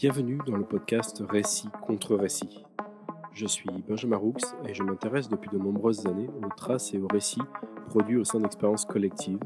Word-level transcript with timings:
Bienvenue 0.00 0.38
dans 0.46 0.56
le 0.56 0.64
podcast 0.64 1.22
Récit 1.28 1.68
contre 1.86 2.16
récit. 2.16 2.64
Je 3.34 3.46
suis 3.46 3.68
Benjamin 3.86 4.16
Roux 4.16 4.32
et 4.66 4.72
je 4.72 4.82
m'intéresse 4.82 5.28
depuis 5.28 5.50
de 5.50 5.58
nombreuses 5.58 6.06
années 6.06 6.30
aux 6.42 6.48
traces 6.56 6.94
et 6.94 6.98
aux 6.98 7.06
récits 7.06 7.42
produits 7.86 8.16
au 8.16 8.24
sein 8.24 8.40
d'expériences 8.40 8.86
collectives, 8.86 9.44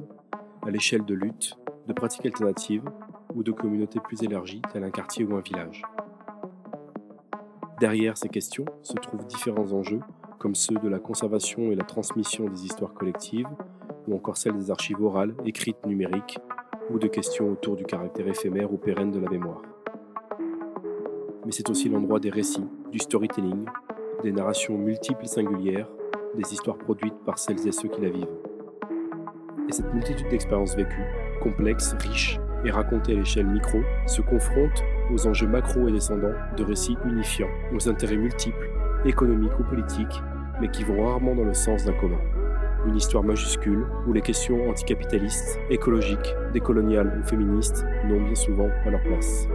à 0.63 0.71
l'échelle 0.71 1.05
de 1.05 1.15
luttes, 1.15 1.59
de 1.89 1.93
pratiques 1.93 2.27
alternatives 2.27 2.85
ou 3.35 3.43
de 3.43 3.51
communautés 3.51 3.99
plus 3.99 4.23
élargies 4.23 4.63
tel 4.73 4.85
un 4.85 4.93
quartier 4.93 5.25
ou 5.25 5.35
un 5.35 5.41
village. 5.41 5.83
Derrière 7.81 8.17
ces 8.17 8.29
questions 8.29 8.67
se 8.83 8.95
trouvent 8.95 9.27
différents 9.27 9.73
enjeux 9.73 10.03
comme 10.39 10.55
ceux 10.55 10.77
de 10.77 10.89
la 10.89 11.01
conservation 11.01 11.73
et 11.73 11.75
la 11.75 11.83
transmission 11.83 12.49
des 12.49 12.65
histoires 12.65 12.95
collectives 12.95 13.49
ou 14.07 14.15
encore 14.15 14.37
celles 14.37 14.57
des 14.57 14.71
archives 14.71 15.03
orales, 15.03 15.35
écrites, 15.45 15.85
numériques 15.85 16.39
ou 16.91 17.01
de 17.01 17.09
questions 17.09 17.51
autour 17.51 17.75
du 17.75 17.83
caractère 17.83 18.29
éphémère 18.29 18.73
ou 18.73 18.77
pérenne 18.77 19.11
de 19.11 19.19
la 19.19 19.29
mémoire 19.29 19.63
mais 21.45 21.53
c'est 21.53 21.69
aussi 21.71 21.89
l'endroit 21.89 22.21
des 22.21 22.31
récits, 22.31 22.67
du 22.91 22.99
storytelling, 22.99 23.65
des 24.23 24.33
narrations 24.33 24.77
multiples 24.79 25.25
et 25.25 25.29
singulières, 25.29 25.89
des 26.37 26.53
histoires 26.53 26.79
produites 26.79 27.17
par 27.27 27.39
celles 27.39 27.67
et 27.67 27.73
ceux 27.73 27.89
qui 27.89 28.01
la 28.01 28.11
vivent. 28.11 28.39
Et 29.69 29.73
cette 29.73 29.93
multitude 29.93 30.29
d'expériences 30.29 30.77
vécues, 30.77 31.05
complexes, 31.43 31.95
riches 32.01 32.39
et 32.65 32.71
racontées 32.71 33.13
à 33.13 33.17
l'échelle 33.17 33.47
micro, 33.47 33.79
se 34.07 34.23
confronte 34.23 34.83
aux 35.13 35.27
enjeux 35.27 35.47
macro 35.47 35.87
et 35.89 35.93
descendants 35.93 36.35
de 36.57 36.65
récits 36.65 36.97
unifiants, 37.05 37.51
aux 37.75 37.89
intérêts 37.89 38.17
multiples, 38.17 38.71
économiques 39.05 39.59
ou 39.59 39.65
politiques, 39.65 40.23
mais 40.61 40.71
qui 40.71 40.85
vont 40.85 41.05
rarement 41.05 41.35
dans 41.35 41.45
le 41.45 41.55
sens 41.55 41.85
d'un 41.85 41.93
commun. 41.93 42.21
Une 42.87 42.97
histoire 42.97 43.25
majuscule 43.25 43.87
où 44.07 44.13
les 44.13 44.21
questions 44.21 44.69
anticapitalistes, 44.69 45.59
écologiques, 45.71 46.35
décoloniales 46.53 47.19
ou 47.19 47.27
féministes 47.27 47.85
n'ont 48.07 48.23
bien 48.23 48.35
souvent 48.35 48.69
pas 48.83 48.91
leur 48.91 49.03
place. 49.03 49.49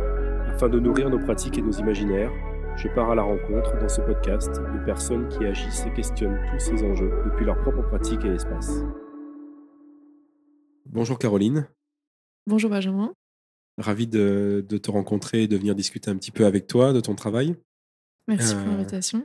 Afin 0.59 0.67
de 0.67 0.77
nourrir 0.77 1.09
nos 1.09 1.19
pratiques 1.19 1.57
et 1.57 1.61
nos 1.61 1.71
imaginaires, 1.71 2.33
je 2.75 2.89
pars 2.89 3.09
à 3.09 3.15
la 3.15 3.21
rencontre 3.21 3.79
dans 3.79 3.87
ce 3.87 4.01
podcast 4.01 4.49
de 4.49 4.83
personnes 4.83 5.29
qui 5.29 5.45
agissent 5.45 5.85
et 5.85 5.93
questionnent 5.93 6.37
tous 6.51 6.59
ces 6.59 6.83
enjeux 6.83 7.13
depuis 7.23 7.45
leur 7.45 7.57
propre 7.61 7.81
pratique 7.83 8.25
et 8.25 8.27
espace. 8.27 8.83
Bonjour 10.85 11.17
Caroline. 11.17 11.69
Bonjour 12.45 12.69
Benjamin. 12.69 13.13
Ravi 13.77 14.05
de, 14.05 14.65
te 14.69 14.91
rencontrer 14.91 15.43
et 15.43 15.47
de 15.47 15.55
venir 15.55 15.75
discuter 15.75 16.11
un 16.11 16.17
petit 16.17 16.31
peu 16.31 16.45
avec 16.45 16.67
toi 16.67 16.91
de 16.91 16.99
ton 16.99 17.15
travail. 17.15 17.55
Merci 18.27 18.53
pour 18.53 18.63
euh, 18.63 18.71
l'invitation. 18.71 19.23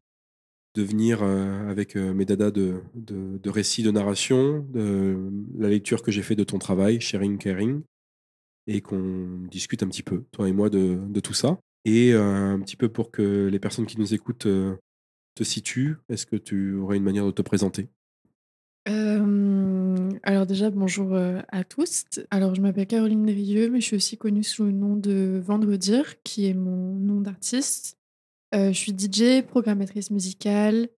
De 0.76 0.84
venir 0.84 1.24
euh, 1.24 1.68
avec 1.68 1.96
euh, 1.96 2.14
mes 2.14 2.26
dadas 2.26 2.52
de, 2.52 2.80
de, 2.94 3.50
récits, 3.50 3.82
de 3.82 3.90
narration, 3.90 4.64
de 4.68 5.18
la 5.58 5.68
lecture 5.68 6.04
que 6.04 6.12
j'ai 6.12 6.22
fait 6.22 6.36
de 6.36 6.44
ton 6.44 6.60
travail, 6.60 7.00
Sharing 7.00 7.38
Caring, 7.38 7.82
et 8.66 8.80
qu'on 8.80 9.46
discute 9.50 9.82
un 9.82 9.88
petit 9.88 10.02
peu, 10.02 10.24
toi 10.32 10.48
et 10.48 10.52
moi, 10.52 10.70
de, 10.70 11.20
tout 11.20 11.34
ça. 11.34 11.58
Et 11.84 12.14
euh, 12.14 12.54
un 12.54 12.60
petit 12.60 12.76
peu 12.76 12.88
pour 12.88 13.10
que 13.10 13.48
les 13.50 13.58
personnes 13.58 13.86
qui 13.86 13.98
nous 13.98 14.14
écoutent 14.14 14.46
euh, 14.46 14.76
te 15.34 15.44
situent, 15.44 15.96
est-ce 16.08 16.26
que 16.26 16.36
tu 16.36 16.74
aurais 16.76 16.96
une 16.96 17.02
manière 17.02 17.26
de 17.26 17.30
te 17.30 17.42
présenter? 17.42 17.88
Alors 20.22 20.46
déjà, 20.46 20.70
bonjour 20.70 21.14
euh, 21.14 21.40
à 21.48 21.64
tous. 21.64 22.04
Alors 22.30 22.54
je 22.54 22.60
m'appelle 22.62 22.86
Caroline 22.86 23.28
Rieux, 23.28 23.68
mais 23.70 23.80
je 23.80 23.86
suis 23.86 23.96
aussi 23.96 24.16
connue 24.16 24.42
sous 24.42 24.64
le 24.64 24.72
nom 24.72 24.96
de 24.96 25.40
Vendredir, 25.42 26.22
qui 26.22 26.46
est 26.46 26.54
mon 26.54 26.94
nom 26.94 27.20
d'artiste. 27.20 27.98
je 28.52 28.72
suis 28.72 28.92
DJ, 28.92 29.42
programmatrice 29.46 30.10
musicale. 30.10 30.88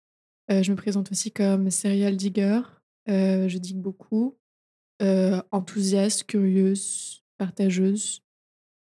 je 0.49 0.71
me 0.71 0.77
présente 0.77 1.11
aussi 1.11 1.33
comme 1.33 1.71
serial 1.71 2.17
digger. 2.17 2.61
je 3.09 3.59
digue 3.59 3.79
beaucoup. 3.81 4.37
enthousiaste, 5.01 6.25
curieuse, 6.25 7.26
partageuse 7.39 8.23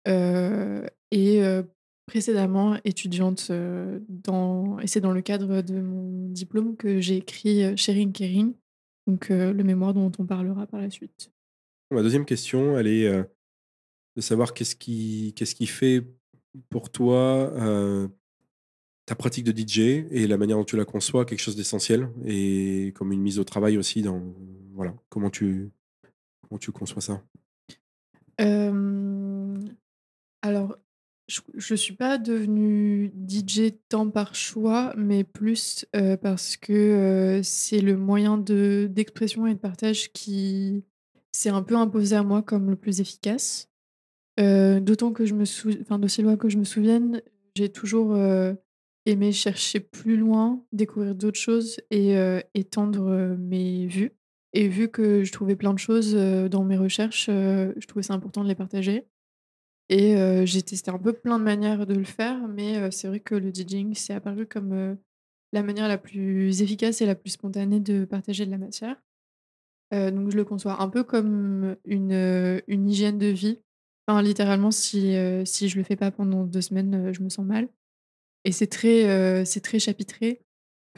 et 0.06 1.42
précédemment 2.06 2.78
étudiante 2.84 3.50
dans 4.08 4.78
et 4.78 4.86
c'est 4.86 5.00
dans 5.00 5.12
le 5.12 5.20
cadre 5.20 5.60
de 5.62 5.80
mon 5.80 6.28
diplôme 6.30 6.76
que 6.76 7.00
j'ai 7.00 7.16
écrit 7.16 7.76
Sharing 7.76 8.12
Caring, 8.12 8.54
donc 9.06 9.28
le 9.28 9.62
mémoire 9.62 9.94
dont 9.94 10.10
on 10.18 10.24
parlera 10.24 10.66
par 10.66 10.80
la 10.80 10.90
suite. 10.90 11.30
Ma 11.90 12.02
deuxième 12.02 12.24
question, 12.24 12.78
elle 12.78 12.86
est 12.86 13.10
de 14.16 14.20
savoir 14.20 14.54
qu'est-ce 14.54 14.76
qui, 14.76 15.32
qu'est-ce 15.36 15.54
qui 15.54 15.66
fait 15.66 16.04
pour 16.70 16.90
toi 16.90 17.52
ta 19.06 19.14
pratique 19.14 19.44
de 19.44 19.52
DJ 19.52 20.06
et 20.10 20.26
la 20.26 20.36
manière 20.36 20.58
dont 20.58 20.64
tu 20.64 20.76
la 20.76 20.84
conçois 20.84 21.24
quelque 21.24 21.40
chose 21.40 21.56
d'essentiel 21.56 22.10
et 22.26 22.92
comme 22.94 23.10
une 23.12 23.22
mise 23.22 23.38
au 23.38 23.44
travail 23.44 23.78
aussi 23.78 24.02
dans 24.02 24.22
voilà 24.74 24.94
comment 25.08 25.30
tu 25.30 25.70
comment 26.42 26.58
tu 26.58 26.72
conçois 26.72 27.00
ça? 27.00 27.22
Alors, 30.42 30.76
je 31.28 31.74
ne 31.74 31.76
suis 31.76 31.94
pas 31.94 32.16
devenue 32.18 33.12
DJ 33.28 33.72
tant 33.88 34.08
par 34.10 34.34
choix, 34.34 34.94
mais 34.96 35.24
plus, 35.24 35.86
parce 36.22 36.56
que, 36.56 37.40
c'est 37.42 37.80
le 37.80 37.96
moyen 37.96 38.38
de 38.38 38.88
d'expression 38.90 39.46
et 39.46 39.54
de 39.54 39.58
partage 39.58 40.12
qui 40.12 40.84
s'est 41.32 41.50
un 41.50 41.62
peu 41.62 41.76
imposé 41.76 42.16
à 42.16 42.22
moi 42.22 42.42
comme 42.42 42.70
le 42.70 42.76
plus 42.76 43.00
efficace. 43.00 43.68
d'autant 44.38 45.12
que 45.12 45.26
je 45.26 45.34
me 45.34 45.44
sou 45.44 45.70
enfin, 45.80 45.98
d'aussi 45.98 46.22
loin 46.22 46.36
que 46.36 46.48
je 46.48 46.58
me 46.58 46.64
souvienne, 46.64 47.20
j'ai 47.56 47.68
toujours, 47.70 48.16
aimé 49.06 49.32
chercher 49.32 49.80
plus 49.80 50.16
loin, 50.16 50.62
découvrir 50.72 51.14
d'autres 51.14 51.38
choses 51.40 51.78
et 51.90 52.14
étendre, 52.54 53.36
mes 53.38 53.86
vues. 53.86 54.12
Et 54.58 54.66
vu 54.66 54.88
que 54.88 55.22
je 55.22 55.30
trouvais 55.30 55.54
plein 55.54 55.72
de 55.72 55.78
choses, 55.78 56.16
dans 56.16 56.64
mes 56.64 56.76
recherches, 56.76 57.26
je 57.26 57.86
trouvais 57.86 58.02
ça 58.02 58.14
important 58.14 58.42
de 58.42 58.48
les 58.48 58.56
partager. 58.56 59.06
Et 59.88 60.16
j'ai 60.46 60.62
testé 60.62 60.90
un 60.90 60.98
peu 60.98 61.12
plein 61.12 61.38
de 61.38 61.44
manières 61.44 61.86
de 61.86 61.94
le 61.94 62.02
faire, 62.02 62.48
mais 62.48 62.90
c'est 62.90 63.06
vrai 63.06 63.20
que 63.20 63.36
le 63.36 63.54
DJing, 63.54 63.94
c'est 63.94 64.14
apparu 64.14 64.46
comme, 64.46 64.98
la 65.52 65.62
manière 65.62 65.86
la 65.86 65.96
plus 65.96 66.60
efficace 66.60 67.00
et 67.00 67.06
la 67.06 67.14
plus 67.14 67.30
spontanée 67.30 67.78
de 67.78 68.04
partager 68.04 68.46
de 68.46 68.50
la 68.50 68.58
matière. 68.58 68.96
donc 69.92 70.32
je 70.32 70.36
le 70.36 70.44
conçois 70.44 70.82
un 70.82 70.88
peu 70.88 71.04
comme 71.04 71.76
une, 71.84 72.60
une 72.66 72.90
hygiène 72.90 73.18
de 73.18 73.28
vie. 73.28 73.60
Enfin, 74.08 74.22
littéralement, 74.22 74.72
si, 74.72 75.14
si 75.44 75.68
je 75.68 75.78
le 75.78 75.84
fais 75.84 75.94
pas 75.94 76.10
pendant 76.10 76.42
deux 76.42 76.62
semaines, 76.62 77.12
je 77.12 77.22
me 77.22 77.28
sens 77.28 77.46
mal. 77.46 77.68
Et 78.42 78.50
c'est 78.50 78.66
très, 78.66 79.44
c'est 79.44 79.60
très 79.60 79.78
chapitré. 79.78 80.42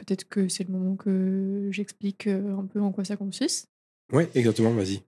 Peut-être 0.01 0.27
que 0.27 0.47
c'est 0.47 0.63
le 0.63 0.73
moment 0.73 0.95
que 0.95 1.69
j'explique, 1.71 2.25
un 2.27 2.65
peu 2.65 2.81
en 2.81 2.91
quoi 2.91 3.05
ça 3.05 3.15
consiste. 3.17 3.69
Ouais, 4.11 4.27
exactement, 4.33 4.71
vas-y. 4.71 5.01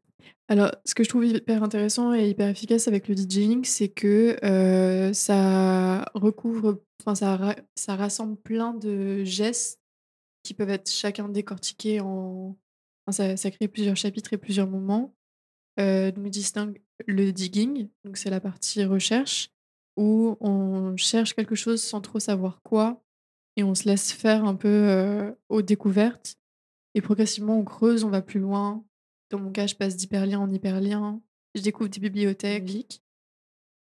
Alors, 0.47 0.71
ce 0.85 0.93
que 0.93 1.03
je 1.03 1.09
trouve 1.09 1.25
hyper 1.25 1.63
intéressant 1.63 2.13
et 2.13 2.29
hyper 2.29 2.47
efficace 2.47 2.87
avec 2.87 3.07
le 3.07 3.15
DJing, 3.15 3.63
c'est 3.65 3.89
que, 3.89 4.37
ça 5.13 6.05
recouvre 6.13 6.81
enfin 7.01 7.15
ça 7.15 7.55
ça 7.75 7.95
rassemble 7.95 8.37
plein 8.37 8.73
de 8.73 9.23
gestes 9.23 9.81
qui 10.43 10.53
peuvent 10.53 10.69
être 10.69 10.89
chacun 10.89 11.27
décortiqués 11.27 11.99
en 11.99 12.55
ça 13.09 13.35
ça 13.35 13.51
crée 13.51 13.67
plusieurs 13.67 13.97
chapitres 13.97 14.33
et 14.33 14.37
plusieurs 14.37 14.67
moments. 14.69 15.15
Heu, 15.79 16.11
donc 16.11 16.29
distingue 16.29 16.81
le 17.07 17.31
digging, 17.31 17.89
donc 18.05 18.17
c'est 18.17 18.29
la 18.29 18.39
partie 18.39 18.85
recherche, 18.85 19.49
où 19.97 20.37
on 20.39 20.95
cherche 20.97 21.33
quelque 21.33 21.55
chose 21.55 21.81
sans 21.81 21.99
trop 21.99 22.19
savoir 22.19 22.61
quoi 22.61 23.02
et 23.55 23.63
on 23.63 23.75
se 23.75 23.87
laisse 23.87 24.11
faire 24.11 24.45
un 24.45 24.55
peu, 24.55 25.35
aux 25.49 25.61
découvertes 25.61 26.37
et 26.95 27.01
progressivement 27.01 27.57
on 27.57 27.63
creuse, 27.63 28.03
on 28.03 28.09
va 28.09 28.21
plus 28.21 28.39
loin. 28.39 28.85
Dans 29.29 29.39
mon 29.39 29.51
cas, 29.51 29.67
je 29.67 29.75
passe 29.75 29.95
d'hyperlien 29.95 30.39
en 30.39 30.51
hyperlien, 30.51 31.21
je 31.55 31.61
découvre 31.61 31.89
des 31.89 31.99
bibliothèques, 31.99 33.01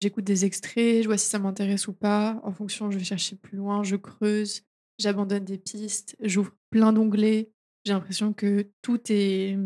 j'écoute 0.02 0.24
des 0.24 0.46
extraits, 0.46 1.04
je 1.04 1.08
vois 1.08 1.18
si 1.18 1.28
ça 1.28 1.40
m'intéresse 1.40 1.88
ou 1.88 1.94
pas. 1.94 2.40
En 2.44 2.52
fonction, 2.52 2.90
je 2.92 2.98
vais 2.98 3.04
chercher 3.04 3.36
plus 3.36 3.58
loin, 3.58 3.84
je 3.84 3.96
creuse, 3.96 4.64
j'abandonne 4.98 5.46
des 5.46 5.58
pistes, 5.58 6.16
j'ouvre 6.22 6.54
plein 6.70 6.94
d'onglets. 6.94 7.52
J'ai 7.86 7.94
l'impression 7.94 8.34
que 8.34 8.70
tout 8.82 9.02
est 9.10 9.58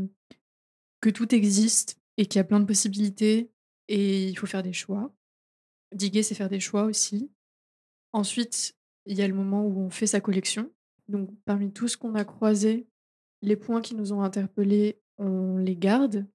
que 1.02 1.10
tout 1.10 1.36
existe 1.36 2.00
et 2.18 2.26
qu'il 2.26 2.40
y 2.40 2.42
a 2.42 2.46
plein 2.46 2.60
de 2.60 2.66
possibilités 2.66 3.52
et 3.88 4.28
il 4.28 4.36
faut 4.38 4.48
faire 4.48 4.64
des 4.64 4.74
choix. 4.74 5.14
Diguer, 5.94 6.24
c'est 6.24 6.36
faire 6.36 6.50
des 6.50 6.60
choix 6.60 6.86
aussi. 6.86 7.30
Ensuite, 8.12 8.76
il 9.06 9.18
y 9.18 9.22
a 9.22 9.28
le 9.28 9.34
moment 9.34 9.66
où 9.66 9.80
on 9.80 9.90
fait 9.90 10.08
sa 10.08 10.22
collection. 10.22 10.72
Donc, 11.08 11.30
parmi 11.46 11.72
tout 11.72 11.88
ce 11.88 11.98
qu'on 11.98 12.16
a 12.16 12.26
croisé, 12.26 12.88
les 13.42 13.56
points 13.56 13.82
qui 13.82 13.96
nous 13.96 14.14
ont 14.14 14.22
interpellés, 14.22 15.00
on 15.18 15.58
les 15.58 15.76
garde 15.76 16.26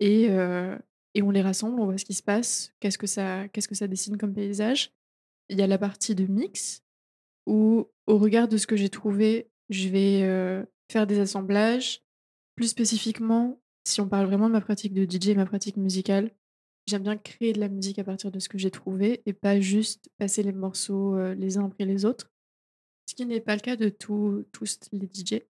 et, 0.00 0.24
et 1.14 1.22
on 1.22 1.30
les 1.30 1.42
rassemble, 1.42 1.80
on 1.80 1.84
voit 1.84 1.98
ce 1.98 2.04
qui 2.04 2.14
se 2.14 2.22
passe, 2.22 2.72
qu'est-ce 2.80 2.98
que 2.98 3.06
ça, 3.06 3.48
qu'est-ce 3.48 3.68
que 3.68 3.74
ça 3.74 3.88
dessine 3.88 4.16
comme 4.16 4.32
paysage. 4.32 4.92
Il 5.50 5.58
y 5.58 5.62
a 5.62 5.66
la 5.66 5.78
partie 5.78 6.14
de 6.14 6.26
mix 6.26 6.82
où, 7.46 7.86
au 8.06 8.18
regard 8.18 8.48
de 8.48 8.56
ce 8.56 8.66
que 8.66 8.76
j'ai 8.76 8.88
trouvé, 8.88 9.50
je 9.68 9.88
vais 9.88 10.66
faire 10.90 11.06
des 11.06 11.18
assemblages. 11.18 12.02
Plus 12.54 12.68
spécifiquement, 12.68 13.60
si 13.84 14.00
on 14.00 14.08
parle 14.08 14.26
vraiment 14.26 14.48
de 14.48 14.52
ma 14.52 14.60
pratique 14.60 14.94
de 14.94 15.04
DJ, 15.04 15.36
ma 15.36 15.46
pratique 15.46 15.76
musicale, 15.76 16.30
j'aime 16.86 17.02
bien 17.02 17.16
créer 17.16 17.52
de 17.52 17.60
la 17.60 17.68
musique 17.68 17.98
à 17.98 18.04
partir 18.04 18.30
de 18.30 18.38
ce 18.38 18.48
que 18.48 18.58
j'ai 18.58 18.70
trouvé 18.70 19.22
et 19.26 19.32
pas 19.32 19.60
juste 19.60 20.08
passer 20.18 20.42
les 20.42 20.52
morceaux 20.52 21.16
les 21.34 21.58
uns 21.58 21.66
après 21.66 21.84
les 21.84 22.04
autres. 22.04 22.30
Ce 23.06 23.14
qui 23.14 23.26
n'est 23.26 23.40
pas 23.40 23.54
le 23.54 23.60
cas 23.60 23.76
de 23.76 23.88
tous 23.88 24.44
les 24.92 25.06
DJ. 25.06 25.42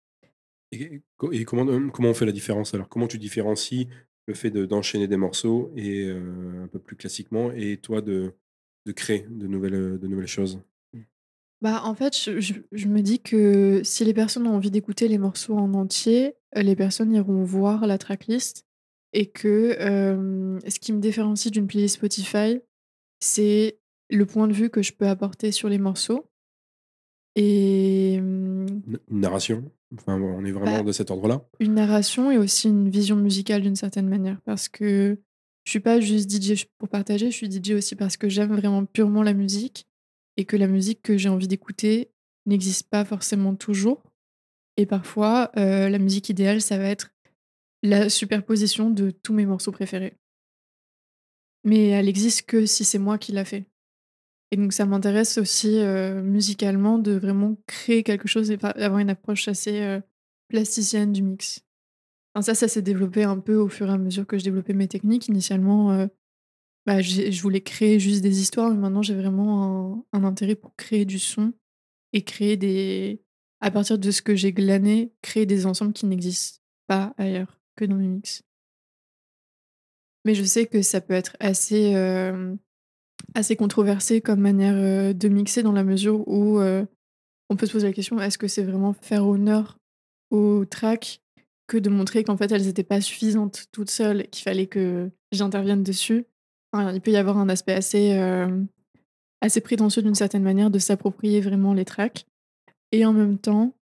Et, 0.72 1.02
comment, 1.16 1.90
comment 1.90 2.10
on 2.10 2.14
fait 2.14 2.26
la 2.26 2.32
différence? 2.32 2.74
Alors 2.74 2.90
Comment 2.90 3.08
tu 3.08 3.18
différencies 3.18 3.88
le 4.28 4.34
fait 4.34 4.52
d'enchaîner 4.52 5.08
des 5.08 5.18
morceaux 5.18 5.72
et 5.76 6.10
un 6.10 6.68
peu 6.68 6.80
plus 6.80 6.96
classiquement 6.96 7.52
et 7.52 7.78
toi 7.78 8.02
de 8.02 8.34
de 8.86 8.92
créer 8.92 9.26
de 9.30 9.48
nouvelles, 9.48 10.00
de 10.00 10.08
nouvelles 10.08 10.28
choses? 10.28 10.60
Bah, 11.62 11.82
en 11.84 11.96
fait, 11.96 12.18
je 12.18 12.40
je 12.40 12.54
je 12.72 12.88
me 12.88 13.02
dis 13.02 13.20
que 13.20 13.82
si 13.84 14.06
les 14.06 14.14
personnes 14.14 14.48
ont 14.48 14.56
envie 14.56 14.72
d'écouter 14.72 15.08
les 15.08 15.18
morceaux 15.18 15.58
en 15.58 15.74
entier, 15.74 16.36
les 16.56 16.76
personnes 16.76 17.14
iront 17.14 17.44
voir 17.44 17.88
la 17.88 17.98
tracklist 17.98 18.65
et 19.16 19.28
que, 19.28 19.76
ce 20.68 20.80
qui 20.80 20.92
me 20.92 21.00
différencie 21.00 21.52
d'une 21.52 21.68
playlist 21.68 21.96
Spotify, 21.96 22.60
c'est 23.22 23.80
le 24.10 24.26
point 24.26 24.48
de 24.48 24.54
vue 24.54 24.70
que 24.70 24.84
je 24.84 24.92
peux 24.92 25.08
apporter 25.08 25.52
sur 25.52 25.70
les 25.70 25.80
morceaux 25.80 26.30
et 27.36 28.16
Une 28.16 28.82
narration? 29.10 29.72
Enfin, 29.98 30.20
on 30.20 30.44
est 30.44 30.52
vraiment 30.52 30.78
bah, 30.80 30.84
de 30.84 30.92
cet 30.92 31.12
ordre-là? 31.12 31.48
une 31.60 31.76
narration 31.76 32.30
et 32.30 32.38
aussi 32.38 32.68
une 32.68 32.90
vision 32.90 33.16
musicale 33.16 33.62
d'une 33.62 33.76
certaine 33.76 34.10
manière. 34.10 34.42
Parce 34.42 34.68
que 34.68 35.18
je 35.64 35.70
suis 35.70 35.80
pas 35.80 36.02
juste 36.02 36.30
DJ 36.30 36.66
pour 36.78 36.90
partager, 36.90 37.32
je 37.32 37.36
suis 37.36 37.50
DJ 37.50 37.72
aussi 37.72 37.96
parce 37.96 38.18
que 38.18 38.28
j'aime 38.28 38.54
vraiment 38.54 38.86
purement 38.86 39.24
la 39.24 39.34
musique 39.34 39.88
et 40.36 40.44
que 40.44 40.58
la 40.58 40.68
musique 40.68 41.02
que 41.02 41.18
j'ai 41.18 41.30
envie 41.30 41.48
d'écouter 41.48 42.12
n'existe 42.46 42.90
pas 42.90 43.06
forcément 43.06 43.56
toujours 43.56 44.04
et 44.78 44.86
parfois, 44.86 45.52
la 45.56 46.00
musique 46.00 46.30
idéale, 46.30 46.62
ça 46.62 46.78
va 46.78 46.90
être 46.90 47.15
la 47.86 48.10
superposition 48.10 48.90
de 48.90 49.12
tous 49.12 49.34
mes 49.34 49.46
morceaux 49.46 49.72
préférés. 49.72 50.18
Mais 51.64 51.90
elle 51.90 52.08
existe 52.08 52.44
que 52.46 52.66
si 52.66 52.84
c'est 52.84 53.00
moi 53.00 53.18
qui 53.18 53.32
l'a 53.32 53.46
fait 53.46 53.66
et 54.52 54.58
donc 54.58 54.74
ça 54.74 54.86
m'intéresse 54.86 55.38
aussi, 55.38 55.80
heu, 55.80 56.22
musicalement 56.22 57.00
de 57.00 57.14
vraiment 57.14 57.58
créer 57.68 58.04
quelque 58.04 58.28
chose 58.28 58.52
et 58.52 58.58
pas 58.58 58.70
avoir 58.70 59.00
une 59.00 59.10
approche 59.10 59.48
assez, 59.48 59.82
heu, 59.82 60.04
plasticienne 60.50 61.12
du 61.14 61.24
mix. 61.24 61.62
Enfin 62.36 62.44
ça, 62.44 62.56
ça 62.56 62.68
s'est 62.68 62.82
développé 62.82 63.24
un 63.24 63.40
peu 63.40 63.56
au 63.56 63.70
fur 63.70 63.90
et 63.90 63.94
à 63.94 63.98
mesure 63.98 64.28
que 64.28 64.38
je 64.38 64.44
développais 64.44 64.74
mes 64.74 64.88
techniques. 64.88 65.28
Initialement, 65.28 65.94
heu, 65.94 66.10
bah, 66.86 67.02
je 67.02 67.42
voulais 67.42 67.62
créer 67.62 68.00
juste 68.00 68.22
des 68.22 68.42
histoires, 68.42 68.72
mais 68.72 68.78
maintenant 68.78 69.02
j'ai 69.02 69.16
vraiment 69.16 70.06
un 70.14 70.24
intérêt 70.24 70.56
pour 70.56 70.76
créer 70.76 71.06
du 71.06 71.20
son 71.20 71.54
et 72.14 72.24
créer 72.24 72.58
des 72.58 73.22
à 73.62 73.72
partir 73.72 73.98
de 73.98 74.12
ce 74.12 74.22
que 74.22 74.36
j'ai 74.36 74.54
glané, 74.54 75.14
créer 75.22 75.46
des 75.46 75.66
ensembles 75.66 75.94
qui 75.94 76.06
n'existent 76.06 76.62
pas 76.88 77.14
ailleurs 77.18 77.60
que 77.76 77.86
dans 77.86 77.96
mes 77.96 78.08
mix. 78.08 78.44
Mais 80.26 80.34
je 80.36 80.44
sais 80.44 80.66
que 80.66 80.82
ça 80.82 81.02
peut 81.02 81.14
être 81.14 81.36
assez, 81.40 81.96
assez 83.36 83.56
controversé 83.56 84.22
comme 84.22 84.40
manière, 84.40 85.14
de 85.14 85.28
mixer 85.28 85.64
dans 85.64 85.72
la 85.72 85.84
mesure 85.84 86.28
où, 86.28 86.60
on 86.60 87.56
peut 87.56 87.68
se 87.68 87.74
poser 87.74 87.88
la 87.88 87.94
question: 87.94 88.20
«Est-ce 88.20 88.38
que 88.40 88.48
c'est 88.48 88.64
vraiment 88.64 88.94
faire 88.94 89.28
honneur 89.28 89.78
aux 90.32 90.66
tracks 90.66 91.22
que 91.68 91.78
de 91.78 91.90
montrer 91.90 92.24
qu'en 92.24 92.38
fait 92.38 92.52
elles 92.52 92.68
étaient 92.68 92.84
pas 92.84 93.02
suffisantes 93.02 93.68
toutes 93.72 93.90
seules 93.92 94.28
qu'il 94.30 94.44
fallait 94.44 94.68
que 94.68 95.12
j'intervienne 95.32 95.84
dessus?» 95.84 96.26
il 96.74 97.02
peut 97.02 97.12
y 97.12 97.18
avoir 97.18 97.38
un 97.38 97.48
aspect 97.48 97.74
assez, 97.74 98.20
assez 99.42 99.62
prétentieux 99.62 100.02
d'une 100.02 100.16
certaine 100.16 100.44
manière 100.44 100.72
de 100.72 100.80
s'approprier 100.80 101.40
vraiment 101.40 101.74
les 101.74 101.86
tracks 101.86 102.26
et 102.92 103.06
en 103.06 103.14
même 103.14 103.38
temps, 103.38 103.74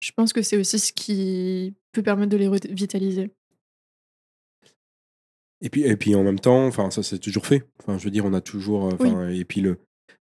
je 0.00 0.12
pense 0.12 0.32
que 0.32 0.42
c'est 0.42 0.56
aussi 0.56 0.78
ce 0.78 0.92
qui 0.92 1.74
peut 1.92 2.02
permettre 2.02 2.30
de 2.30 2.36
les 2.36 2.48
revitaliser. 2.48 3.30
Et 5.60 5.70
puis 5.70 5.82
et 5.82 5.96
puis 5.96 6.14
en 6.14 6.24
même 6.24 6.40
temps, 6.40 6.66
enfin 6.66 6.90
ça 6.90 7.02
c'est 7.02 7.18
toujours 7.18 7.46
fait. 7.46 7.62
Enfin 7.80 7.98
je 7.98 8.04
veux 8.04 8.10
dire, 8.10 8.24
on 8.24 8.34
a 8.34 8.40
toujours, 8.40 8.86
Oui, 8.98 9.08
enfin 9.08 9.28
et 9.28 9.44
puis 9.44 9.60
le 9.60 9.78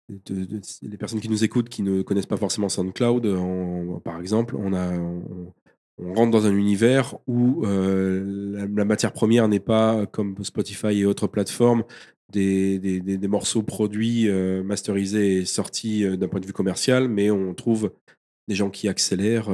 de 0.08 0.44
de 0.44 0.60
les 0.82 0.96
personnes 0.96 1.20
qui 1.20 1.28
nous 1.28 1.44
écoutent, 1.44 1.68
qui 1.68 1.82
ne 1.82 2.02
connaissent 2.02 2.26
pas 2.26 2.38
forcément 2.38 2.68
SoundCloud, 2.68 3.26
on 3.26 4.00
par 4.00 4.20
exemple, 4.20 4.56
on 4.56 4.72
a 4.72 4.98
on 4.98 5.52
on 6.00 6.14
rentre 6.14 6.30
dans 6.30 6.46
un 6.46 6.54
univers 6.54 7.16
où, 7.26 7.66
heu, 7.66 8.52
la 8.54 8.66
la 8.66 8.84
matière 8.84 9.12
première 9.12 9.48
n'est 9.48 9.58
pas 9.60 10.06
comme 10.06 10.36
Spotify 10.44 11.00
et 11.00 11.04
autres 11.04 11.26
plateformes, 11.26 11.82
des 12.32 12.78
des 12.78 13.00
des 13.00 13.18
des 13.18 13.28
morceaux 13.28 13.62
produits, 13.62 14.30
masterisés 14.64 15.38
et 15.38 15.44
sortis, 15.44 16.04
d'un 16.16 16.28
point 16.28 16.40
de 16.40 16.46
vue 16.46 16.52
commercial, 16.52 17.08
mais 17.08 17.30
on 17.30 17.52
trouve 17.52 17.92
des 18.46 18.54
gens 18.54 18.70
qui 18.70 18.88
accélèrent, 18.88 19.50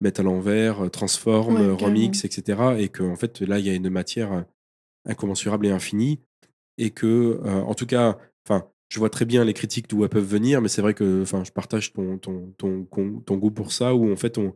mettent 0.00 0.20
à 0.20 0.22
l'envers, 0.22 0.84
heu, 0.84 0.90
transforment, 0.90 1.54
ouais, 1.54 1.76
carrément. 1.76 1.86
remixent 1.86 2.24
et 2.24 2.30
cetera 2.30 2.78
et 2.78 2.88
qu'en 2.88 3.16
fait 3.16 3.40
là, 3.40 3.58
il 3.58 3.66
y 3.66 3.70
a 3.70 3.74
une 3.74 3.90
matière, 3.90 4.44
incommensurable 5.06 5.66
et 5.66 5.70
infini 5.70 6.20
et 6.78 6.90
que, 6.90 7.40
en 7.44 7.74
tout 7.74 7.86
cas, 7.86 8.18
enfin, 8.46 8.66
je 8.88 8.98
vois 8.98 9.10
très 9.10 9.24
bien 9.24 9.44
les 9.44 9.54
critiques 9.54 9.88
d'où 9.88 10.02
elles 10.02 10.10
peuvent 10.10 10.24
venir, 10.24 10.60
mais 10.60 10.68
c'est 10.68 10.82
vrai 10.82 10.94
que, 10.94 11.22
enfin, 11.22 11.44
je 11.44 11.52
partage 11.52 11.92
ton 11.92 12.18
ton 12.18 12.52
ton 12.58 12.84
con 12.84 13.20
ton 13.24 13.36
goût 13.36 13.50
pour 13.50 13.72
ça, 13.72 13.94
où 13.94 14.10
en 14.12 14.16
fait 14.16 14.36
on 14.38 14.54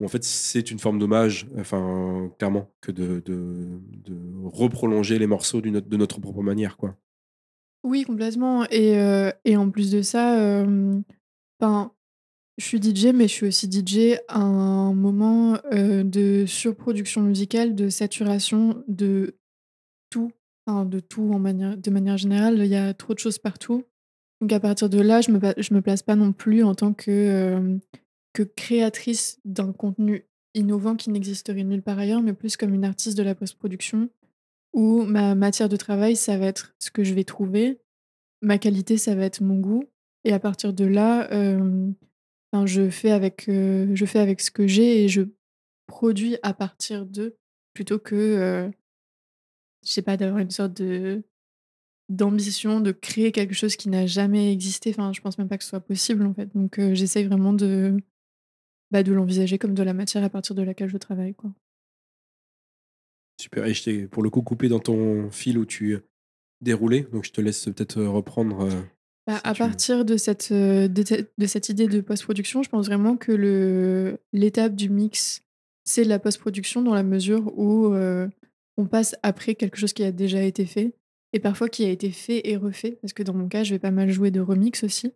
où 0.00 0.04
en 0.04 0.08
fait 0.08 0.24
c'est 0.24 0.70
une 0.70 0.78
forme 0.78 0.98
d'hommage, 0.98 1.48
enfin, 1.58 2.30
clairement, 2.38 2.70
que 2.80 2.92
de 2.92 3.20
de 3.24 3.66
de 4.04 4.16
reprolonger 4.44 5.18
les 5.18 5.26
morceaux 5.26 5.60
de 5.60 5.96
notre 5.96 6.20
propre 6.20 6.42
manière, 6.42 6.76
quoi. 6.76 6.96
Oui, 7.84 8.04
complètement 8.04 8.66
et 8.70 9.30
et 9.44 9.56
en 9.56 9.70
plus 9.70 9.90
de 9.90 10.02
ça, 10.02 10.64
enfin, 11.60 11.92
je 12.58 12.64
suis 12.64 12.80
DJ, 12.82 13.12
mais 13.14 13.28
je 13.28 13.32
suis 13.32 13.46
aussi 13.46 13.70
DJ 13.70 14.18
à 14.26 14.40
un 14.40 14.92
moment, 14.92 15.58
heu, 15.72 16.02
de 16.02 16.44
surproduction 16.46 17.22
musicale, 17.22 17.74
de 17.74 17.88
saturation 17.88 18.82
de 18.88 19.36
tout, 20.10 20.32
de 20.66 21.00
tout 21.00 21.30
en 21.32 21.38
manière 21.38 21.76
de 21.76 21.90
manière 21.90 22.18
générale, 22.18 22.58
il 22.58 22.66
y 22.66 22.76
a 22.76 22.92
trop 22.94 23.14
de 23.14 23.18
choses 23.18 23.38
partout. 23.38 23.84
Donc 24.40 24.52
à 24.52 24.60
partir 24.60 24.88
de 24.88 25.00
là, 25.00 25.20
je 25.20 25.30
me 25.30 25.38
me 25.38 25.80
place 25.80 26.02
pas 26.02 26.16
non 26.16 26.32
plus 26.32 26.62
en 26.62 26.74
tant 26.74 26.92
que, 26.92 27.10
hem, 27.10 27.80
que 28.32 28.42
créatrice 28.42 29.40
d'un 29.44 29.72
contenu 29.72 30.24
innovant 30.54 30.96
qui 30.96 31.10
n'existerait 31.10 31.64
nulle 31.64 31.82
part 31.82 31.98
ailleurs, 31.98 32.22
mais 32.22 32.32
plus 32.32 32.56
comme 32.56 32.74
une 32.74 32.84
artiste 32.84 33.16
de 33.16 33.22
la 33.22 33.34
post-production 33.34 34.08
où 34.74 35.02
ma 35.02 35.34
matière 35.34 35.68
de 35.68 35.76
travail, 35.76 36.16
ça 36.16 36.36
va 36.36 36.46
être 36.46 36.74
ce 36.78 36.90
que 36.90 37.04
je 37.04 37.14
vais 37.14 37.24
trouver. 37.24 37.80
Ma 38.42 38.58
qualité, 38.58 38.98
ça 38.98 39.14
va 39.14 39.24
être 39.24 39.42
mon 39.42 39.58
goût. 39.58 39.84
Et 40.24 40.32
à 40.32 40.38
partir 40.38 40.72
de 40.72 40.84
là, 40.84 41.28
hem, 41.32 41.94
enfin, 42.52 42.66
je 42.66 42.90
fais 42.90 43.10
avec, 43.10 43.48
heu, 43.48 43.94
je 43.94 44.04
fais 44.06 44.18
avec 44.20 44.40
ce 44.40 44.50
que 44.50 44.66
j'ai 44.66 45.04
et 45.04 45.08
je 45.08 45.22
produis 45.86 46.36
à 46.42 46.54
partir 46.54 47.06
de, 47.06 47.36
plutôt 47.74 47.98
que, 47.98 48.70
sais 49.82 50.02
pas, 50.02 50.16
d'avoir 50.16 50.38
une 50.40 50.50
sorte 50.50 50.74
de 50.80 51.22
d'ambition 52.08 52.80
de 52.80 52.92
créer 52.92 53.32
quelque 53.32 53.54
chose 53.54 53.76
qui 53.76 53.88
n'a 53.88 54.06
jamais 54.06 54.52
existé. 54.52 54.90
Enfin, 54.90 55.12
je 55.12 55.20
pense 55.20 55.38
même 55.38 55.48
pas 55.48 55.58
que 55.58 55.64
ce 55.64 55.70
soit 55.70 55.80
possible, 55.80 56.26
en 56.26 56.34
fait. 56.34 56.54
Donc, 56.54 56.78
heu, 56.78 56.94
j'essaye 56.94 57.24
vraiment 57.24 57.52
de, 57.52 57.96
bah, 58.90 59.02
l'envisager 59.02 59.58
comme 59.58 59.74
de 59.74 59.82
la 59.82 59.94
matière 59.94 60.24
à 60.24 60.30
partir 60.30 60.54
de 60.54 60.62
laquelle 60.62 60.88
je 60.88 60.98
travaille, 60.98 61.34
quoi. 61.34 61.50
Super 63.40 63.66
et 63.66 63.74
je 63.74 63.84
t'ai 63.84 64.06
pour 64.08 64.22
le 64.22 64.30
coup 64.30 64.42
coupé 64.42 64.68
dans 64.68 64.80
ton 64.80 65.30
fil 65.30 65.58
où 65.58 65.66
tu 65.66 65.98
déroulais, 66.60 67.02
donc 67.12 67.24
je 67.24 67.30
te 67.32 67.40
laisse 67.40 67.66
peut-être, 67.66 68.02
reprendre, 68.02 68.68
Bah, 69.28 69.36
si 69.36 69.40
à 69.44 69.54
partir 69.54 70.04
de 70.06 70.16
cette, 70.16 70.50
heu, 70.52 70.88
de 70.88 71.04
cette 71.04 71.32
de 71.36 71.46
cette 71.46 71.68
idée 71.68 71.86
de 71.86 72.00
post-production, 72.00 72.62
je 72.62 72.70
pense 72.70 72.86
vraiment 72.86 73.16
que 73.18 73.30
le 73.30 74.18
l'étape 74.32 74.74
du 74.74 74.88
mix, 74.88 75.42
c'est 75.84 76.04
la 76.04 76.18
post-production 76.18 76.80
dans 76.82 76.94
la 76.94 77.02
mesure 77.02 77.52
où, 77.58 77.92
heu, 77.92 78.30
on 78.78 78.86
passe 78.86 79.14
après 79.22 79.54
quelque 79.54 79.76
chose 79.76 79.92
qui 79.92 80.02
a 80.02 80.12
déjà 80.12 80.42
été 80.42 80.64
fait 80.64 80.94
et 81.34 81.40
parfois 81.40 81.68
qui 81.68 81.84
a 81.84 81.90
été 81.90 82.10
fait 82.10 82.48
et 82.48 82.56
refait. 82.56 82.98
Parce 83.02 83.12
que 83.12 83.22
dans 83.22 83.34
mon 83.34 83.48
cas, 83.48 83.64
je 83.64 83.74
vais 83.74 83.78
pas 83.78 83.90
mal 83.90 84.10
jouer 84.10 84.30
de 84.30 84.40
remix 84.40 84.82
aussi. 84.82 85.12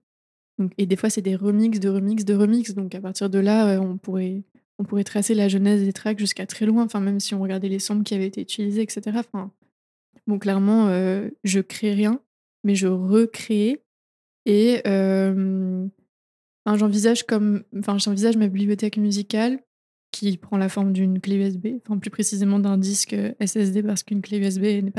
Donc 0.58 0.72
et 0.76 0.84
des 0.86 0.96
fois, 0.96 1.08
c'est 1.10 1.22
des 1.22 1.36
remixes 1.36 1.80
de 1.80 1.88
remixes 1.88 2.26
de 2.26 2.34
remixes. 2.34 2.74
Donc 2.74 2.94
à 2.94 3.00
partir 3.00 3.30
de 3.30 3.38
là, 3.38 3.76
heu, 3.76 3.80
on 3.80 3.96
pourrait 3.96 4.42
on 4.78 4.84
pourrait 4.84 5.04
tracer 5.04 5.34
la 5.34 5.48
genèse 5.48 5.84
des 5.84 5.92
tracks 5.94 6.18
jusqu'à 6.18 6.46
très 6.46 6.66
loin. 6.66 6.84
Enfin, 6.84 7.00
même 7.00 7.18
si 7.20 7.34
on 7.34 7.40
regardait 7.40 7.70
les 7.70 7.78
samples 7.78 8.02
qui 8.02 8.14
avaient 8.14 8.26
été 8.26 8.42
utilisés 8.42 8.82
et 8.82 8.90
cetera. 8.90 9.20
Enfin, 9.20 9.52
bon 10.26 10.38
clairement, 10.38 10.88
heu, 10.90 11.34
je 11.44 11.60
crée 11.60 11.94
rien, 11.94 12.20
mais 12.64 12.74
je 12.74 12.88
recrée 12.88 13.81
et 14.46 14.82
j'envisage 16.66 17.24
comme 17.24 17.64
enfin, 17.78 17.98
j'envisage 17.98 18.36
ma 18.36 18.48
bibliothèque 18.48 18.96
musicale 18.96 19.60
qui 20.10 20.36
prend 20.36 20.58
la 20.58 20.68
forme 20.68 20.92
d'une 20.92 21.20
clé 21.20 21.36
USB, 21.36 21.68
enfin, 21.84 21.98
plus 21.98 22.10
précisément 22.10 22.58
d'un 22.58 22.76
disque, 22.76 23.16
SSD 23.40 23.82
parce 23.82 24.02
qu'une 24.02 24.20
clé 24.20 24.38
USB 24.38 24.84
n'a 24.84 24.90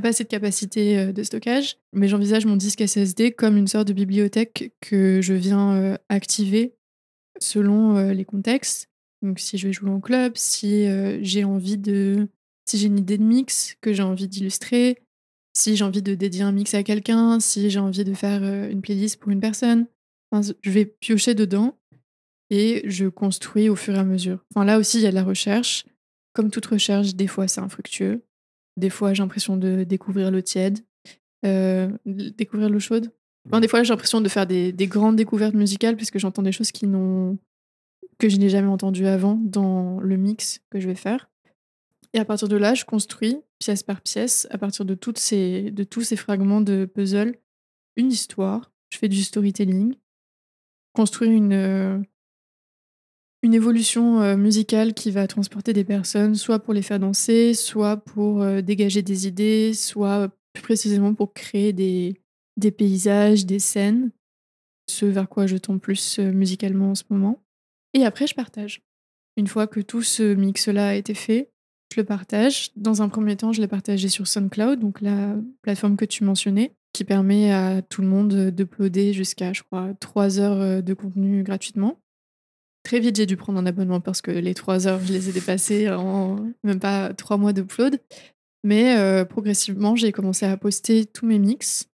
pas 0.00 0.08
assez 0.08 0.24
de 0.24 0.28
capacité, 0.28 1.12
de 1.12 1.22
stockage. 1.22 1.78
Mais 1.94 2.08
j'envisage 2.08 2.44
mon 2.44 2.56
disque 2.56 2.86
SSD 2.86 3.32
comme 3.32 3.56
une 3.56 3.66
sorte 3.66 3.88
de 3.88 3.94
bibliothèque 3.94 4.74
que 4.80 5.20
je 5.22 5.32
viens, 5.32 5.96
activer 6.10 6.74
selon, 7.40 8.10
les 8.10 8.24
contextes. 8.26 8.90
Donc 9.22 9.40
si 9.40 9.56
je 9.58 9.66
vais 9.66 9.72
jouer 9.72 9.90
en 9.90 10.00
club, 10.00 10.32
si, 10.36 10.86
j'ai 11.22 11.44
envie 11.44 11.78
de 11.78 12.28
si 12.66 12.76
j'ai 12.76 12.88
une 12.88 12.98
idée 12.98 13.16
de 13.16 13.24
mix 13.24 13.76
que 13.80 13.94
j'ai 13.94 14.02
envie 14.02 14.28
d'illustrer, 14.28 14.98
si 15.58 15.76
j'ai 15.76 15.84
envie 15.84 16.02
de 16.02 16.14
dédier 16.14 16.42
un 16.42 16.52
mix 16.52 16.74
à 16.74 16.82
quelqu'un, 16.82 17.40
si 17.40 17.68
j'ai 17.70 17.80
envie 17.80 18.04
de 18.04 18.14
faire, 18.14 18.42
heu, 18.42 18.70
une 18.70 18.80
playlist 18.80 19.18
pour 19.18 19.30
une 19.32 19.40
personne. 19.40 19.86
Je 20.62 20.70
vais 20.70 20.84
piocher 20.84 21.34
dedans 21.34 21.76
et 22.50 22.82
je 22.84 23.06
construis 23.06 23.68
au 23.68 23.76
fur 23.76 23.94
et 23.94 23.98
à 23.98 24.04
mesure. 24.04 24.44
Enfin, 24.54 24.64
là 24.64 24.78
aussi, 24.78 24.98
il 24.98 25.02
y 25.02 25.06
a 25.06 25.10
de 25.10 25.14
la 25.14 25.24
recherche. 25.24 25.86
Comme 26.34 26.50
toute 26.50 26.66
recherche, 26.66 27.14
des 27.14 27.26
fois, 27.26 27.48
c'est 27.48 27.60
infructueux. 27.60 28.22
Des 28.76 28.90
fois, 28.90 29.12
j'ai 29.14 29.22
l'impression 29.22 29.56
de 29.56 29.84
découvrir 29.84 30.30
l'eau 30.30 30.40
tiède, 30.40 30.78
heu, 31.44 31.90
d 32.06 32.30
découvrir 32.30 32.70
l'eau 32.70 32.78
chaude. 32.78 33.10
Enfin, 33.46 33.60
des 33.60 33.68
fois, 33.68 33.82
j'ai 33.82 33.88
l'impression 33.88 34.20
de 34.20 34.28
faire 34.28 34.46
des 34.46 34.72
des 34.72 34.86
grandes 34.86 35.16
découvertes 35.16 35.54
musicales 35.54 35.96
puisque 35.96 36.18
j'entends 36.18 36.42
des 36.42 36.52
choses 36.52 36.70
qui 36.70 36.86
que 38.18 38.28
je 38.28 38.36
n'ai 38.36 38.48
jamais 38.48 38.68
entendues 38.68 39.06
avant 39.06 39.40
dans 39.42 39.98
le 40.00 40.16
mix 40.16 40.60
que 40.70 40.78
je 40.78 40.88
vais 40.88 40.94
faire 40.94 41.30
et 42.14 42.18
à 42.18 42.24
partir 42.24 42.48
de 42.48 42.56
là, 42.56 42.74
je 42.74 42.84
construis 42.84 43.38
pièce 43.58 43.82
par 43.82 44.00
pièce 44.00 44.46
à 44.50 44.58
partir 44.58 44.84
de 44.84 44.94
toutes 44.94 45.18
ces 45.18 45.70
de 45.70 45.84
tous 45.84 46.02
ces 46.02 46.16
fragments 46.16 46.60
de 46.60 46.84
puzzle 46.84 47.34
une 47.96 48.12
histoire, 48.12 48.70
je 48.90 48.98
fais 48.98 49.08
du 49.08 49.24
storytelling, 49.24 49.96
construire 50.94 51.32
une, 51.32 52.04
une 53.42 53.54
évolution, 53.54 54.36
musicale 54.36 54.94
qui 54.94 55.10
va 55.10 55.26
transporter 55.26 55.72
des 55.72 55.82
personnes, 55.82 56.36
soit 56.36 56.60
pour 56.60 56.74
les 56.74 56.82
faire 56.82 57.00
danser, 57.00 57.54
soit 57.54 57.96
pour, 57.96 58.46
dégager 58.62 59.02
des 59.02 59.26
idées, 59.26 59.74
soit 59.74 60.30
plus 60.52 60.62
précisément 60.62 61.12
pour 61.12 61.32
créer 61.32 61.72
des 61.72 62.14
des 62.56 62.70
paysages, 62.72 63.46
des 63.46 63.60
scènes, 63.60 64.10
ce 64.88 65.06
vers 65.06 65.28
quoi 65.28 65.46
je 65.46 65.56
tends 65.56 65.78
plus, 65.78 66.18
musicalement 66.18 66.90
en 66.90 66.94
ce 66.94 67.04
moment 67.10 67.42
et 67.94 68.04
après 68.04 68.26
je 68.26 68.34
partage. 68.34 68.82
Une 69.36 69.46
fois 69.46 69.66
que 69.66 69.80
tout 69.80 70.02
ce 70.02 70.34
mix-là 70.34 70.88
a 70.88 70.94
été 70.94 71.14
fait, 71.14 71.50
je 71.92 72.00
le 72.00 72.04
partage. 72.04 72.70
Dans 72.76 73.02
un 73.02 73.08
premier 73.08 73.36
temps, 73.36 73.52
je 73.52 73.60
l'ai 73.60 73.68
partagé 73.68 74.08
sur 74.08 74.26
SoundCloud, 74.26 74.78
donc 74.80 75.00
la 75.00 75.36
plateforme 75.62 75.96
que 75.96 76.04
tu 76.04 76.24
mentionnais, 76.24 76.74
qui 76.92 77.04
permet 77.04 77.52
à 77.52 77.82
tout 77.82 78.02
le 78.02 78.08
monde, 78.08 78.50
d'uploader 78.50 79.12
jusqu'à, 79.12 79.52
je 79.52 79.62
crois, 79.62 79.94
3 80.00 80.40
heures, 80.40 80.82
de 80.82 80.94
contenu 80.94 81.42
gratuitement. 81.42 82.00
Très 82.84 83.00
vite, 83.00 83.16
j'ai 83.16 83.26
dû 83.26 83.36
prendre 83.36 83.58
un 83.58 83.66
abonnement 83.66 84.00
parce 84.00 84.22
que 84.22 84.30
les 84.30 84.54
3 84.54 84.86
heures, 84.86 85.00
je 85.04 85.12
les 85.12 85.28
ai 85.28 85.32
dépassées 85.32 85.90
en 85.90 86.36
même 86.62 86.80
pas 86.80 87.12
3 87.12 87.36
mois 87.36 87.52
d'upload. 87.52 88.00
Mais, 88.64 89.24
progressivement, 89.26 89.96
j'ai 89.96 90.12
commencé 90.12 90.46
à 90.46 90.56
poster 90.56 91.06
tous 91.06 91.26
mes 91.26 91.38
mix 91.38 91.88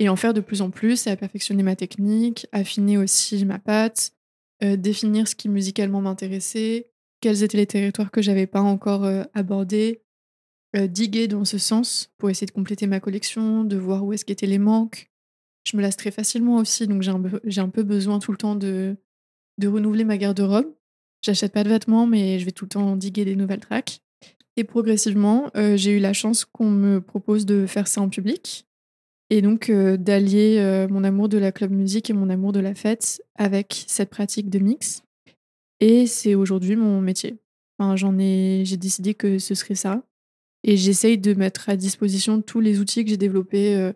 et 0.00 0.08
en 0.08 0.16
faire 0.16 0.34
de 0.34 0.40
plus 0.40 0.60
en 0.60 0.70
plus 0.70 1.06
et 1.06 1.10
à 1.10 1.16
perfectionner 1.16 1.62
ma 1.62 1.76
technique, 1.76 2.46
affiner 2.52 2.98
aussi 2.98 3.44
ma 3.44 3.58
patte, 3.58 4.12
définir 4.60 5.28
ce 5.28 5.34
qui 5.34 5.48
musicalement 5.48 6.00
m'intéressait, 6.00 6.90
quels 7.24 7.42
étaient 7.42 7.56
les 7.56 7.66
territoires 7.66 8.10
que 8.10 8.20
j'avais 8.20 8.46
pas 8.46 8.60
encore, 8.60 9.08
abordés, 9.32 10.02
diguer 10.76 11.26
dans 11.26 11.46
ce 11.46 11.56
sens 11.56 12.12
pour 12.18 12.28
essayer 12.28 12.46
de 12.46 12.50
compléter 12.50 12.86
ma 12.86 13.00
collection, 13.00 13.64
de 13.64 13.78
voir 13.78 14.04
où 14.04 14.12
est-ce 14.12 14.26
qu'étaient 14.26 14.44
les 14.44 14.58
manques. 14.58 15.10
Je 15.66 15.74
me 15.78 15.80
lasse 15.80 15.96
très 15.96 16.10
facilement 16.10 16.56
aussi, 16.56 16.86
donc 16.86 17.00
j'ai 17.00 17.60
un 17.62 17.68
peu 17.70 17.82
besoin 17.82 18.18
tout 18.18 18.30
le 18.30 18.36
temps 18.36 18.56
de 18.56 18.98
de 19.56 19.68
renouveler 19.68 20.04
ma 20.04 20.18
garde-robe. 20.18 20.70
J'achète 21.22 21.52
pas 21.52 21.64
de 21.64 21.70
vêtements, 21.70 22.06
mais 22.06 22.38
je 22.38 22.44
vais 22.44 22.50
tout 22.50 22.66
le 22.66 22.68
temps 22.68 22.94
diguer 22.94 23.24
des 23.24 23.36
nouvelles 23.36 23.60
tracks 23.60 24.02
et 24.58 24.64
progressivement, 24.64 25.50
j'ai 25.54 25.92
eu 25.92 26.00
la 26.00 26.12
chance 26.12 26.44
qu'on 26.44 26.68
me 26.68 27.00
propose 27.00 27.46
de 27.46 27.64
faire 27.64 27.88
ça 27.88 28.02
en 28.02 28.10
public 28.10 28.66
et 29.30 29.40
donc 29.40 29.70
d'allier, 29.70 30.86
mon 30.90 31.04
amour 31.04 31.30
de 31.30 31.38
la 31.38 31.52
club 31.52 31.70
musique 31.70 32.10
et 32.10 32.12
mon 32.12 32.28
amour 32.28 32.52
de 32.52 32.60
la 32.60 32.74
fête 32.74 33.22
avec 33.34 33.84
cette 33.86 34.10
pratique 34.10 34.50
de 34.50 34.58
mix 34.58 35.04
et 35.80 36.06
c'est 36.06 36.34
aujourd'hui 36.34 36.76
mon 36.76 37.00
métier. 37.00 37.38
Enfin, 37.78 37.96
j'en 37.96 38.18
ai 38.18 38.62
j'ai 38.64 38.76
décidé 38.76 39.14
que 39.14 39.38
ce 39.38 39.54
serait 39.54 39.74
ça 39.74 40.02
et 40.62 40.76
j'essaye 40.76 41.18
de 41.18 41.34
mettre 41.34 41.68
à 41.68 41.76
disposition 41.76 42.40
tous 42.40 42.60
les 42.60 42.80
outils 42.80 43.04
que 43.04 43.10
j'ai 43.10 43.16
développés, 43.16 43.92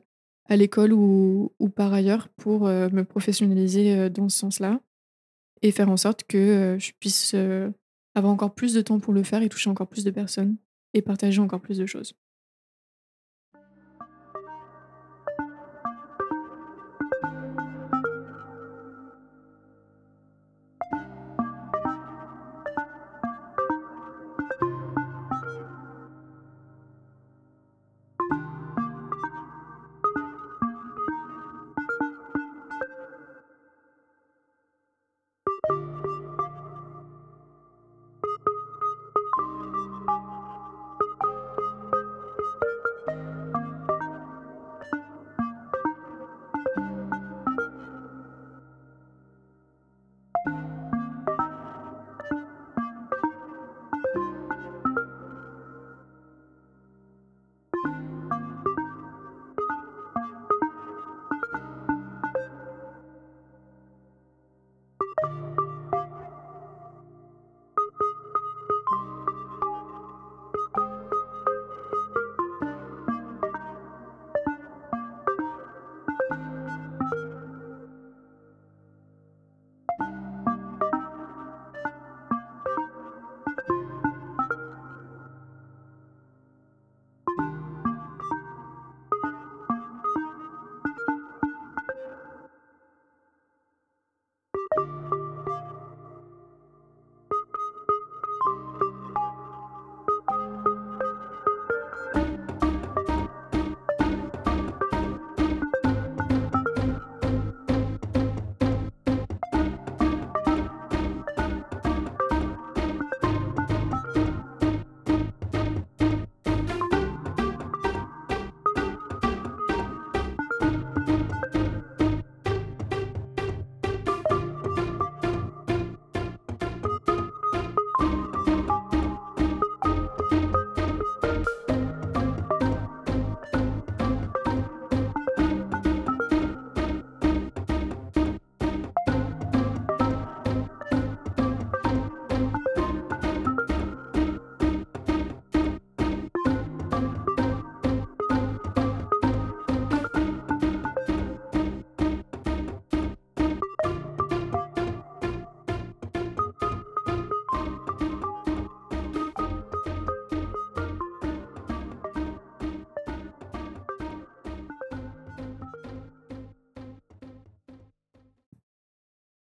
à 0.47 0.57
l'école 0.57 0.93
ou 0.93 1.53
ou 1.59 1.69
par 1.69 1.93
ailleurs 1.93 2.29
pour, 2.37 2.65
me 2.67 3.03
professionnaliser, 3.03 4.11
dans 4.11 4.29
ce 4.29 4.39
sens-là 4.39 4.81
et 5.63 5.73
faire 5.73 5.91
en 5.91 5.97
sorte 5.97 6.25
que, 6.25 6.77
je 6.79 6.93
puisse, 6.99 7.35
avoir 8.15 8.33
encore 8.33 8.55
plus 8.55 8.75
de 8.75 8.81
temps 8.81 9.01
pour 9.01 9.13
le 9.13 9.23
faire 9.23 9.43
et 9.43 9.49
toucher 9.49 9.71
encore 9.71 9.89
plus 9.89 10.05
de 10.05 10.11
personnes 10.11 10.57
et 10.95 11.03
partager 11.03 11.41
encore 11.41 11.61
plus 11.61 11.79
de 11.79 11.87
choses. 11.87 12.15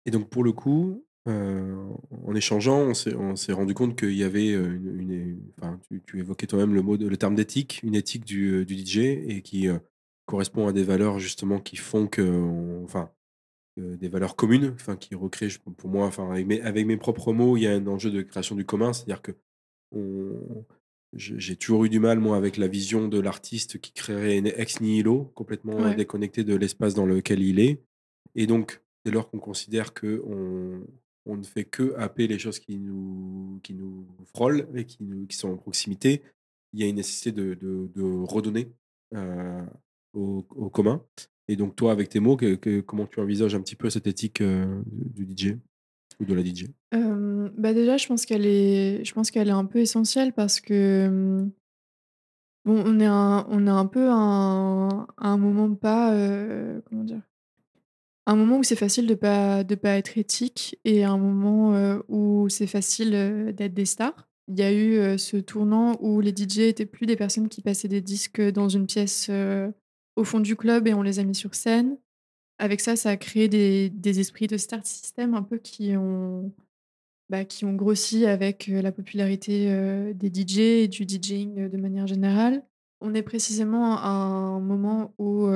Et 0.08 0.10
donc 0.10 0.30
pour 0.30 0.42
le 0.42 0.52
coup, 0.52 1.04
en 1.26 2.34
échangeant, 2.34 2.92
on 3.18 3.36
s'est 3.36 3.52
rendu 3.52 3.74
compte 3.74 3.94
qu'il 3.94 4.14
y 4.14 4.24
avait, 4.24 4.52
une 4.52 5.00
une 5.00 5.40
enfin, 5.58 5.78
tu 5.90 6.02
tu 6.06 6.18
évoquais 6.18 6.46
toi-même 6.46 6.74
le 6.74 6.80
mot 6.80 6.96
le 6.96 7.16
terme 7.18 7.34
d'éthique, 7.34 7.80
une 7.82 7.94
éthique 7.94 8.24
du, 8.24 8.64
DJ 8.66 8.96
et 8.98 9.42
qui, 9.42 9.68
correspond 10.24 10.66
à 10.66 10.72
des 10.72 10.82
valeurs 10.82 11.18
justement 11.18 11.60
qui 11.60 11.76
font 11.76 12.06
qu'on 12.06 12.84
enfin, 12.84 13.10
des 13.76 14.08
valeurs 14.08 14.34
communes, 14.34 14.72
enfin 14.76 14.96
qui 14.96 15.14
recréent 15.14 15.58
pour 15.76 15.90
moi, 15.90 16.06
enfin 16.06 16.30
avec 16.30 16.46
mes 16.46 16.62
avec 16.62 16.86
mes 16.86 16.96
propres 16.96 17.34
mots, 17.34 17.58
il 17.58 17.64
y 17.64 17.66
a 17.66 17.74
un 17.74 17.86
enjeu 17.86 18.10
de 18.10 18.22
création 18.22 18.56
du 18.56 18.64
commun. 18.64 18.94
C'est-à-dire 18.94 19.20
qu'on 19.20 20.66
j'ai 21.12 21.38
j'ai 21.38 21.56
toujours 21.56 21.84
eu 21.84 21.90
du 21.90 22.00
mal 22.00 22.18
moi 22.18 22.38
avec 22.38 22.56
la 22.56 22.68
vision 22.68 23.08
de 23.08 23.20
l'artiste 23.20 23.78
qui 23.78 23.92
créerait 23.92 24.38
ex 24.38 24.80
nihilo, 24.80 25.30
complètement 25.34 25.76
Ouais. 25.76 25.94
déconnecté 25.94 26.44
de 26.44 26.54
l'espace 26.54 26.94
dans 26.94 27.04
lequel 27.04 27.42
il 27.42 27.60
est 27.60 27.82
et 28.34 28.46
donc 28.46 28.82
dès 29.08 29.14
lors 29.14 29.30
qu'on 29.30 29.38
considère 29.38 29.94
qu'on 29.94 30.82
on 31.26 31.36
ne 31.36 31.42
fait 31.42 31.64
que 31.64 31.94
happer 31.96 32.26
les 32.26 32.38
choses 32.38 32.58
qui 32.58 32.78
nous 32.78 33.58
qui 33.62 33.74
nous 33.74 34.06
frôlent 34.34 34.68
et 34.74 34.84
qui 34.84 34.98
sont 35.30 35.50
en 35.50 35.56
proximité, 35.56 36.22
il 36.72 36.80
y 36.80 36.84
a 36.84 36.86
une 36.86 36.96
nécessité 36.96 37.32
de 37.32 38.24
redonner, 38.26 38.70
heu, 39.14 39.64
au 40.12 40.70
commun 40.70 41.02
Et 41.48 41.56
donc 41.56 41.74
toi, 41.76 41.92
avec 41.92 42.10
tes 42.10 42.20
mots, 42.20 42.36
que 42.36 42.54
que 42.54 42.80
comment 42.80 43.06
tu 43.06 43.20
envisages 43.20 43.54
un 43.54 43.60
petit 43.62 43.76
peu 43.76 43.88
cette 43.88 44.06
éthique, 44.06 44.42
heu, 44.42 44.82
du 44.86 45.24
DJ 45.26 45.56
ou 46.20 46.24
de 46.24 46.34
la 46.34 46.42
DJ? 46.42 46.66
Bah, 46.92 47.72
déjà, 47.72 47.96
je 47.96 48.06
pense 48.06 48.26
qu'elle 48.26 48.46
est 48.46 49.04
je 49.04 49.14
pense 49.14 49.30
qu'elle 49.30 49.48
est 49.48 49.52
un 49.52 49.64
peu 49.64 49.78
essentielle 49.80 50.32
parce 50.32 50.60
que, 50.60 51.48
bon, 52.64 52.82
on 52.86 53.00
est 53.00 53.06
un 53.06 53.46
on 53.48 53.66
est 53.66 53.70
un 53.70 53.86
peu 53.86 54.08
un 54.10 55.06
à 55.16 55.28
un 55.28 55.38
moment 55.38 55.74
pas, 55.74 56.14
heu, 56.14 56.82
comment 56.88 57.04
dire? 57.04 57.22
Un 58.28 58.36
moment 58.36 58.58
où 58.58 58.62
c'est 58.62 58.76
facile 58.76 59.06
de 59.06 59.14
pas 59.14 59.64
de 59.64 59.74
pas 59.74 59.96
être 59.96 60.18
éthique 60.18 60.78
et 60.84 61.02
un 61.02 61.16
moment, 61.16 61.74
heu, 61.74 62.02
où 62.08 62.50
c'est 62.50 62.66
facile, 62.66 63.14
heu, 63.14 63.52
d'être 63.54 63.72
des 63.72 63.86
stars. 63.86 64.28
Il 64.48 64.58
y 64.58 64.62
a 64.62 64.70
eu, 64.70 64.96
heu, 64.98 65.16
ce 65.16 65.38
tournant 65.38 65.96
où 66.02 66.20
les 66.20 66.32
DJ 66.34 66.58
étaient 66.68 66.84
plus 66.84 67.06
des 67.06 67.16
personnes 67.16 67.48
qui 67.48 67.62
passaient 67.62 67.88
des 67.88 68.02
disques, 68.02 68.42
dans 68.42 68.68
une 68.68 68.84
pièce, 68.86 69.30
au 70.16 70.24
fond 70.24 70.40
du 70.40 70.56
club 70.56 70.86
et 70.86 70.92
on 70.92 71.00
les 71.00 71.20
a 71.20 71.24
mis 71.24 71.34
sur 71.34 71.54
scène. 71.54 71.96
Avec 72.58 72.80
ça, 72.80 72.96
ça 72.96 73.10
a 73.10 73.16
créé 73.18 73.48
des 73.48 73.90
des 73.90 74.20
esprits 74.20 74.46
de 74.48 74.58
star 74.58 74.86
system 74.86 75.34
un 75.34 75.42
peu 75.42 75.58
qui 75.58 75.96
ont, 75.96 76.52
bah, 77.30 77.44
qui 77.44 77.64
ont 77.66 77.74
grossi 77.74 78.26
avec, 78.26 78.68
la 78.68 78.92
popularité, 78.92 79.68
des 80.14 80.30
DJ 80.30 80.58
et 80.84 80.88
du 80.88 81.04
DJing, 81.06 81.68
de 81.70 81.76
manière 81.78 82.06
générale. 82.08 82.64
On 83.02 83.14
est 83.14 83.22
précisément 83.22 83.98
à 83.98 84.08
un 84.08 84.60
moment 84.60 85.14
où, 85.18 85.46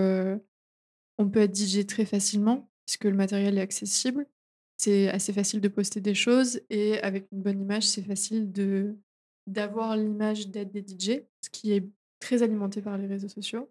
on 1.19 1.28
peut 1.28 1.40
être 1.40 1.54
DJ 1.54 1.87
très 1.87 2.04
facilement 2.04 2.71
puisque 2.87 3.04
le 3.04 3.14
matériel 3.14 3.59
est 3.59 3.61
accessible. 3.62 4.26
C'est 4.78 5.09
assez 5.11 5.33
facile 5.33 5.61
de 5.61 5.69
poster 5.69 6.00
des 6.00 6.14
choses 6.14 6.61
et 6.71 7.00
avec 7.02 7.26
une 7.33 7.42
bonne 7.42 7.61
image, 7.61 7.85
c'est 7.88 8.02
facile 8.02 8.52
de 8.52 8.97
d'avoir 9.49 9.97
l'image 9.97 10.49
d'être 10.49 10.73
des 10.73 10.83
DJ, 10.83 11.23
ce 11.42 11.50
qui 11.50 11.73
est 11.73 11.88
très 12.21 12.42
alimenté 12.42 12.81
par 12.83 12.97
les 12.99 13.07
réseaux 13.07 13.28
sociaux. 13.28 13.71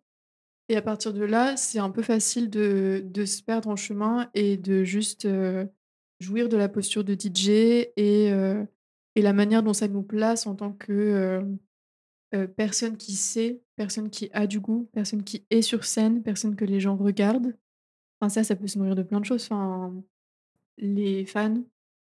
Et 0.69 0.75
à 0.77 0.81
partir 0.81 1.13
de 1.13 1.23
là, 1.23 1.57
c'est 1.57 1.79
un 1.79 1.89
peu 1.91 2.01
facile 2.01 2.49
de 2.49 3.03
de 3.05 3.25
se 3.25 3.43
perdre 3.43 3.69
en 3.69 3.75
chemin 3.75 4.29
et 4.33 4.57
de 4.57 4.83
juste, 4.83 5.25
heu, 5.25 5.69
jouir 6.19 6.49
de 6.49 6.57
la 6.57 6.69
posture 6.69 7.03
de 7.03 7.15
DJ 7.15 7.49
et 7.97 8.31
heu 8.31 8.67
et 9.15 9.21
la 9.21 9.33
manière 9.33 9.63
dont 9.63 9.73
ça 9.73 9.87
nous 9.89 10.03
place 10.03 10.47
en 10.47 10.55
tant 10.55 10.71
que, 10.73 11.39
hem, 11.41 11.57
heu, 12.35 12.47
personne 12.47 12.97
qui 12.97 13.13
sait, 13.13 13.61
personne 13.75 14.09
qui 14.09 14.29
a 14.33 14.47
du 14.47 14.59
goût, 14.59 14.89
personne 14.93 15.23
qui 15.23 15.45
est 15.49 15.61
sur 15.61 15.85
scène, 15.85 16.23
personne 16.23 16.55
que 16.55 16.65
les 16.65 16.79
gens 16.79 16.95
regardent. 16.97 17.55
Enfin 18.21 18.29
ça, 18.29 18.43
ça 18.45 18.55
peut 18.55 18.67
se 18.67 18.79
nourrir 18.79 18.95
de 18.95 19.03
plein 19.03 19.19
de 19.21 19.25
choses. 19.25 19.45
Enfin, 19.45 19.93
les 20.77 21.25
fans, 21.25 21.63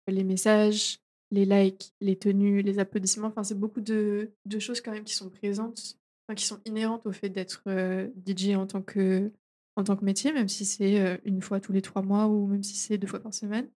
les 0.09 0.25
messages, 0.25 1.01
les 1.33 1.45
likes, 1.47 1.95
les 2.01 2.17
tenues, 2.19 2.63
les 2.63 2.79
applaudissements, 2.81 3.29
enfin 3.29 3.45
c'est 3.45 3.59
beaucoup 3.59 3.81
de 3.83 4.31
choses 4.61 4.81
quand 4.83 4.93
même 4.93 5.05
qui 5.05 5.15
sont 5.15 5.31
présentes, 5.31 5.99
qui 6.37 6.47
sont 6.47 6.61
inhérentes 6.67 7.07
au 7.07 7.13
fait 7.13 7.31
d'être, 7.31 7.63
heu, 7.69 8.13
DJ 8.27 8.57
en 8.57 8.67
tant 8.67 8.83
que 8.83 9.33
en 9.77 9.85
tant 9.85 9.97
que 9.97 10.05
métier, 10.05 10.33
même 10.33 10.49
si 10.49 10.65
c'est, 10.67 11.01
heu, 11.01 11.21
1 11.27 11.43
fois 11.43 11.61
tous 11.61 11.73
les 11.73 11.83
3 11.83 12.03
mois 12.03 12.27
ou 12.29 12.47
même 12.49 12.63
si 12.65 12.77
c'est 12.77 12.99
2 12.99 13.07
fois 13.09 13.21
par 13.21 13.35
semaine 13.35 13.69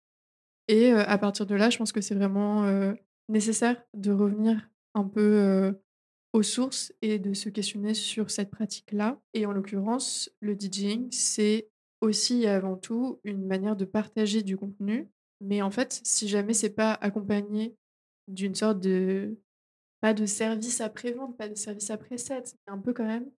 et 0.69 0.93
à 0.93 1.19
partir 1.19 1.47
de 1.47 1.55
là, 1.57 1.71
je 1.71 1.79
pense 1.79 1.93
que 1.93 2.01
c'est 2.03 2.15
vraiment, 2.17 2.65
nécessaire 3.31 3.83
de 3.95 4.13
revenir 4.13 4.71
un 4.95 5.05
peu, 5.05 5.75
aux 6.33 6.43
sources 6.43 6.93
et 7.03 7.19
de 7.19 7.35
se 7.35 7.49
questionner 7.49 7.95
sur 7.95 8.31
cette 8.31 8.51
pratique-là 8.51 9.21
et 9.35 9.47
en 9.47 9.53
l'occurrence, 9.53 10.31
le 10.41 10.55
DJing, 10.55 11.11
c'est 11.11 11.69
aussi 12.01 12.43
et 12.43 12.49
avant 12.49 12.77
tout 12.77 13.21
une 13.25 13.47
manière 13.47 13.77
de 13.77 13.85
partager 13.85 14.43
du 14.43 14.57
contenu, 14.57 15.09
mais 15.41 15.63
en 15.63 15.71
fait, 15.71 16.01
si 16.05 16.29
jamais 16.29 16.55
c'est 16.55 16.71
pas 16.71 16.93
accompagné 16.93 17.75
d'une 18.29 18.55
sorte 18.55 18.81
de 18.81 19.39
pas 20.01 20.15
de 20.15 20.25
service 20.25 20.81
après-vente, 20.81 21.37
pas 21.37 21.49
de 21.49 21.55
service 21.55 21.91
après 21.91 22.17
set, 22.17 22.57
mais 22.67 22.73
un 22.73 22.79
peu 22.79 22.93
quand 22.93 23.05
même, 23.05 23.31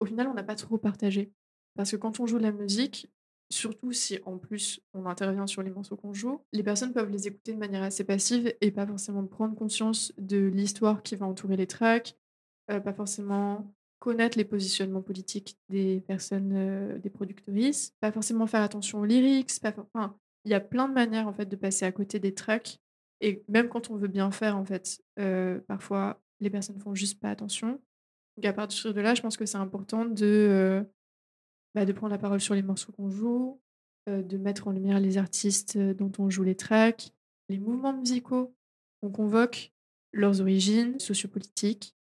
au 0.00 0.06
final, 0.06 0.28
on 0.28 0.34
n'a 0.34 0.42
pas 0.42 0.54
trop 0.54 0.76
partagé. 0.76 1.32
Parce 1.76 1.92
que 1.92 1.96
quand 1.96 2.20
on 2.20 2.26
joue 2.26 2.38
de 2.38 2.42
la 2.42 2.52
musique, 2.52 3.10
surtout 3.50 3.92
si 3.92 4.18
en 4.24 4.38
plus 4.38 4.80
on 4.94 5.06
intervient 5.06 5.46
sur 5.46 5.62
les 5.62 5.70
morceaux 5.70 5.96
qu'on 5.96 6.12
joue, 6.12 6.40
les 6.52 6.62
personnes 6.62 6.92
peuvent 6.92 7.10
les 7.10 7.26
écouter 7.26 7.52
de 7.52 7.58
manière 7.58 7.82
assez 7.82 8.04
passive 8.04 8.54
et 8.60 8.70
pas 8.70 8.86
forcément 8.86 9.24
prendre 9.26 9.54
conscience 9.54 10.12
de 10.18 10.38
l'histoire 10.38 11.02
qui 11.02 11.16
va 11.16 11.26
entourer 11.26 11.56
les 11.56 11.66
tracks, 11.66 12.16
heu, 12.70 12.80
pas 12.82 12.92
forcément 12.92 13.72
connaître 13.98 14.38
les 14.38 14.44
positionnements 14.44 15.02
politiques 15.02 15.58
des 15.68 16.00
personnes, 16.06 16.52
heu, 16.56 16.98
des 16.98 17.10
productrices, 17.10 17.94
pas 18.00 18.12
forcément 18.12 18.46
faire 18.46 18.62
attention 18.62 19.00
aux 19.00 19.04
lyrics, 19.04 19.50
enfin, 19.94 20.16
il 20.44 20.50
y 20.50 20.54
a 20.54 20.60
plein 20.60 20.88
de 20.88 20.94
manières 20.94 21.28
en 21.28 21.32
fait 21.32 21.46
de 21.46 21.56
passer 21.56 21.84
à 21.84 21.92
côté 21.92 22.18
des 22.18 22.34
tracks 22.34 22.78
et 23.20 23.44
même 23.48 23.68
quand 23.68 23.90
on 23.90 23.96
veut 23.96 24.08
bien 24.08 24.30
faire 24.30 24.56
en 24.56 24.64
fait, 24.64 25.02
heu, 25.18 25.62
parfois 25.68 26.20
les 26.40 26.48
personnes 26.50 26.80
font 26.80 26.94
juste 26.94 27.20
pas 27.20 27.30
attention. 27.30 27.80
Donc 28.36 28.46
à 28.46 28.52
partir 28.54 28.94
de 28.94 29.00
là, 29.00 29.14
je 29.14 29.20
pense 29.22 29.36
que 29.36 29.44
c'est 29.44 29.58
important 29.58 30.06
de, 30.06 30.86
bah, 31.74 31.84
de 31.84 31.92
prendre 31.92 32.12
la 32.12 32.18
parole 32.18 32.40
sur 32.40 32.54
les 32.54 32.62
morceaux 32.62 32.92
qu'on 32.92 33.10
joue, 33.10 33.60
de 34.06 34.36
mettre 34.38 34.66
en 34.68 34.72
lumière 34.72 34.98
les 34.98 35.18
artistes, 35.18 35.76
dont 35.78 36.10
on 36.18 36.30
joue 36.30 36.42
les 36.42 36.56
tracks, 36.56 37.12
les 37.50 37.58
mouvements 37.58 37.92
musicaux 37.92 38.54
qu'on 39.02 39.10
convoque, 39.10 39.72
leurs 40.12 40.40
origines 40.40 40.98
sociopolitiques 40.98 41.94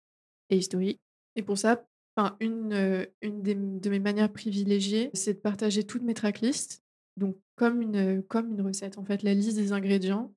et 0.51 0.57
historiques 0.59 1.01
et 1.37 1.43
pour 1.43 1.59
ça, 1.59 1.85
enfin 2.17 2.37
une, 2.41 2.73
heu, 2.75 3.09
une 3.23 3.43
des 3.43 3.55
de 3.55 3.91
mes 3.91 4.01
manières 4.01 4.33
privilégiées, 4.33 5.11
c'est 5.15 5.35
de 5.35 5.39
partager 5.41 5.85
toutes 5.85 6.03
mes 6.03 6.15
tracklists, 6.15 6.83
donc 7.17 7.37
comme 7.57 7.81
une, 7.83 8.23
comme 8.25 8.51
une 8.53 8.63
recette 8.63 8.99
en 8.99 9.05
fait, 9.05 9.23
la 9.23 9.35
liste 9.35 9.57
des 9.57 9.73
ingrédients 9.73 10.35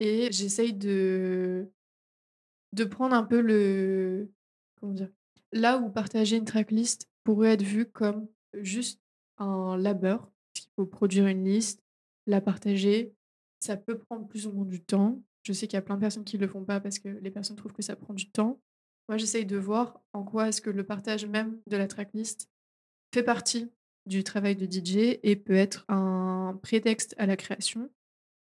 et 0.00 0.30
j'essaye 0.32 0.74
de 0.74 1.68
de 2.72 2.84
prendre 2.84 3.14
un 3.14 3.24
peu 3.24 3.40
le 3.40 4.30
comment 4.80 4.92
dire? 4.94 5.10
Là 5.52 5.78
où 5.78 5.90
partager 5.90 6.36
une 6.36 6.44
tracklist 6.44 7.08
pourrait 7.24 7.52
être 7.52 7.62
vu 7.62 7.86
comme 7.86 8.28
juste 8.54 9.00
un 9.38 9.76
labeur, 9.76 10.20
parce 10.54 10.64
qu'il 10.66 10.72
faut 10.76 10.86
produire 10.86 11.26
une 11.26 11.44
liste, 11.44 11.82
la 12.26 12.40
partager, 12.40 13.12
ça 13.60 13.76
peut 13.76 13.98
prendre 13.98 14.26
plus 14.26 14.46
ou 14.46 14.52
moins 14.52 14.64
du 14.64 14.80
temps. 14.82 15.22
Je 15.42 15.52
sais 15.52 15.66
qu'il 15.66 15.76
y 15.76 15.78
a 15.78 15.82
plein 15.82 15.96
de 15.96 16.00
personnes 16.00 16.24
qui 16.24 16.38
le 16.38 16.48
font 16.48 16.64
pas 16.64 16.80
parce 16.80 16.98
que 16.98 17.08
les 17.08 17.30
personnes 17.30 17.56
trouvent 17.56 17.72
que 17.72 17.82
ça 17.82 17.96
prend 17.96 18.14
du 18.14 18.30
temps. 18.30 18.60
Moi, 19.08 19.18
j'essaye 19.18 19.46
de 19.46 19.56
voir 19.56 20.00
en 20.12 20.24
quoi 20.24 20.48
est-ce 20.48 20.62
que 20.62 20.70
le 20.70 20.84
partage 20.84 21.26
même 21.26 21.60
de 21.66 21.76
la 21.76 21.88
tracklist 21.88 22.48
fait 23.12 23.22
partie 23.22 23.70
du 24.06 24.24
travail 24.24 24.56
de 24.56 24.66
DJ 24.66 25.18
et 25.22 25.36
peut 25.36 25.54
être 25.54 25.84
un 25.88 26.58
prétexte 26.62 27.14
à 27.18 27.26
la 27.26 27.36
création. 27.36 27.90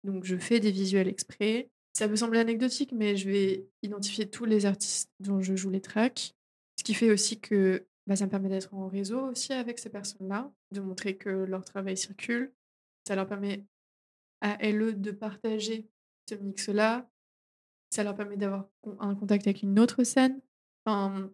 Donc 0.03 0.23
je 0.23 0.37
fais 0.37 0.59
des 0.59 0.71
visuels 0.71 1.07
exprès. 1.07 1.69
Ça 1.93 2.07
peut 2.07 2.15
sembler 2.15 2.39
anecdotique, 2.39 2.91
mais 2.91 3.15
je 3.15 3.29
vais 3.29 3.67
identifier 3.81 4.29
tous 4.29 4.45
les 4.45 4.65
artistes 4.65 5.11
dont 5.19 5.41
je 5.41 5.55
joue 5.55 5.69
les 5.69 5.81
tracks. 5.81 6.35
Ce 6.77 6.83
qui 6.83 6.93
fait 6.93 7.09
aussi 7.09 7.39
que, 7.39 7.85
bah, 8.05 8.15
ça 8.15 8.25
me 8.25 8.31
permet 8.31 8.49
d'être 8.49 8.73
en 8.73 8.87
réseau 8.87 9.29
aussi 9.29 9.53
avec 9.53 9.79
ces 9.79 9.89
personnes-là, 9.89 10.51
de 10.71 10.81
montrer 10.81 11.15
que 11.15 11.29
leur 11.29 11.63
travail 11.63 11.97
circule. 11.97 12.51
Ça 13.07 13.15
leur 13.15 13.27
permet 13.27 13.63
à 14.41 14.57
elles, 14.59 14.99
de 14.99 15.11
partager 15.11 15.87
ce 16.29 16.35
mix-là. 16.35 17.09
Ça 17.95 18.03
leur 18.03 18.13
permet 18.13 18.35
d'avoir 18.35 18.67
un 18.99 19.15
contact 19.15 19.47
avec 19.47 19.63
une 19.63 19.79
autre 19.79 20.03
scène. 20.03 20.41
Enfin, 20.85 21.31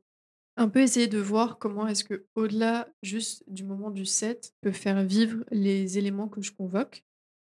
un 0.58 0.70
peu 0.70 0.82
essayer 0.82 1.08
de 1.08 1.18
voir 1.18 1.58
comment 1.58 1.88
est-ce 1.88 2.04
que, 2.04 2.28
au-delà 2.36 2.88
juste 3.02 3.44
du 3.48 3.64
moment 3.64 3.90
du 3.90 4.06
set, 4.06 4.54
peut 4.62 4.72
faire 4.72 5.04
vivre 5.04 5.44
les 5.50 5.98
éléments 5.98 6.28
que 6.28 6.44
je 6.44 6.52
convoque 6.52 7.04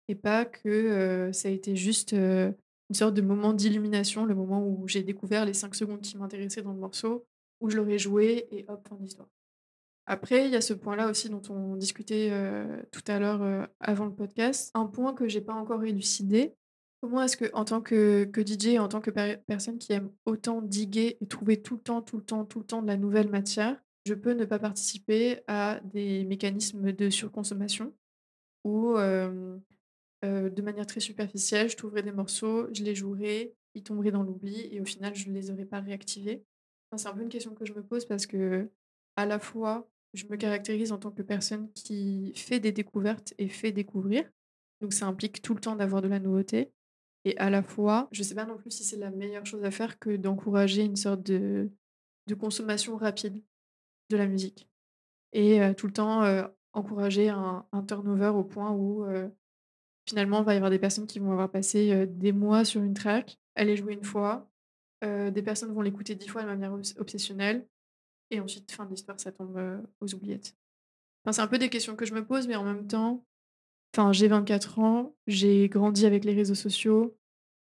et 0.09 0.17
pas 0.17 0.45
que, 0.45 1.31
ça 1.33 1.47
a 1.47 1.53
été 1.53 1.77
juste, 1.77 2.15
une 2.15 2.55
sorte 2.95 3.15
de 3.15 3.23
moment 3.23 3.53
d'illumination, 3.53 4.25
le 4.25 4.35
moment 4.35 4.67
où 4.67 4.89
j'ai 4.89 5.05
découvert 5.05 5.45
les 5.45 5.55
5 5.55 5.77
secondes 5.77 6.01
qui 6.01 6.19
m'intéressaient 6.19 6.63
dans 6.63 6.73
le 6.73 6.81
morceau, 6.81 7.29
où 7.61 7.71
je 7.71 7.77
l'aurais 7.77 7.99
joué 7.99 8.49
et 8.51 8.65
hop, 8.67 8.89
fin 8.89 8.97
de 8.97 9.03
l'histoire. 9.03 9.29
Après, 10.07 10.47
il 10.47 10.53
y 10.53 10.57
a 10.57 10.61
ce 10.61 10.75
point-là 10.75 11.09
aussi 11.09 11.29
dont 11.29 11.43
on 11.49 11.77
discutait, 11.77 12.33
tout 12.91 13.05
à 13.07 13.21
l'heure, 13.21 13.43
heu, 13.43 13.69
avant 13.79 14.07
le 14.07 14.15
podcast. 14.15 14.73
Un 14.75 14.87
point 14.87 15.15
que 15.15 15.29
j'ai 15.29 15.43
pas 15.43 15.55
encore 15.55 15.85
élucidé, 15.85 16.57
comment 17.07 17.23
est-ce 17.23 17.37
que 17.37 17.51
en 17.55 17.65
tant 17.65 17.81
que 17.81 18.25
que 18.25 18.41
DJ, 18.45 18.79
en 18.79 18.89
tant 18.89 19.01
que 19.01 19.11
per 19.11 19.39
personne 19.47 19.79
qui 19.79 19.93
aime 19.93 20.11
autant 20.25 20.63
diguer 20.63 21.17
et 21.21 21.27
trouver 21.27 21.63
tout 21.63 21.77
le 21.77 21.81
temps, 21.81 22.03
tout 22.03 22.17
le 22.17 22.25
temps, 22.25 22.45
tout 22.45 22.61
le 22.61 22.67
temps 22.67 22.83
de 22.83 22.87
la 22.87 22.97
nouvelle 22.97 23.29
matière, 23.29 23.81
je 24.05 24.15
peux 24.15 24.33
ne 24.33 24.45
pas 24.45 24.59
participer 24.59 25.41
à 25.47 25.81
des 25.85 26.25
mécanismes 26.25 26.93
de 26.93 27.11
surconsommation 27.11 27.95
où, 28.65 28.95
de 28.97 30.63
manière 30.63 30.87
très 30.87 31.01
superficielle, 31.01 31.71
je 31.71 31.77
trouverai 31.77 32.03
des 32.03 32.13
morceaux, 32.13 32.69
je 32.73 32.83
les 32.83 32.95
jouerai, 32.95 33.55
ils 33.75 33.83
tomberaient 33.83 34.11
dans 34.11 34.23
l'oubli 34.23 34.69
et 34.73 34.81
au 34.81 34.85
final, 34.85 35.15
je 35.15 35.29
ne 35.29 35.35
les 35.35 35.51
aurais 35.51 35.65
pas 35.65 35.81
réactivés. 35.81 36.45
Enfin, 36.91 36.99
c'est 36.99 37.09
un 37.09 37.15
peu 37.15 37.23
une 37.23 37.29
question 37.29 37.55
que 37.55 37.65
je 37.65 37.73
me 37.73 37.83
pose 37.83 38.07
parce 38.07 38.27
que 38.27 38.71
à 39.17 39.27
la 39.27 39.39
fois, 39.39 39.89
je 40.15 40.25
me 40.27 40.37
caractérise 40.37 40.93
en 40.93 40.99
tant 40.99 41.11
que 41.11 41.23
personne 41.23 41.71
qui 41.73 42.33
fait 42.37 42.61
des 42.61 42.73
découvertes 42.73 43.35
et 43.39 43.49
fait 43.49 43.73
découvrir, 43.73 44.29
donc 44.81 44.93
ça 44.93 45.07
implique 45.07 45.43
tout 45.43 45.55
le 45.55 45.61
temps 45.61 45.77
d'avoir 45.77 46.03
de 46.03 46.09
la 46.09 46.21
nouveauté 46.21 46.71
et 47.27 47.37
à 47.39 47.51
la 47.51 47.63
fois, 47.63 48.09
je 48.13 48.23
sais 48.23 48.37
pas 48.37 48.47
non 48.47 48.57
plus 48.57 48.71
si 48.71 48.85
c'est 48.85 48.97
la 48.99 49.11
meilleure 49.11 49.47
chose 49.47 49.65
à 49.65 49.71
faire 49.73 49.99
que 49.99 50.17
d'encourager 50.17 50.85
une 50.85 50.97
sorte 50.97 51.23
de 51.25 51.71
de 52.29 52.35
consommation 52.35 52.97
rapide 52.97 53.43
de 54.11 54.17
la 54.17 54.27
musique 54.29 54.69
et 55.33 55.61
heu, 55.61 55.75
tout 55.75 55.87
le 55.89 55.93
temps, 55.95 56.25
heu, 56.25 56.47
encourager 56.75 57.29
un 57.31 57.67
turnover 57.89 58.29
au 58.29 58.45
point 58.45 58.73
où, 58.73 59.05
heu, 59.05 59.33
finalement, 60.09 60.41
il 60.41 60.47
va 60.47 60.55
y 60.55 60.57
avoir 60.57 60.71
des 60.71 60.79
personnes 60.79 61.07
qui 61.07 61.19
vont 61.21 61.33
avoir 61.33 61.51
passé, 61.51 62.07
des 62.09 62.33
mois 62.33 62.65
sur 62.65 62.83
une 62.83 62.95
track, 62.95 63.39
elle 63.57 63.71
est 63.71 63.77
jouée 63.77 63.95
une 63.95 64.05
fois, 64.05 64.51
des 65.03 65.43
personnes 65.43 65.73
vont 65.73 65.83
l'écouter 65.83 66.15
10 66.17 66.29
fois 66.29 66.43
de 66.43 66.49
manière 66.49 66.73
obs 66.73 66.95
obsessionnelle 66.99 67.67
et 68.31 68.41
ensuite, 68.41 68.73
fin 68.73 68.85
de 68.87 68.91
l'histoire, 68.91 69.21
ça 69.21 69.33
tombe, 69.33 69.59
aux 70.01 70.15
oubliettes. 70.15 70.57
C'est 71.31 71.43
un 71.43 71.49
peu 71.49 71.59
des 71.59 71.71
questions 71.71 71.97
que 71.97 72.07
je 72.07 72.15
me 72.15 72.25
pose, 72.25 72.49
mais 72.49 72.57
en 72.57 72.65
même 72.65 72.87
temps, 72.87 73.25
enfin, 73.97 74.13
j'ai 74.13 74.29
24 74.29 74.79
ans, 74.79 75.15
j'ai 75.27 75.69
grandi 75.69 76.05
avec 76.07 76.25
les 76.25 76.35
réseaux 76.35 76.55
sociaux. 76.55 77.17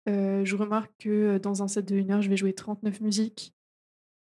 Heu, 0.08 0.44
je 0.44 0.56
remarque 0.56 0.92
que, 0.98 1.38
dans 1.38 1.62
un 1.62 1.68
set 1.68 1.86
de 1.86 1.96
1 1.96 2.10
heure, 2.10 2.22
je 2.22 2.30
vais 2.30 2.36
jouer 2.36 2.52
39 2.52 3.00
musiques. 3.00 3.52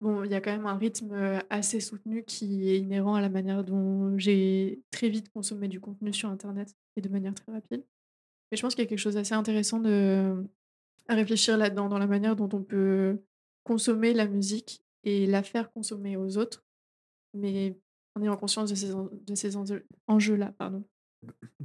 Bon, 0.01 0.25
il 0.25 0.33
y 0.33 0.35
a 0.35 0.41
quand 0.41 0.51
même 0.51 0.67
un 0.67 0.77
rythme, 0.77 1.41
assez 1.49 1.79
soutenu 1.79 2.25
qui 2.25 2.71
est 2.71 2.79
inhérent 2.79 3.15
à 3.15 3.21
la 3.21 3.29
manière 3.29 3.62
dont 3.62 4.19
j'ai 4.19 4.83
très 4.91 5.09
vite 5.09 5.29
consommé 5.31 5.69
du 5.69 5.81
contenu 5.81 6.12
sur 6.12 6.29
internet 6.29 6.75
et 6.97 7.01
de 7.01 7.09
manière 7.09 7.35
très 7.35 7.53
rapide. 7.53 7.85
Et 8.51 8.57
je 8.57 8.62
pense 8.62 8.75
qu'il 8.75 8.83
y 8.83 8.87
a 8.87 8.88
quelque 8.88 8.99
chose 8.99 9.15
d'assez 9.15 9.35
intéressant 9.35 9.81
à 9.85 11.15
réfléchir 11.15 11.57
là-dedans, 11.57 11.88
dans 11.88 11.99
la 11.99 12.09
manière 12.09 12.35
dont 12.35 12.49
on 12.53 12.62
peut 12.62 13.23
consommer 13.65 14.12
la 14.12 14.27
musique 14.27 14.85
et 15.05 15.27
la 15.27 15.45
faire 15.45 15.73
consommer 15.73 16.17
aux 16.17 16.37
autres, 16.37 16.65
mais 17.33 17.79
en 18.17 18.23
ayant 18.23 18.37
conscience 18.37 18.71
de 18.71 18.75
ces 18.75 18.93
ces 19.37 19.57
enjeux 19.57 19.87
enjeux-là, 20.09 20.53
pardon. 20.59 20.85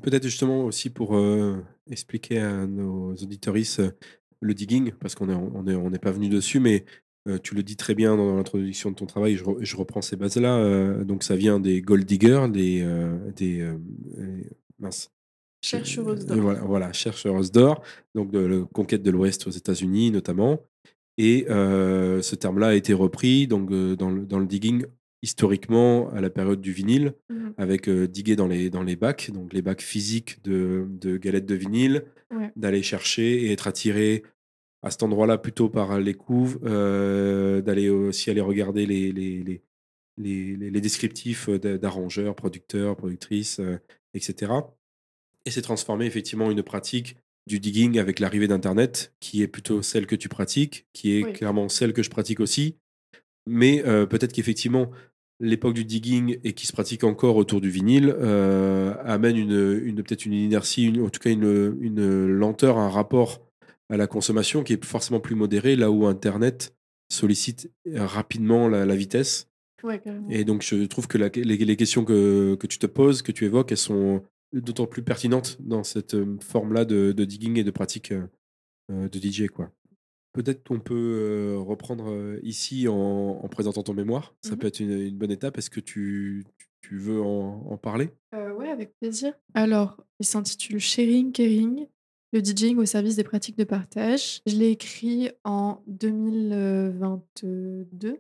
Peut-être 0.01 0.23
justement 0.23 0.63
aussi 0.65 0.89
pour, 0.89 1.15
heu, 1.15 1.63
expliquer 1.89 2.39
à 2.39 2.67
nos 2.67 3.13
auditoristes, 3.13 3.79
heu, 3.79 3.91
le 4.41 4.53
digging, 4.53 4.91
parce 4.99 5.15
qu'on 5.15 5.29
est 5.29 5.33
on 5.33 5.65
est 5.67 5.75
on 5.75 5.89
n'est 5.89 5.99
pas 5.99 6.11
venu 6.11 6.29
dessus, 6.29 6.59
mais, 6.59 6.85
heu, 7.27 7.39
tu 7.39 7.55
le 7.55 7.63
dis 7.63 7.75
très 7.75 7.95
bien 7.95 8.15
dans 8.15 8.35
l'introduction 8.35 8.91
de 8.91 8.95
ton 8.95 9.07
travail, 9.07 9.35
je 9.35 9.43
re 9.43 9.57
je 9.59 9.75
reprends 9.75 10.01
ces 10.01 10.15
bases-là, 10.15 11.03
donc 11.03 11.23
ça 11.23 11.35
vient 11.35 11.59
des 11.59 11.81
gold 11.81 12.05
diggers, 12.05 12.47
des, 12.49 12.85
des, 13.35 13.67
mince, 14.79 15.09
Chercheuses 15.63 16.25
d'or. 16.27 16.37
voilà 16.37 16.61
voilà, 16.61 16.93
chercheuses 16.93 17.51
d'or, 17.51 17.81
donc 18.13 18.31
de 18.31 18.39
le 18.39 18.65
conquête 18.65 19.01
de 19.01 19.09
l'Ouest 19.09 19.47
aux 19.47 19.51
États-Unis 19.51 20.11
notamment 20.11 20.59
et 21.17 21.45
ce 21.49 22.35
terme-là 22.35 22.67
a 22.67 22.73
été 22.75 22.93
repris 22.93 23.47
donc 23.47 23.69
dans 23.71 24.11
le 24.11 24.25
dans 24.27 24.37
le 24.39 24.45
digging 24.45 24.85
historiquement 25.23 26.09
à 26.11 26.21
la 26.21 26.29
période 26.29 26.61
du 26.61 26.71
vinyle 26.73 27.15
Mmh 27.29 27.43
mh. 27.49 27.57
avec, 27.57 27.89
heu, 27.89 28.07
diguer 28.07 28.35
dans 28.35 28.47
les 28.47 28.69
dans 28.69 28.83
les 28.83 28.95
bacs, 28.95 29.31
donc 29.31 29.53
les 29.53 29.61
bacs 29.63 29.81
physiques 29.81 30.43
de 30.43 30.87
de 30.89 31.17
galettes 31.17 31.45
de 31.47 31.55
vinyle, 31.55 32.05
Ouais. 32.31 32.53
d'aller 32.55 32.83
chercher 32.83 33.43
et 33.45 33.51
être 33.53 33.67
attiré 33.67 34.23
à 34.83 34.91
cet 34.91 35.03
endroit-là 35.03 35.37
plutôt 35.39 35.69
par 35.69 35.99
les 35.99 36.13
couves, 36.15 36.59
heu, 36.65 37.61
d'aller 37.63 37.89
aussi 37.89 38.29
aller 38.31 38.41
regarder 38.41 38.85
les 38.87 39.11
les 39.13 39.43
les 40.17 40.55
les 40.57 40.81
descriptifs 40.81 41.49
d'a 41.49 41.77
d'arrangeurs, 41.79 42.35
producteurs, 42.35 42.95
productrices, 42.97 43.59
heu, 43.61 43.79
et 44.15 44.19
cetera. 44.21 44.75
Et 45.45 45.51
c'est 45.51 45.61
transformé 45.63 46.05
effectivement 46.07 46.47
en 46.47 46.51
une 46.51 46.63
pratique 46.63 47.17
du 47.47 47.59
digging 47.59 47.99
avec 47.99 48.19
l'arrivée 48.19 48.47
d'internet, 48.49 49.15
qui 49.21 49.41
est 49.43 49.47
plutôt 49.47 49.81
celle 49.83 50.07
que 50.07 50.15
tu 50.15 50.29
pratiques, 50.29 50.87
qui 50.93 51.13
est 51.13 51.25
Oui. 51.25 51.33
clairement 51.33 51.69
celle 51.69 51.93
que 51.93 52.03
je 52.03 52.09
pratique 52.11 52.39
aussi. 52.41 52.77
Mais, 53.47 53.83
heu, 53.85 54.07
peut-être 54.07 54.33
qu'effectivement 54.33 54.91
l'époque 55.39 55.75
du 55.75 55.85
digging 55.85 56.39
et 56.43 56.53
qui 56.53 56.65
se 56.65 56.73
pratique 56.73 57.03
encore 57.03 57.35
autour 57.35 57.61
du 57.61 57.69
vinyle, 57.69 58.09
heu, 58.09 58.93
amène 59.03 59.37
une, 59.37 59.95
peut-être 60.03 60.25
une 60.25 60.33
inertie, 60.33 60.85
une 60.85 61.01
en 61.01 61.09
tout 61.09 61.19
cas 61.19 61.29
une, 61.29 62.25
lenteur, 62.25 62.77
un 62.77 62.89
rapport 62.89 63.41
à 63.89 63.97
la 63.97 64.07
consommation 64.07 64.63
qui 64.63 64.73
est 64.73 64.83
forcément 64.83 65.19
plus 65.19 65.35
modéré, 65.35 65.75
là 65.75 65.91
où 65.91 66.05
internet 66.07 66.75
sollicite 67.09 67.71
rapidement 67.95 68.67
la 68.67 68.85
la 68.85 68.95
vitesse. 68.95 69.47
Ouais. 69.83 70.01
Et 70.29 70.43
donc 70.43 70.63
je 70.63 70.85
trouve 70.85 71.07
que 71.07 71.17
la 71.17 71.29
les 71.35 71.57
les 71.57 71.75
questions 71.75 72.03
que 72.03 72.55
que 72.55 72.67
tu 72.67 72.79
te 72.79 72.87
poses, 72.87 73.21
que 73.21 73.31
tu 73.31 73.45
évoques, 73.45 73.71
elles 73.71 73.77
sont 73.77 74.23
d'autant 74.53 74.87
plus 74.87 75.03
pertinentes 75.03 75.57
dans 75.61 75.83
cette, 75.83 76.17
forme-là 76.41 76.83
de 76.83 77.11
de 77.11 77.25
digging 77.25 77.57
et 77.59 77.63
de 77.63 77.71
pratique, 77.71 78.11
de 78.89 79.19
DJ, 79.19 79.47
quoi. 79.47 79.71
Peut-être 80.37 80.63
qu'on 80.67 80.79
peut, 80.79 80.93
heu, 80.93 81.57
reprendre, 81.57 82.11
heu, 82.11 82.39
ici 82.43 82.87
en 82.87 82.95
en 82.95 83.47
présentant 83.47 83.81
ton 83.81 83.95
mémoire. 83.95 84.35
Mmh 84.43 84.49
Ça 84.49 84.55
mh. 84.55 84.59
peut 84.59 84.67
être 84.67 84.79
une 84.79 84.91
une 84.91 85.17
bonne 85.17 85.31
étape. 85.31 85.57
Est-ce 85.57 85.71
que 85.71 85.79
tu 85.79 86.45
veux 86.91 87.21
en 87.21 87.65
en 87.69 87.77
parler? 87.77 88.11
Heu, 88.33 88.53
ouais, 88.53 88.69
avec 88.69 88.97
plaisir. 88.99 89.33
Alors, 89.55 89.97
il 90.19 90.25
s'intitule 90.25 90.79
Sharing 90.79 91.31
Caring, 91.31 91.87
le 92.33 92.41
DJing 92.41 92.77
au 92.77 92.85
service 92.85 93.15
des 93.15 93.23
pratiques 93.23 93.57
de 93.57 93.63
partage. 93.63 94.41
Je 94.45 94.55
l'ai 94.55 94.69
écrit 94.69 95.31
en 95.43 95.81
2022, 95.87 98.19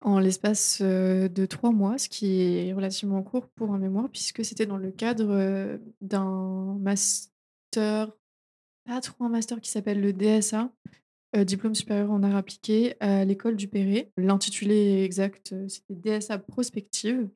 en 0.00 0.20
l'espace, 0.20 0.80
de 0.80 1.46
3 1.46 1.72
mois, 1.72 1.98
ce 1.98 2.08
qui 2.08 2.40
est 2.40 2.72
relativement 2.72 3.22
court 3.24 3.48
pour 3.48 3.74
un 3.74 3.78
mémoire 3.78 4.08
puisque 4.10 4.44
c'était 4.44 4.66
dans 4.66 4.76
le 4.76 4.92
cadre, 4.92 5.80
d'un 6.00 6.76
master, 6.78 8.12
pas 8.86 9.00
trop 9.00 9.24
un 9.24 9.28
master 9.28 9.60
qui 9.60 9.70
s'appelle 9.70 10.00
le 10.00 10.12
DSA, 10.12 10.70
heu, 11.36 11.44
diplôme 11.44 11.74
supérieur 11.74 12.10
en 12.10 12.22
arts 12.22 12.36
appliqués 12.36 12.94
à 13.00 13.24
l'école 13.24 13.56
du 13.56 13.68
Perret. 13.68 14.10
L'intitulé 14.16 15.02
exact, 15.04 15.52
heu, 15.52 15.68
c'était 15.68 15.94
DSA 15.94 16.38
prospective. 16.38 17.28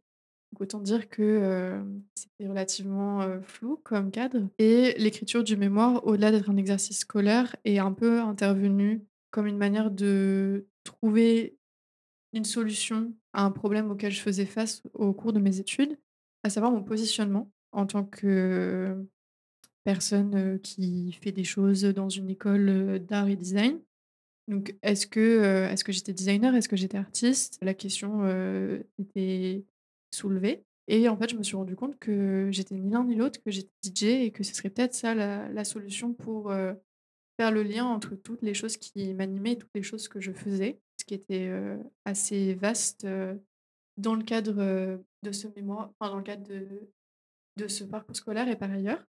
Autant 0.60 0.80
dire 0.80 1.08
que, 1.08 1.22
hem, 1.22 2.02
c'était 2.14 2.48
relativement, 2.48 3.40
flou 3.42 3.80
comme 3.84 4.10
cadre 4.10 4.48
et 4.58 4.94
l'écriture 4.98 5.44
du 5.44 5.56
mémoire, 5.56 6.06
au-delà 6.06 6.30
d'être 6.30 6.50
un 6.50 6.56
exercice 6.56 7.00
scolaire, 7.00 7.56
est 7.64 7.78
un 7.78 7.92
peu 7.92 8.20
intervenue 8.20 9.02
comme 9.30 9.46
une 9.46 9.56
manière 9.56 9.90
de 9.90 10.66
trouver 10.84 11.56
une 12.34 12.44
solution 12.44 13.14
à 13.32 13.44
un 13.44 13.50
problème 13.50 13.90
auquel 13.90 14.12
je 14.12 14.20
faisais 14.20 14.46
face 14.46 14.82
au 14.94 15.12
cours 15.12 15.32
de 15.32 15.40
mes 15.40 15.60
études, 15.60 15.98
à 16.44 16.50
savoir 16.50 16.72
mon 16.72 16.82
positionnement 16.82 17.50
en 17.72 17.86
tant 17.86 18.04
que 18.04 19.06
personne, 19.84 20.60
qui 20.60 21.12
fait 21.12 21.32
des 21.32 21.44
choses 21.44 21.82
dans 21.82 22.08
une 22.08 22.30
école, 22.30 22.98
d'art 23.00 23.28
et 23.28 23.36
design. 23.36 23.80
Donc 24.48 24.76
est-ce 24.82 25.06
que, 25.06 25.68
est-ce 25.70 25.84
que 25.84 25.92
j'étais 25.92 26.12
designer? 26.12 26.54
Est-ce 26.54 26.68
que 26.68 26.76
j'étais 26.76 26.98
artiste? 26.98 27.58
La 27.62 27.74
question, 27.74 28.26
était 28.98 29.64
soulevée 30.14 30.64
et 30.88 31.08
en 31.08 31.16
fait, 31.16 31.30
je 31.30 31.36
me 31.36 31.42
suis 31.42 31.56
rendu 31.56 31.76
compte 31.76 31.98
que 31.98 32.48
j'étais 32.50 32.74
ni 32.74 32.90
l'un 32.90 33.04
ni 33.04 33.14
l'autre, 33.14 33.40
que 33.42 33.50
j'étais 33.50 33.70
DJ 33.84 34.02
et 34.24 34.30
que 34.32 34.42
ce 34.42 34.54
serait 34.54 34.68
peut-être 34.68 34.94
ça 34.94 35.14
la 35.14 35.64
solution 35.64 36.12
pour, 36.12 36.52
faire 37.40 37.50
le 37.50 37.62
lien 37.62 37.86
entre 37.86 38.14
toutes 38.14 38.42
les 38.42 38.54
choses 38.54 38.76
qui 38.76 39.14
m'animaient 39.14 39.52
et 39.52 39.58
toutes 39.58 39.74
les 39.74 39.82
choses 39.82 40.08
que 40.08 40.20
je 40.20 40.32
faisais. 40.32 40.80
Ce 41.00 41.04
qui 41.04 41.14
était, 41.14 41.50
assez 42.04 42.54
vaste, 42.54 43.06
dans 43.96 44.14
le 44.14 44.24
cadre, 44.24 44.98
de 45.22 45.32
ce 45.32 45.46
mémoire, 45.54 45.92
enfin 45.98 46.10
dans 46.10 46.18
le 46.18 46.24
cadre 46.24 46.46
de 46.48 46.66
de 47.58 47.68
ce 47.68 47.84
parcours 47.84 48.16
scolaire 48.16 48.48
et 48.48 48.56
par 48.56 48.70
ailleurs. 48.70 49.04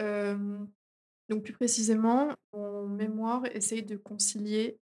Donc 0.00 1.44
plus 1.44 1.52
précisément, 1.52 2.30
mon 2.52 2.88
mémoire 2.88 3.44
essaye 3.54 3.82
de 3.84 3.96
concilier, 3.96 4.78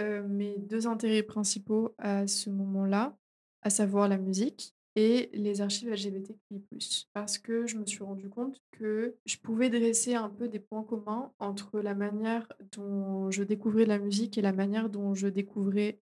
mes 0.00 0.58
2 0.58 0.86
intérêts 0.86 1.22
principaux 1.22 1.94
à 1.98 2.26
ce 2.26 2.50
moment-là, 2.50 3.16
à 3.62 3.70
savoir 3.70 4.08
la 4.08 4.18
musique 4.18 4.74
et 4.96 5.30
les 5.32 5.60
archives 5.60 5.90
LGBTQI+. 5.90 7.06
Parce 7.12 7.38
que 7.38 7.66
je 7.66 7.78
me 7.78 7.86
suis 7.86 8.02
rendu 8.02 8.28
compte 8.28 8.60
que 8.72 9.16
je 9.24 9.36
pouvais 9.38 9.70
dresser 9.70 10.14
un 10.14 10.28
peu 10.28 10.48
des 10.48 10.58
points 10.58 10.82
communs 10.82 11.32
entre 11.38 11.80
la 11.80 11.94
manière 11.94 12.46
dont 12.72 13.30
je 13.30 13.44
découvrais 13.44 13.86
la 13.86 13.98
musique 13.98 14.36
et 14.38 14.42
la 14.42 14.52
manière 14.52 14.90
dont 14.90 15.14
je 15.14 15.28
découvrais, 15.28 16.00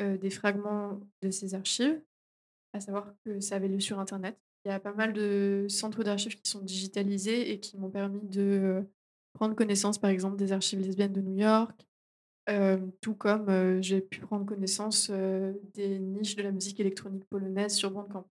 des 0.00 0.30
fragments 0.30 1.00
de 1.22 1.30
ces 1.30 1.54
archives. 1.54 2.00
À 2.72 2.80
savoir 2.80 3.12
que 3.24 3.40
ça 3.40 3.56
avait 3.56 3.68
lieu 3.68 3.80
sur 3.80 3.98
internet. 3.98 4.38
Il 4.68 4.72
y 4.72 4.74
a 4.74 4.80
pas 4.80 4.92
mal 4.92 5.14
de 5.14 5.64
centres 5.70 6.04
d'archives 6.04 6.38
qui 6.38 6.50
sont 6.50 6.60
digitalisés 6.60 7.52
et 7.52 7.58
qui 7.58 7.78
m'ont 7.78 7.88
permis 7.88 8.20
de, 8.28 8.42
heu, 8.42 8.90
prendre 9.32 9.54
connaissance, 9.54 9.96
par 9.96 10.10
exemple, 10.10 10.36
des 10.36 10.52
archives 10.52 10.80
lesbiennes 10.80 11.14
de 11.14 11.22
New 11.22 11.38
York. 11.38 11.86
Hem, 12.46 12.92
tout 13.00 13.14
comme, 13.14 13.48
heu, 13.48 13.80
j'ai 13.80 14.02
pu 14.02 14.20
prendre 14.20 14.44
connaissance, 14.44 15.10
des 15.72 15.98
niches 15.98 16.36
de 16.36 16.42
la 16.42 16.52
musique 16.52 16.78
électronique 16.80 17.24
polonaise 17.30 17.76
sur 17.76 17.90
Bandcamp. 17.90 18.28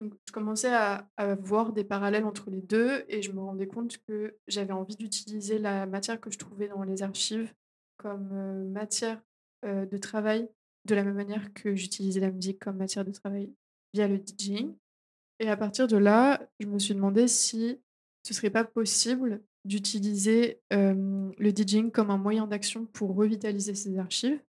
Je 0.00 0.32
commençais 0.32 0.72
à 0.72 1.08
voir 1.40 1.72
des 1.72 1.82
parallèles 1.82 2.26
entre 2.26 2.48
les 2.48 2.62
2 2.62 3.04
et 3.08 3.20
je 3.20 3.32
me 3.32 3.40
rendais 3.40 3.66
compte 3.66 3.98
que 4.06 4.36
j'avais 4.46 4.72
envie 4.72 4.94
d'utiliser 4.94 5.58
la 5.58 5.86
matière 5.86 6.20
que 6.20 6.30
je 6.30 6.38
trouvais 6.38 6.68
dans 6.68 6.84
les 6.84 7.02
archives 7.02 7.52
comme, 7.96 8.70
matière, 8.70 9.20
de 9.64 9.98
travail, 9.98 10.48
de 10.84 10.94
la 10.94 11.02
même 11.02 11.16
manière 11.16 11.52
que 11.54 11.74
j'utilisais 11.74 12.20
la 12.20 12.30
musique 12.30 12.60
comme 12.60 12.76
matière 12.76 13.04
de 13.04 13.10
travail 13.10 13.52
via 13.94 14.06
le 14.06 14.18
DJing 14.18 14.76
et 15.38 15.48
à 15.48 15.56
partir 15.56 15.86
de 15.86 15.96
là, 15.96 16.48
je 16.60 16.66
me 16.66 16.78
suis 16.78 16.94
demandé 16.94 17.28
si 17.28 17.80
ce 18.22 18.34
serait 18.34 18.50
pas 18.50 18.64
possible 18.64 19.42
d'utiliser, 19.64 20.60
le 20.70 21.50
DJing 21.50 21.90
comme 21.90 22.10
un 22.10 22.18
moyen 22.18 22.46
d'action 22.46 22.86
pour 22.86 23.14
revitaliser 23.14 23.74
ces 23.74 23.98
archives. 23.98 24.40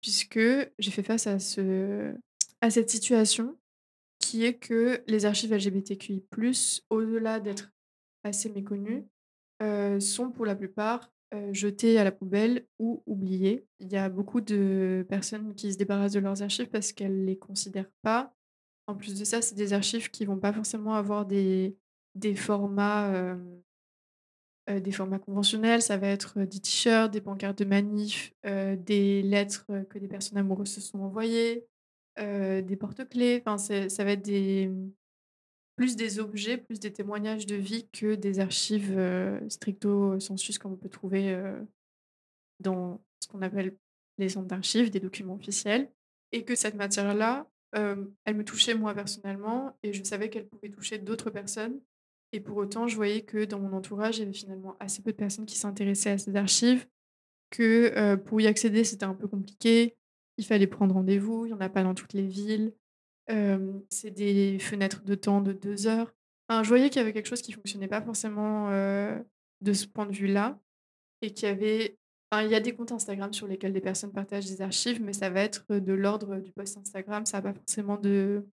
Puisque 0.00 0.40
j'ai 0.78 0.90
fait 0.90 1.04
face 1.04 1.26
à 1.28 1.38
ce 1.38 2.12
à 2.60 2.70
cette 2.70 2.90
situation 2.90 3.56
qui 4.18 4.44
est 4.44 4.54
que 4.54 5.02
les 5.06 5.24
archives 5.26 5.52
LGBTQI+, 5.52 6.24
au-delà 6.90 7.40
d'être 7.40 7.72
assez 8.24 8.48
méconnues, 8.50 9.04
sont 10.00 10.30
pour 10.30 10.44
la 10.44 10.56
plupart, 10.56 11.12
jetées 11.52 11.98
à 11.98 12.04
la 12.04 12.12
poubelle 12.12 12.66
ou 12.78 13.02
oubliées. 13.06 13.64
Il 13.78 13.92
y 13.92 13.96
a 13.96 14.08
beaucoup 14.08 14.40
de 14.40 15.06
personnes 15.08 15.54
qui 15.54 15.72
se 15.72 15.78
débarrassent 15.78 16.12
de 16.12 16.20
leurs 16.20 16.42
archives 16.42 16.68
parce 16.68 16.92
qu'elles 16.92 17.24
les 17.24 17.38
considèrent 17.38 17.90
pas. 18.02 18.34
En 18.92 18.96
plus 18.96 19.18
de 19.18 19.24
ça, 19.24 19.42
c'est 19.42 19.54
des 19.54 19.72
archives 19.72 20.10
qui 20.10 20.24
vont 20.24 20.38
pas 20.38 20.52
forcément 20.52 20.94
avoir 20.94 21.26
des 21.26 21.76
heu, 22.14 23.36
des 24.80 24.92
formats 24.92 25.18
conventionnels. 25.18 25.82
Ça 25.82 25.96
va 25.96 26.08
être 26.08 26.40
des 26.40 26.60
t-shirts, 26.60 27.12
des 27.12 27.20
pancartes 27.20 27.58
de 27.58 27.64
manif, 27.64 28.32
des 28.44 29.22
lettres 29.22 29.66
que 29.90 29.98
des 29.98 30.08
personnes 30.08 30.38
amoureuses 30.38 30.72
se 30.72 30.80
sont 30.80 31.00
envoyées, 31.00 31.66
des 32.18 32.76
porte-clés. 32.78 33.42
Enfin, 33.44 33.58
ça 33.58 34.04
va 34.04 34.12
être 34.12 34.22
des, 34.22 34.70
plus 35.76 35.96
des 35.96 36.18
objets, 36.18 36.58
plus 36.58 36.78
des 36.78 36.92
témoignages 36.92 37.46
de 37.46 37.56
vie 37.56 37.88
que 37.92 38.14
des 38.14 38.40
archives 38.40 38.96
euh, 38.96 39.40
stricto 39.48 40.18
sensus 40.20 40.58
comme 40.58 40.72
on 40.72 40.76
peut 40.76 40.88
trouver 40.88 41.32
euh, 41.32 41.60
dans 42.60 43.02
ce 43.20 43.28
qu'on 43.28 43.42
appelle 43.42 43.76
les 44.18 44.28
centres 44.28 44.48
d'archives, 44.48 44.90
des 44.90 45.00
documents 45.00 45.34
officiels. 45.34 45.90
Et 46.32 46.44
que 46.44 46.54
cette 46.54 46.74
matière-là, 46.74 47.46
elle 47.72 48.34
me 48.34 48.44
touchait 48.44 48.74
moi 48.74 48.94
personnellement 48.94 49.76
et 49.82 49.92
je 49.92 50.02
savais 50.04 50.30
qu'elle 50.30 50.46
pouvait 50.46 50.70
toucher 50.70 50.98
d'autres 50.98 51.30
personnes. 51.30 51.80
Et 52.32 52.40
pour 52.40 52.56
autant, 52.56 52.88
je 52.88 52.96
voyais 52.96 53.22
que 53.22 53.44
dans 53.44 53.58
mon 53.60 53.72
entourage, 53.72 54.18
il 54.18 54.20
y 54.20 54.22
avait 54.22 54.32
finalement 54.32 54.76
assez 54.80 55.02
peu 55.02 55.12
de 55.12 55.16
personnes 55.16 55.46
qui 55.46 55.56
s'intéressaient 55.56 56.12
à 56.12 56.18
ces 56.18 56.34
archives, 56.36 56.86
que 57.50 58.14
pour 58.16 58.40
y 58.40 58.46
accéder, 58.46 58.84
c'était 58.84 59.04
un 59.04 59.14
peu 59.14 59.28
compliqué. 59.28 59.96
Il 60.38 60.46
fallait 60.46 60.66
prendre 60.66 60.94
rendez-vous, 60.94 61.44
il 61.44 61.48
n'y 61.48 61.54
en 61.54 61.60
a 61.60 61.68
pas 61.68 61.82
dans 61.82 61.94
toutes 61.94 62.14
les 62.14 62.26
villes 62.26 62.74
c'est 63.88 64.10
des 64.10 64.58
fenêtres 64.58 65.02
de 65.04 65.14
temps 65.14 65.40
de 65.40 65.52
deux 65.52 65.86
heures. 65.86 66.12
Enfin, 66.48 66.62
je 66.62 66.68
voyais 66.68 66.90
qu'il 66.90 66.98
y 66.98 67.02
avait 67.02 67.12
quelque 67.12 67.28
chose 67.28 67.40
qui 67.40 67.52
fonctionnait 67.52 67.88
pas 67.88 68.02
forcément, 68.02 68.70
de 68.70 69.72
ce 69.72 69.86
point 69.86 70.06
de 70.06 70.12
vue-là 70.12 70.60
et 71.22 71.32
qu'il 71.32 71.48
y 71.48 71.50
avait 71.50 71.96
il 72.40 72.50
y 72.50 72.54
a 72.54 72.60
des 72.60 72.74
comptes 72.74 72.92
Instagram 72.92 73.32
sur 73.32 73.46
lesquels 73.46 73.72
des 73.72 73.80
personnes 73.80 74.12
partagent 74.12 74.46
des 74.46 74.62
archives, 74.62 75.02
mais 75.02 75.12
ça 75.12 75.28
va 75.28 75.40
être 75.40 75.66
de 75.68 75.92
l'ordre 75.92 76.36
du 76.36 76.52
post 76.52 76.78
Instagram. 76.78 77.26
Ça 77.26 77.38
a 77.38 77.42
pas 77.42 77.52
forcément 77.52 77.98
de 77.98 78.46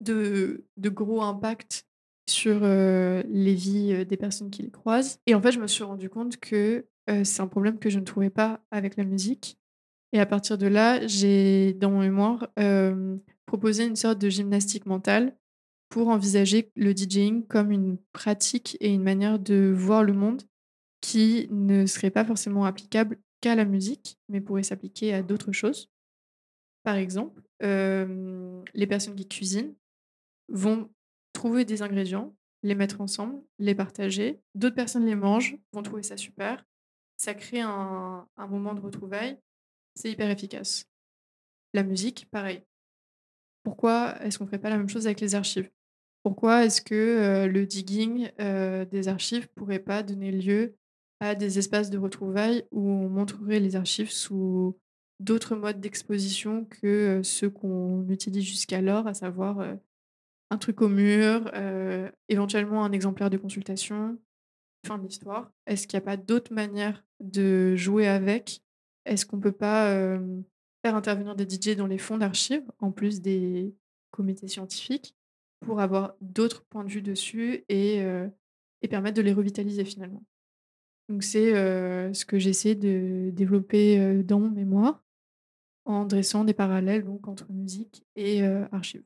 de 0.00 0.88
gros 0.88 1.22
impact 1.22 1.86
sur, 2.28 2.60
les 2.60 3.54
vies, 3.54 4.06
des 4.06 4.16
personnes 4.16 4.50
qui 4.50 4.62
les 4.62 4.70
croisent. 4.70 5.18
Et 5.26 5.34
en 5.34 5.42
fait, 5.42 5.52
je 5.52 5.58
me 5.58 5.66
suis 5.66 5.84
rendu 5.84 6.08
compte 6.08 6.38
que, 6.38 6.86
c'est 7.24 7.40
un 7.40 7.48
problème 7.48 7.78
que 7.78 7.90
je 7.90 7.98
ne 7.98 8.04
trouvais 8.04 8.30
pas 8.30 8.60
avec 8.70 8.96
la 8.96 9.04
musique. 9.04 9.58
Et 10.12 10.20
à 10.20 10.26
partir 10.26 10.56
de 10.58 10.66
là, 10.66 11.06
j'ai, 11.06 11.74
dans 11.74 11.90
mon 11.90 12.00
mémoire, 12.00 12.48
proposé 13.46 13.84
une 13.84 13.96
sorte 13.96 14.18
de 14.18 14.28
gymnastique 14.28 14.86
mentale 14.86 15.36
pour 15.88 16.08
envisager 16.08 16.70
le 16.76 16.92
DJing 16.92 17.46
comme 17.46 17.72
une 17.72 17.98
pratique 18.12 18.76
et 18.80 18.94
une 18.94 19.02
manière 19.02 19.40
de 19.40 19.72
voir 19.76 20.04
le 20.04 20.12
monde 20.12 20.42
qui 21.00 21.48
ne 21.50 21.86
serait 21.86 22.10
pas 22.10 22.24
forcément 22.24 22.64
applicable 22.64 23.18
qu'à 23.40 23.54
la 23.54 23.64
musique, 23.64 24.18
mais 24.28 24.40
pourrait 24.40 24.62
s'appliquer 24.62 25.14
à 25.14 25.22
d'autres 25.22 25.52
choses. 25.52 25.90
Par 26.82 26.96
exemple, 26.96 27.42
les 27.60 28.86
personnes 28.86 29.16
qui 29.16 29.28
cuisinent 29.28 29.74
vont 30.48 30.90
trouver 31.32 31.64
des 31.64 31.82
ingrédients, 31.82 32.34
les 32.62 32.74
mettre 32.74 33.00
ensemble, 33.00 33.42
les 33.58 33.74
partager. 33.74 34.40
D'autres 34.54 34.76
personnes 34.76 35.06
les 35.06 35.14
mangent, 35.14 35.56
vont 35.72 35.82
trouver 35.82 36.02
ça 36.02 36.16
super. 36.16 36.66
Ça 37.16 37.34
crée 37.34 37.60
un 37.60 38.26
moment 38.48 38.74
de 38.74 38.80
retrouvailles 38.80 39.38
c'est 39.96 40.10
hyper 40.10 40.30
efficace. 40.30 40.88
La 41.74 41.82
musique, 41.82 42.28
pareil. 42.30 42.62
Pourquoi 43.62 44.16
est-ce 44.22 44.38
qu'on 44.38 44.44
ne 44.44 44.48
ferait 44.48 44.60
pas 44.60 44.70
la 44.70 44.78
même 44.78 44.88
chose 44.88 45.06
avec 45.06 45.20
les 45.20 45.34
archives? 45.34 45.70
Pourquoi 46.22 46.64
est-ce 46.64 46.80
que 46.80 47.46
le 47.46 47.66
digging 47.66 48.30
des 48.38 49.08
archives 49.08 49.48
pourrait 49.48 49.80
pas 49.80 50.02
donner 50.02 50.30
lieu 50.30 50.76
à 51.20 51.34
des 51.34 51.58
espaces 51.58 51.90
de 51.90 51.98
retrouvailles 51.98 52.64
où 52.70 52.88
on 52.88 53.08
montrerait 53.08 53.60
les 53.60 53.76
archives 53.76 54.10
sous 54.10 54.78
d'autres 55.20 55.54
modes 55.54 55.80
d'exposition 55.80 56.64
que 56.64 57.20
ceux 57.22 57.50
qu'on 57.50 58.08
utilise 58.08 58.44
jusqu'alors, 58.44 59.06
à 59.06 59.14
savoir 59.14 59.60
un 60.50 60.58
truc 60.58 60.80
au 60.80 60.88
mur, 60.88 61.52
éventuellement 62.28 62.84
un 62.84 62.92
exemplaire 62.92 63.28
de 63.28 63.36
consultation, 63.36 64.18
fin 64.86 64.96
de 64.96 65.04
l'histoire. 65.04 65.52
Est-ce 65.66 65.86
qu'il 65.86 65.98
n'y 65.98 66.02
a 66.02 66.06
pas 66.06 66.16
d'autres 66.16 66.54
manières 66.54 67.04
de 67.20 67.76
jouer 67.76 68.08
avec? 68.08 68.62
Est-ce 69.04 69.26
qu'on 69.26 69.40
peut 69.40 69.52
pas, 69.52 69.94
faire 70.82 70.96
intervenir 70.96 71.36
des 71.36 71.44
DJ 71.44 71.76
dans 71.76 71.86
les 71.86 71.98
fonds 71.98 72.16
d'archives, 72.16 72.64
en 72.78 72.90
plus 72.90 73.20
des 73.20 73.74
comités 74.10 74.48
scientifiques, 74.48 75.14
pour 75.60 75.82
avoir 75.82 76.14
d'autres 76.22 76.64
points 76.64 76.84
de 76.84 76.90
vue 76.90 77.02
dessus 77.02 77.66
et 77.68 78.02
permettre 78.88 79.18
de 79.18 79.22
les 79.22 79.34
revitaliser 79.34 79.84
finalement? 79.84 80.24
Donc 81.10 81.24
c'est, 81.24 81.52
ce 82.14 82.24
que 82.24 82.38
j'essaie 82.38 82.76
de 82.76 83.30
développer, 83.32 84.22
dans 84.22 84.38
mon 84.38 84.50
mémoire, 84.50 85.04
en 85.84 86.04
dressant 86.04 86.44
des 86.44 86.54
parallèles 86.54 87.04
entre 87.24 87.50
musique 87.50 88.06
et 88.14 88.44
archives. 88.70 89.02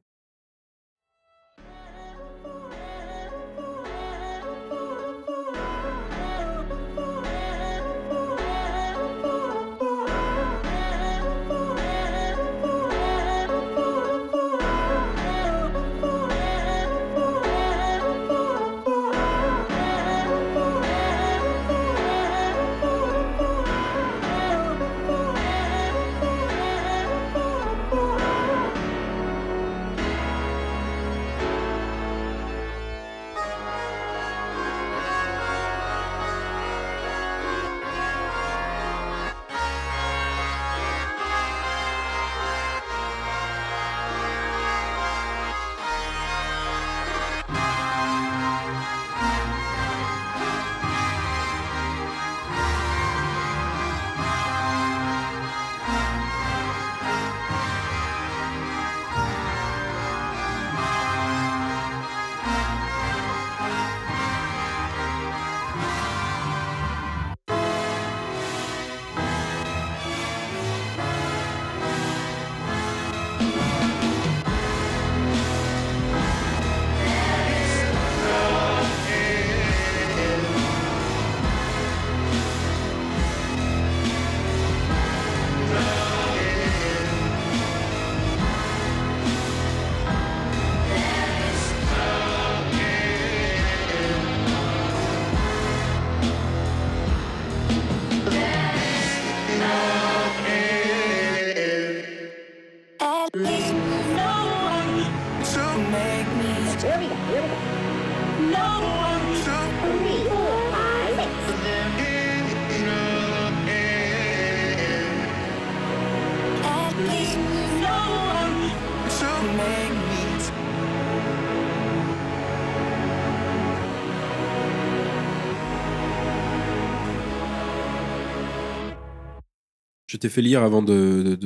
Je 130.14 130.18
t'ai 130.20 130.28
fait 130.28 130.42
lire 130.42 130.62
avant 130.62 130.80
de, 130.80 131.36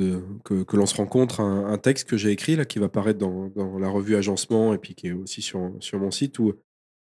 que, 0.45 0.77
l'on 0.77 0.85
se 0.85 0.93
rencontre 0.93 1.39
un, 1.41 1.75
texte 1.79 2.07
que 2.07 2.17
j'ai 2.17 2.29
écrit 2.29 2.55
là 2.55 2.65
qui 2.65 2.77
va 2.77 2.85
apparaître 2.85 3.17
dans, 3.17 3.51
la 3.79 3.89
revue 3.89 4.15
Agencement 4.15 4.75
et 4.75 4.77
puis 4.77 4.93
qui 4.93 5.07
est 5.07 5.11
aussi 5.11 5.41
sur, 5.41 5.73
sur 5.79 5.97
mon 5.97 6.11
site 6.11 6.37
où 6.37 6.53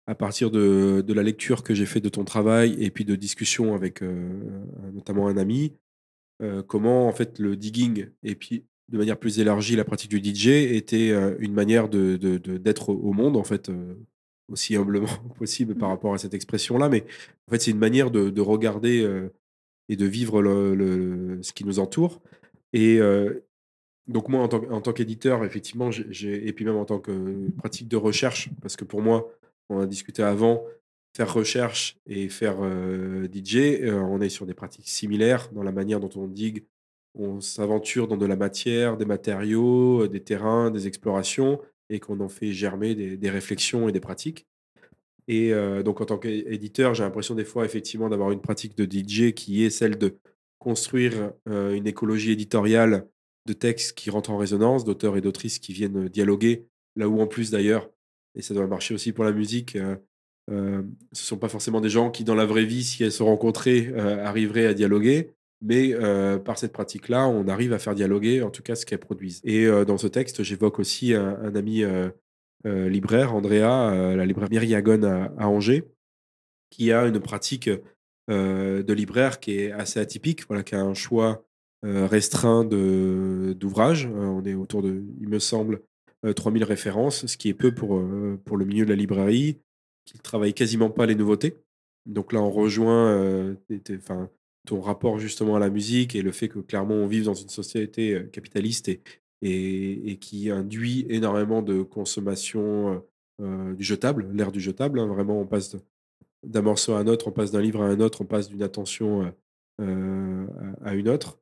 à 0.06 0.14
partir 0.14 0.52
de, 0.52 1.04
la 1.08 1.24
lecture 1.24 1.64
que 1.64 1.74
j'ai 1.74 1.88
fait 1.88 2.02
de 2.02 2.10
ton 2.10 2.24
travail 2.24 2.76
et 2.78 2.92
puis 2.92 3.04
de 3.04 3.16
discussions 3.16 3.74
avec 3.74 4.04
euh, 4.04 4.30
notamment 4.94 5.28
un 5.28 5.38
ami, 5.38 5.74
euh, 6.44 6.62
comment 6.62 7.08
en 7.08 7.14
fait 7.14 7.40
le 7.40 7.56
digging 7.56 8.06
et 8.22 8.36
puis 8.36 8.66
de 8.90 9.00
manière 9.00 9.18
plus 9.18 9.40
élargie 9.40 9.76
la 9.76 9.86
pratique 9.86 10.12
du 10.12 10.20
DJ 10.24 10.50
était 10.76 11.10
euh, 11.10 11.36
une 11.40 11.54
manière 11.54 11.90
de, 11.90 12.16
d'être 12.58 12.90
au 12.90 13.12
monde 13.12 13.36
en 13.36 13.44
fait 13.44 13.72
aussi 14.50 14.76
humblement 14.76 15.08
possible 15.40 15.74
par 15.74 15.90
mmh. 15.90 15.94
rapport 15.94 16.14
à 16.14 16.20
cette 16.20 16.36
expression 16.36 16.78
là, 16.78 16.90
mais 16.90 17.06
en 17.48 17.52
fait 17.54 17.60
c'est 17.64 17.72
une 17.72 17.80
manière 17.80 18.12
de, 18.12 18.40
regarder 18.40 19.04
et 19.90 19.96
de 19.96 20.06
vivre 20.06 20.42
le, 20.42 21.40
ce 21.42 21.52
qui 21.52 21.66
nous 21.66 21.80
entoure. 21.80 22.22
Et, 22.74 23.00
donc 24.08 24.28
moi, 24.28 24.42
en 24.42 24.48
tant, 24.48 24.64
en 24.72 24.82
tant 24.82 24.94
qu'éditeur, 24.94 25.44
effectivement, 25.46 25.92
j'ai, 25.92 26.48
et 26.48 26.54
puis 26.54 26.66
même 26.66 26.78
en 26.78 26.86
tant 26.86 27.00
que 27.00 27.50
pratique 27.58 27.88
de 27.88 27.98
recherche, 27.98 28.50
parce 28.62 28.76
que 28.76 28.84
pour 28.86 29.02
moi, 29.02 29.32
on 29.70 29.80
a 29.80 29.86
discuté 29.86 30.24
avant, 30.24 30.64
faire 31.16 31.32
recherche 31.32 31.98
et 32.08 32.28
faire 32.30 32.58
DJ, 33.32 33.84
on 33.84 34.20
est 34.22 34.30
sur 34.30 34.48
des 34.48 34.56
pratiques 34.56 34.90
similaires 34.90 35.50
dans 35.52 35.64
la 35.64 35.72
manière 35.72 36.00
dont 36.00 36.10
on 36.16 36.28
digue, 36.28 36.66
on 37.16 37.42
s'aventure 37.42 38.08
dans 38.08 38.18
de 38.18 38.26
la 38.26 38.36
matière, 38.36 38.98
des 38.98 39.06
matériaux, 39.06 40.08
des 40.08 40.22
terrains, 40.22 40.72
des 40.72 40.88
explorations, 40.88 41.60
et 41.90 42.00
qu'on 42.00 42.20
en 42.20 42.30
fait 42.30 42.52
germer 42.52 42.96
des, 42.96 43.18
des, 43.18 43.30
réflexions 43.30 43.90
et 43.90 43.92
des 43.92 44.00
pratiques. 44.00 44.48
Et 45.32 45.54
donc 45.86 46.02
en 46.02 46.06
tant 46.06 46.18
qu'éditeur, 46.18 46.96
j'ai 46.96 47.04
l'impression 47.04 47.36
des 47.36 47.46
fois 47.46 47.64
effectivement 47.64 48.10
d'avoir 48.10 48.32
une 48.32 48.42
pratique 48.42 48.76
de 48.76 48.84
DJ 48.84 49.32
qui 49.32 49.64
est 49.64 49.70
celle 49.70 49.98
de 50.00 50.18
construire 50.58 51.34
une 51.46 51.86
écologie 51.86 52.32
éditoriale 52.32 53.08
de 53.46 53.54
textes 53.54 53.96
qui 53.96 54.10
rentrent 54.10 54.32
en 54.32 54.38
résonance, 54.38 54.86
d'auteurs 54.86 55.18
et 55.18 55.22
d'autrices 55.22 55.60
qui 55.60 55.72
viennent 55.72 56.10
dialoguer, 56.10 56.66
là 56.96 57.08
où 57.08 57.22
en 57.22 57.28
plus 57.28 57.52
d'ailleurs, 57.52 57.92
et 58.34 58.42
ça 58.42 58.56
doit 58.56 58.66
marcher 58.66 58.96
aussi 58.96 59.12
pour 59.12 59.24
la 59.24 59.32
musique, 59.32 59.78
ce 60.50 60.54
ne 60.54 60.84
sont 61.14 61.38
pas 61.38 61.48
forcément 61.48 61.80
des 61.80 61.90
gens 61.90 62.10
qui, 62.10 62.24
dans 62.24 62.34
la 62.34 62.48
vraie 62.48 62.66
vie, 62.66 62.84
si 62.84 63.04
elles 63.04 63.12
se 63.12 63.22
rencontraient, 63.22 63.94
arriveraient 63.94 64.66
à 64.66 64.74
dialoguer, 64.74 65.30
mais 65.62 65.94
par 66.44 66.58
cette 66.58 66.74
pratique-là, 66.74 67.28
on 67.28 67.48
arrive 67.48 67.74
à 67.74 67.78
faire 67.80 67.94
dialoguer, 67.94 68.42
en 68.42 68.50
tout 68.50 68.64
cas, 68.64 68.76
ce 68.76 68.86
qu'elles 68.86 69.00
produisent. 69.00 69.42
Et 69.44 69.68
dans 69.86 70.00
ce 70.00 70.08
texte, 70.08 70.42
j'évoque 70.42 70.80
aussi 70.80 71.14
un, 71.14 71.54
ami 71.56 71.84
libraire, 72.66 73.34
Andrea, 73.34 74.16
la 74.16 74.26
libraire 74.26 74.50
Myriagone 74.50 75.06
à, 75.06 75.48
Angers, 75.48 75.86
qui 76.70 76.92
a 76.92 77.06
une 77.06 77.20
pratique 77.20 77.70
de 78.28 78.94
libraire 78.94 79.40
qui 79.40 79.60
est 79.60 79.72
assez 79.72 80.00
atypique, 80.00 80.46
voilà, 80.48 80.64
qui 80.64 80.76
a 80.76 80.82
un 80.82 80.94
choix 80.94 81.46
restreint 81.84 82.66
d'ouvrages. 82.66 84.08
on 84.08 84.44
est 84.44 84.56
autour 84.56 84.84
de, 84.84 85.04
il 85.22 85.30
me 85.30 85.40
semble, 85.40 85.82
3000 86.36 86.64
références, 86.64 87.26
ce 87.26 87.38
qui 87.38 87.50
est 87.50 87.54
peu 87.54 87.74
pour, 87.74 87.98
le 87.98 88.66
milieu 88.66 88.86
de 88.86 88.90
la 88.90 88.96
librairie 88.96 89.58
qu'il 90.06 90.22
travaille 90.22 90.54
quasiment 90.54 90.90
pas 90.90 91.06
les 91.06 91.16
nouveautés. 91.16 91.58
Donc 92.06 92.34
là, 92.34 92.42
on 92.42 92.50
rejoint 92.50 93.10
euh, 93.10 93.56
ton 94.66 94.82
rapport 94.82 95.20
justement 95.20 95.56
à 95.56 95.60
la 95.60 95.70
musique 95.70 96.16
et 96.16 96.22
le 96.22 96.32
fait 96.32 96.48
que 96.48 96.60
clairement 96.60 96.96
on 96.96 97.08
vive 97.08 97.26
dans 97.26 97.34
une 97.34 97.50
société 97.50 98.14
euh, 98.14 98.24
capitaliste 98.24 98.88
et, 98.90 99.02
et, 99.42 100.18
qui 100.20 100.50
induit 100.50 101.06
énormément 101.10 101.62
de 101.62 101.82
consommation 101.82 103.04
euh, 103.42 103.74
du 103.74 103.84
jetable, 103.84 104.30
l'ère 104.34 104.52
du 104.52 104.60
jetable. 104.60 105.00
Hein. 105.00 105.08
vraiment, 105.08 105.40
on 105.40 105.46
passe 105.46 105.78
d'un 106.44 106.62
morceau 106.62 106.94
à 106.94 107.00
un 107.00 107.08
autre, 107.08 107.28
on 107.28 107.32
passe 107.32 107.52
d'un 107.52 107.62
livre 107.62 107.82
à 107.82 107.88
un 107.88 108.00
autre, 108.00 108.22
on 108.22 108.26
passe 108.26 108.50
d'une 108.50 108.64
attention 108.64 109.34
à 109.80 110.94
une 110.94 111.08
autre. 111.08 111.40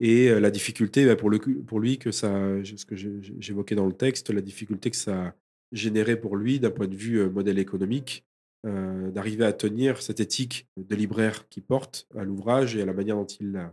Et 0.00 0.28
la 0.28 0.50
difficulté, 0.50 1.06
bah, 1.06 1.16
pour, 1.16 1.30
lui, 1.30 1.98
que 1.98 2.10
ça, 2.10 2.30
ce 2.64 2.84
que 2.84 2.96
j'évoquais 2.96 3.76
dans 3.76 3.86
le 3.86 3.92
texte, 3.92 4.30
la 4.30 4.40
difficulté 4.40 4.90
que 4.90 4.96
ça 4.96 5.34
générer 5.72 6.18
pour 6.18 6.36
lui, 6.36 6.60
d'un 6.60 6.70
point 6.70 6.88
de 6.88 6.96
vue 6.96 7.28
modèle 7.28 7.58
économique, 7.58 8.26
d'arriver 8.64 9.44
à 9.44 9.52
tenir 9.52 10.02
cette 10.02 10.18
éthique 10.18 10.68
de 10.76 10.96
libraire 10.96 11.48
qui 11.48 11.60
porte 11.60 12.08
à 12.16 12.24
l'ouvrage 12.24 12.76
et 12.76 12.82
à 12.82 12.86
la 12.86 12.92
manière 12.92 13.16
dont 13.16 13.24
il, 13.24 13.70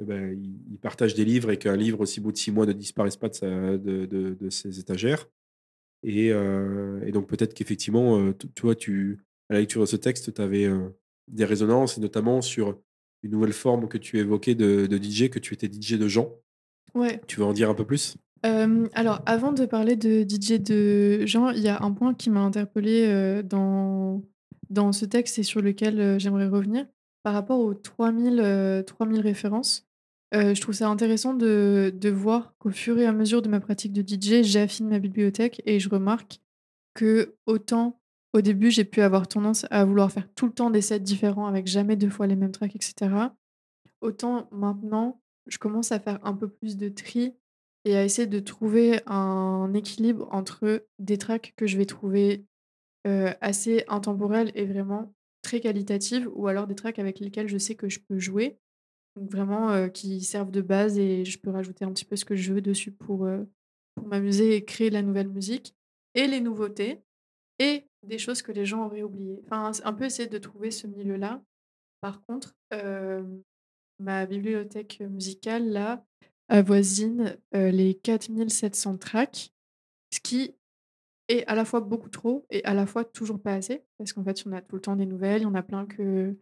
eh 0.00 0.04
ben, 0.04 0.38
il, 0.70 0.78
partage 0.78 1.14
des 1.14 1.24
livres 1.24 1.50
et 1.50 1.58
qu'un 1.58 1.76
livre, 1.76 2.00
aussi 2.00 2.20
bout 2.20 2.32
de 2.32 2.36
six 2.36 2.52
mois, 2.52 2.66
ne 2.66 2.72
disparaisse 2.72 3.16
pas 3.16 3.28
de, 3.28 3.76
de, 3.76 4.36
de, 4.40 4.50
ses 4.50 4.78
étagères. 4.78 5.28
Et, 6.04 6.28
et 6.28 7.12
donc 7.12 7.26
peut-être 7.26 7.54
qu'effectivement, 7.54 8.32
toi, 8.54 8.76
tu, 8.76 9.18
à 9.50 9.54
la 9.54 9.60
lecture 9.60 9.80
de 9.80 9.86
ce 9.86 9.96
texte, 9.96 10.32
tu 10.32 10.40
avais 10.40 10.68
des 11.26 11.44
résonances, 11.44 11.98
et 11.98 12.00
notamment 12.00 12.40
sur 12.40 12.78
une 13.24 13.32
nouvelle 13.32 13.52
forme 13.52 13.88
que 13.88 13.98
tu 13.98 14.18
évoquais 14.18 14.54
de, 14.54 14.86
de 14.86 14.96
DJ, 14.96 15.28
que 15.28 15.40
tu 15.40 15.54
étais 15.54 15.66
DJ 15.66 15.94
de 15.94 16.06
gens. 16.06 16.32
Ouais. 16.94 17.20
Tu 17.26 17.40
veux 17.40 17.46
en 17.46 17.52
dire 17.52 17.68
un 17.68 17.74
peu 17.74 17.84
plus? 17.84 18.16
Alors 18.44 19.20
avant 19.26 19.50
de 19.50 19.66
parler 19.66 19.96
de 19.96 20.22
DJ 20.22 20.60
de 20.60 21.26
Jean, 21.26 21.50
il 21.50 21.60
y 21.60 21.68
a 21.68 21.82
un 21.82 21.90
point 21.90 22.14
qui 22.14 22.30
m'a 22.30 22.40
interpellée, 22.40 23.42
dans 23.42 24.22
dans 24.70 24.92
ce 24.92 25.04
texte 25.04 25.38
et 25.38 25.42
sur 25.42 25.62
lequel, 25.62 26.18
j'aimerais 26.20 26.48
revenir. 26.48 26.86
Par 27.22 27.34
rapport 27.34 27.60
aux 27.60 27.74
3000, 27.74 28.84
3000 28.86 29.20
références, 29.20 29.87
je 30.32 30.60
trouve 30.60 30.74
ça 30.74 30.88
intéressant 30.88 31.34
de 31.34 31.92
de 31.94 32.08
voir 32.10 32.54
qu'au 32.58 32.70
fur 32.70 32.98
et 32.98 33.06
à 33.06 33.12
mesure 33.12 33.42
de 33.42 33.48
ma 33.48 33.60
pratique 33.60 33.92
de 33.92 34.02
DJ, 34.02 34.42
j'affine 34.42 34.88
ma 34.88 34.98
bibliothèque 34.98 35.62
et 35.64 35.80
je 35.80 35.88
remarque 35.88 36.40
que 36.94 37.36
autant 37.46 38.00
au 38.34 38.42
début, 38.42 38.70
j'ai 38.70 38.84
pu 38.84 39.00
avoir 39.00 39.26
tendance 39.26 39.66
à 39.70 39.84
vouloir 39.84 40.12
faire 40.12 40.28
tout 40.34 40.46
le 40.46 40.52
temps 40.52 40.70
des 40.70 40.82
sets 40.82 41.00
différents 41.00 41.46
avec 41.46 41.66
jamais 41.66 41.96
deux 41.96 42.10
fois 42.10 42.26
les 42.26 42.36
mêmes 42.36 42.52
tracks 42.52 42.76
et 42.76 42.82
cetera. 42.82 43.34
Autant 44.02 44.48
maintenant, 44.52 45.22
je 45.46 45.58
commence 45.58 45.92
à 45.92 46.00
faire 46.00 46.18
un 46.24 46.34
peu 46.34 46.48
plus 46.48 46.76
de 46.76 46.88
tri 46.88 47.34
et 47.84 47.96
à 47.96 48.04
essayer 48.04 48.26
de 48.28 48.38
trouver 48.40 49.00
un 49.06 49.72
équilibre 49.74 50.28
entre 50.30 50.86
des 50.98 51.18
tracks 51.18 51.54
que 51.56 51.66
je 51.66 51.78
vais 51.78 51.86
trouver, 51.86 52.44
assez 53.40 53.84
intemporels 53.88 54.52
et 54.54 54.66
vraiment 54.66 55.14
très 55.42 55.60
qualitatives 55.60 56.28
ou 56.34 56.48
alors 56.48 56.66
des 56.66 56.74
tracks 56.74 56.98
avec 56.98 57.20
lesquels 57.20 57.48
je 57.48 57.56
sais 57.56 57.74
que 57.74 57.88
je 57.88 58.00
peux 58.00 58.18
jouer. 58.18 58.58
Vraiment, 59.30 59.88
qui 59.88 60.20
servent 60.20 60.50
de 60.50 60.60
base 60.60 60.98
et 60.98 61.24
je 61.24 61.38
peux 61.38 61.50
rajouter 61.50 61.84
un 61.84 61.92
petit 61.92 62.04
peu 62.04 62.16
ce 62.16 62.24
que 62.24 62.36
je 62.36 62.52
veux 62.52 62.60
dessus 62.60 62.92
pour, 62.92 63.28
pour 63.94 64.06
m'amuser 64.06 64.54
et 64.54 64.64
créer 64.64 64.90
de 64.90 64.94
la 64.94 65.02
nouvelle 65.02 65.28
musique 65.28 65.74
et 66.14 66.26
les 66.26 66.40
nouveautés 66.40 67.02
et 67.58 67.84
des 68.06 68.18
choses 68.18 68.42
que 68.42 68.52
les 68.52 68.64
gens 68.64 68.86
auraient 68.86 69.02
oubliées. 69.02 69.40
Enfin, 69.44 69.72
un 69.84 69.92
peu 69.92 70.04
essayer 70.04 70.28
de 70.28 70.38
trouver 70.38 70.70
ce 70.70 70.86
milieu-là. 70.86 71.42
Par 72.00 72.22
contre, 72.22 72.56
ma 73.98 74.26
bibliothèque 74.26 75.00
musicale 75.00 75.68
là, 75.68 76.04
avoisine, 76.48 77.36
les 77.52 77.94
4700 77.94 78.98
tracks, 78.98 79.52
ce 80.12 80.20
qui 80.20 80.54
est 81.28 81.44
à 81.46 81.54
la 81.54 81.64
fois 81.64 81.80
beaucoup 81.80 82.08
trop 82.08 82.46
et 82.50 82.64
à 82.64 82.72
la 82.72 82.86
fois 82.86 83.04
toujours 83.04 83.40
pas 83.40 83.54
assez. 83.54 83.84
Parce 83.98 84.12
qu'en 84.12 84.24
fait, 84.24 84.46
en 84.46 84.52
a 84.52 84.62
tout 84.62 84.76
le 84.76 84.80
temps 84.80 84.96
des 84.96 85.06
nouvelles, 85.06 85.42
il 85.42 85.44
y 85.44 85.46
en 85.46 85.54
a 85.54 85.62
plein 85.62 85.86
que 85.86 86.36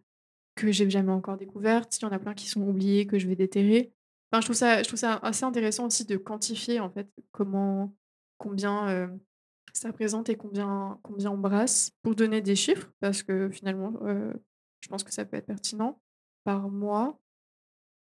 que 0.57 0.71
j'ai 0.71 0.89
jamais 0.89 1.11
encore 1.11 1.37
découvertes, 1.37 1.97
il 1.99 2.01
y 2.03 2.05
en 2.05 2.11
a 2.11 2.19
plein 2.19 2.33
qui 2.33 2.49
sont 2.49 2.61
oubliées, 2.61 3.07
que 3.07 3.17
je 3.17 3.27
vais 3.27 3.37
déterrer. 3.37 3.93
Enfin, 4.31 4.41
je 4.41 4.47
trouve 4.47 4.57
ça 4.57 4.83
je 4.83 4.87
trouve 4.87 4.99
ça 4.99 5.15
assez 5.23 5.45
intéressant 5.45 5.85
aussi 5.85 6.03
de 6.03 6.17
quantifier, 6.17 6.81
en 6.81 6.89
fait, 6.89 7.07
comment 7.31 7.95
combien, 8.37 9.09
ça 9.73 9.87
représente 9.87 10.29
et 10.29 10.35
combien 10.35 10.99
combien 11.03 11.31
on 11.31 11.37
brasse. 11.37 11.91
Pour 12.01 12.15
donner 12.15 12.41
des 12.41 12.55
chiffres, 12.55 12.91
parce 12.99 13.23
que 13.23 13.49
finalement, 13.49 13.93
je 14.81 14.87
pense 14.89 15.03
que 15.03 15.13
ça 15.13 15.23
peut 15.23 15.37
être 15.37 15.45
pertinent. 15.47 16.01
Par 16.43 16.69
mois 16.69 17.19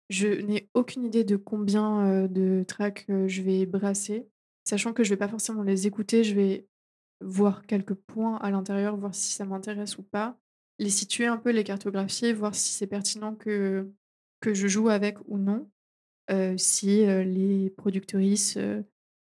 je 0.09 0.27
n'ai 0.27 0.69
aucune 0.73 1.05
idée 1.05 1.23
de 1.23 1.37
combien, 1.37 2.27
de 2.27 2.63
tracks, 2.67 3.05
je 3.07 3.41
vais 3.41 3.65
brasser, 3.65 4.27
sachant 4.63 4.93
que 4.93 5.03
je 5.03 5.09
vais 5.09 5.17
pas 5.17 5.29
forcément 5.29 5.63
les 5.63 5.87
écouter. 5.87 6.23
Je 6.23 6.35
vais 6.35 6.67
voir 7.21 7.65
quelques 7.65 7.95
points 7.95 8.37
à 8.37 8.51
l'intérieur, 8.51 8.97
voir 8.97 9.15
si 9.15 9.31
ça 9.33 9.45
m'intéresse 9.45 9.97
ou 9.97 10.03
pas, 10.03 10.37
les 10.83 10.89
situer 10.89 11.25
un 11.25 11.37
peu, 11.37 11.51
les 11.51 11.63
cartographier, 11.63 12.33
voir 12.33 12.53
si 12.53 12.73
c'est 12.73 12.87
pertinent 12.87 13.35
que 13.35 13.89
que 14.41 14.53
je 14.53 14.67
joue 14.67 14.89
avec 14.89 15.17
ou 15.29 15.37
non, 15.37 15.69
si, 16.57 17.05
les 17.05 17.69
productrices 17.69 18.57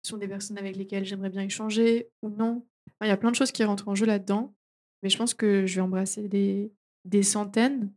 sont 0.05 0.17
des 0.17 0.27
personnes 0.27 0.57
avec 0.57 0.75
lesquelles 0.75 1.05
j'aimerais 1.05 1.29
bien 1.29 1.43
échanger 1.43 2.09
ou 2.21 2.29
non. 2.29 2.65
il 3.01 3.07
y 3.07 3.11
a 3.11 3.15
plein 3.15 3.31
de 3.31 3.35
choses 3.35 3.53
qui 3.53 3.63
rentrent 3.63 3.87
en 3.87 3.95
jeu 3.95 4.05
là-dedans, 4.05 4.53
mais 5.01 5.09
je 5.09 5.17
pense 5.17 5.33
que 5.33 5.65
je 5.65 5.75
vais 5.75 5.81
embrasser 5.81 6.27
des 6.27 6.73
des 7.05 7.23
centaines. 7.23 7.91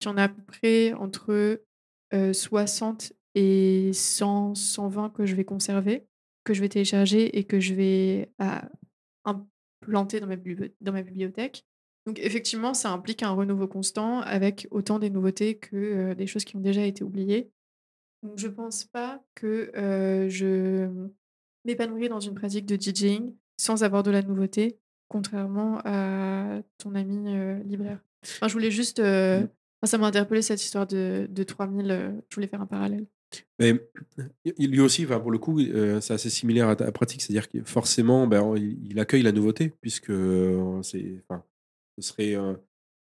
Il 0.00 0.06
y 0.06 0.08
en 0.08 0.16
a 0.16 0.24
à 0.24 0.28
peu 0.28 0.42
près 0.42 0.92
entre 0.94 1.62
60 2.12 3.12
et 3.34 3.92
100, 3.92 4.54
120 4.54 5.10
que 5.10 5.24
je 5.24 5.34
vais 5.34 5.44
conserver, 5.44 6.06
que 6.44 6.52
je 6.52 6.60
vais 6.60 6.68
télécharger 6.68 7.38
et 7.38 7.44
que 7.44 7.60
je 7.60 7.74
vais 7.74 8.32
implanter 9.24 10.20
dans 10.20 10.26
ma 10.26 10.36
dans 10.80 10.92
ma 10.92 11.02
bibliothèque. 11.02 11.64
Donc 12.06 12.18
effectivement, 12.18 12.74
ça 12.74 12.90
implique 12.90 13.22
un 13.22 13.30
renouveau 13.30 13.68
constant 13.68 14.20
avec 14.20 14.66
autant 14.70 14.98
des 14.98 15.10
nouveautés 15.10 15.56
que, 15.56 16.14
des 16.14 16.26
choses 16.26 16.44
qui 16.44 16.56
ont 16.56 16.60
déjà 16.60 16.84
été 16.84 17.04
oubliées. 17.04 17.50
Donc 18.22 18.38
je 18.38 18.48
pense 18.48 18.84
pas 18.84 19.22
que, 19.34 19.70
je 20.28 20.88
m'épanouirais 21.64 22.08
dans 22.08 22.20
une 22.20 22.34
pratique 22.34 22.66
de 22.66 22.76
DJing 22.76 23.34
sans 23.56 23.84
avoir 23.84 24.02
de 24.02 24.10
la 24.10 24.22
nouveauté, 24.22 24.78
contrairement 25.08 25.80
à 25.84 26.60
ton 26.78 26.94
ami, 26.94 27.36
libraire. 27.64 28.00
Enfin, 28.24 28.48
je 28.48 28.52
voulais 28.52 28.70
juste, 28.70 29.00
mmh 29.00 29.46
ça 29.86 29.98
m'a 29.98 30.06
interpellé 30.06 30.42
cette 30.42 30.62
histoire 30.62 30.86
de, 30.86 31.26
de 31.30 31.42
3000. 31.42 31.90
Euh, 31.90 32.10
je 32.28 32.34
voulais 32.34 32.46
faire 32.46 32.60
un 32.60 32.66
parallèle. 32.66 33.06
Mais 33.58 33.74
lui 34.58 34.80
aussi, 34.80 35.06
pour 35.06 35.30
le 35.30 35.38
coup, 35.38 35.58
euh, 35.58 36.00
c'est 36.00 36.12
assez 36.14 36.28
similaire 36.28 36.68
à 36.68 36.76
ta 36.76 36.92
pratique. 36.92 37.22
C'est-à-dire 37.22 37.48
que 37.48 37.62
forcément, 37.64 38.26
ben, 38.26 38.54
il, 38.56 38.98
accueille 39.00 39.22
la 39.22 39.32
nouveauté, 39.32 39.72
puisque 39.80 40.10
euh, 40.10 40.82
c'est, 40.82 41.16
enfin, 41.28 41.42
ce 41.98 42.08
serait 42.08 42.36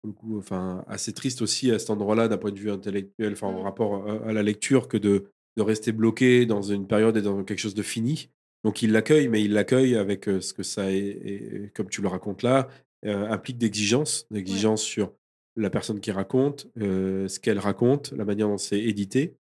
pour 0.02 0.08
le 0.08 0.14
coup, 0.14 0.38
enfin, 0.38 0.84
assez 0.88 1.14
triste 1.14 1.42
aussi 1.42 1.72
à 1.72 1.80
cet 1.80 1.90
endroit-là, 1.90 2.28
d'un 2.28 2.38
point 2.38 2.52
de 2.52 2.60
vue 2.60 2.72
intellectuel, 2.72 3.34
enfin, 3.34 3.48
en 3.48 3.62
mmh. 3.62 3.64
rapport 3.64 4.10
à, 4.10 4.32
la 4.32 4.44
lecture, 4.44 4.88
que 4.88 4.98
de, 4.98 5.26
de, 5.58 5.62
rester 5.62 5.92
bloqué 5.92 6.46
dans 6.46 6.62
une 6.62 6.88
période 6.88 7.18
et 7.18 7.22
dans 7.22 7.44
quelque 7.44 7.60
chose 7.60 7.76
de 7.76 7.84
fini. 7.84 8.30
Donc 8.64 8.82
il 8.82 8.92
l'accueille, 8.92 9.28
mais 9.28 9.44
il 9.44 9.54
l'accueille 9.54 9.96
avec 9.96 10.26
ce 10.26 10.54
que 10.54 10.64
ça 10.64 10.92
est, 10.92 11.72
comme 11.76 11.90
tu 11.90 12.02
le 12.02 12.08
racontes 12.08 12.44
là, 12.44 12.68
implique 13.06 13.58
d'exigences, 13.58 14.26
d'exigences 14.32 14.82
sur 14.82 15.14
la 15.56 15.70
personne 15.70 16.00
qui 16.00 16.12
raconte, 16.12 16.68
ce 16.78 17.40
qu'elle 17.40 17.60
raconte, 17.60 18.12
la 18.12 18.26
manière 18.26 18.48
dont 18.48 18.58
c'est 18.58 18.80
édité. 18.80 19.36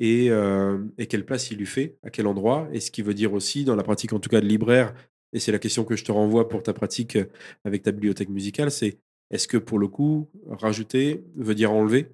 et, 0.00 0.26
et, 0.26 1.06
quelle 1.06 1.24
place 1.24 1.50
il 1.52 1.58
lui 1.58 1.66
fait, 1.66 1.96
à 2.02 2.10
quel 2.10 2.26
endroit, 2.26 2.68
et 2.72 2.80
ce 2.80 2.90
qui 2.90 3.02
veut 3.02 3.14
dire 3.14 3.34
aussi, 3.34 3.64
dans 3.64 3.76
la 3.76 3.84
pratique 3.84 4.12
en 4.12 4.18
tout 4.18 4.30
cas 4.30 4.40
de 4.40 4.46
libraire, 4.46 4.94
et 5.32 5.40
c'est 5.40 5.52
la 5.52 5.58
question 5.58 5.84
que 5.84 5.96
je 5.96 6.04
te 6.04 6.12
renvoie 6.12 6.48
pour 6.48 6.62
ta 6.62 6.72
pratique 6.72 7.18
avec 7.64 7.82
ta 7.82 7.92
bibliothèque 7.92 8.28
musicale, 8.28 8.70
c'est 8.70 8.98
est-ce 9.30 9.48
que 9.48 9.56
pour 9.56 9.78
le 9.78 9.88
coup, 9.88 10.28
rajouter 10.46 11.24
veut 11.36 11.54
dire 11.54 11.72
enlever? 11.72 12.08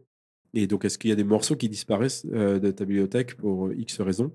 Et 0.55 0.67
donc, 0.67 0.85
est-ce 0.85 0.99
qu'il 0.99 1.11
y 1.11 1.13
a 1.13 1.17
des 1.17 1.25
morceaux 1.25 1.57
qui 1.57 1.69
disparaissent 1.69 2.25
de 2.25 2.71
ta 2.71 2.85
bibliothèque 2.85 3.37
pour 3.37 3.73
X 3.73 4.01
raisons? 4.01 4.33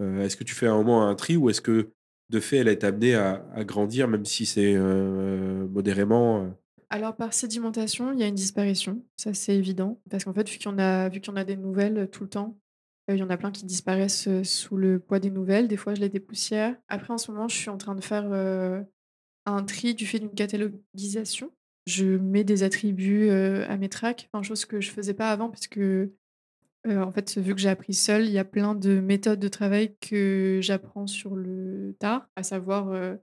Est-ce 0.00 0.36
que 0.36 0.44
tu 0.44 0.54
fais 0.54 0.66
un 0.66 0.76
moment 0.76 1.06
un 1.06 1.14
tri 1.14 1.36
ou 1.36 1.48
est-ce 1.50 1.60
que 1.60 1.90
de 2.28 2.40
fait, 2.40 2.56
elle 2.56 2.68
été 2.68 2.86
amenée 2.86 3.14
à, 3.14 3.64
grandir, 3.64 4.08
même 4.08 4.24
si 4.24 4.44
c'est 4.44 4.76
modérément 4.76 6.52
alors 6.88 7.16
par 7.16 7.34
sédimentation, 7.34 8.12
il 8.12 8.20
y 8.20 8.22
a 8.22 8.28
une 8.28 8.36
disparition, 8.36 9.02
ça 9.16 9.34
c'est 9.34 9.56
évident, 9.56 10.00
parce 10.08 10.24
qu'en 10.24 10.32
fait 10.32 10.48
vu 10.48 10.58
qu'il 10.58 10.70
y 10.70 10.72
en 10.72 10.78
a 10.78 11.44
des 11.44 11.56
nouvelles, 11.56 12.08
tout 12.10 12.22
le 12.22 12.28
temps, 12.28 12.56
il 13.08 13.16
y 13.16 13.22
en 13.22 13.30
a 13.30 13.36
plein 13.36 13.52
qui 13.52 13.64
disparaissent, 13.64 14.28
sous 14.42 14.76
le 14.76 14.98
poids 14.98 15.20
des 15.20 15.30
nouvelles. 15.30 15.68
Des 15.68 15.76
fois, 15.76 15.94
je 15.94 16.00
les 16.00 16.08
dépoussière. 16.08 16.76
Après 16.88 17.12
en 17.12 17.18
ce 17.18 17.30
moment, 17.30 17.48
je 17.48 17.56
suis 17.56 17.70
en 17.70 17.78
train 17.78 17.94
de 17.94 18.02
faire, 18.02 18.32
un 19.46 19.62
tri 19.64 19.94
du 19.94 20.06
fait 20.06 20.18
d'une 20.18 20.34
catalogisation. 20.34 21.52
Je 21.86 22.04
mets 22.04 22.42
des 22.42 22.64
attributs, 22.64 23.30
à 23.30 23.76
mes 23.76 23.88
tracks, 23.88 24.28
chose 24.42 24.64
que 24.64 24.80
je 24.80 24.90
faisais 24.90 25.14
pas 25.14 25.30
avant 25.30 25.50
parce 25.50 25.68
que, 25.68 26.12
en 26.84 27.12
fait, 27.12 27.38
vu 27.38 27.54
que 27.54 27.60
j'ai 27.60 27.68
appris 27.68 27.94
seule, 27.94 28.24
il 28.24 28.32
y 28.32 28.38
a 28.38 28.44
plein 28.44 28.74
de 28.74 28.98
méthodes 28.98 29.38
de 29.38 29.48
travail 29.48 29.96
que 30.00 30.58
j'apprends 30.62 31.06
sur 31.06 31.36
le 31.36 31.94
tard, 32.00 32.28
à 32.34 32.42
savoir, 32.42 32.90
euh, 32.90 33.14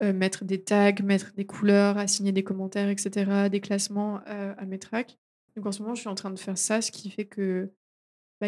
mettre 0.00 0.44
des 0.44 0.62
tags, 0.62 0.92
mettre 1.02 1.32
des 1.34 1.46
couleurs, 1.46 1.98
assigner 1.98 2.32
des 2.32 2.44
commentaires, 2.44 2.88
et 2.88 2.96
cetera, 2.96 3.48
des 3.48 3.60
classements, 3.60 4.20
euh, 4.28 4.54
à 4.56 4.64
mes 4.64 4.78
tracks. 4.78 5.18
Donc 5.56 5.66
en 5.66 5.72
ce 5.72 5.82
moment, 5.82 5.94
je 5.94 6.00
suis 6.00 6.08
en 6.08 6.14
train 6.14 6.30
de 6.30 6.38
faire 6.38 6.58
ça, 6.58 6.82
ce 6.82 6.90
qui 6.92 7.10
fait 7.10 7.24
que, 7.24 7.70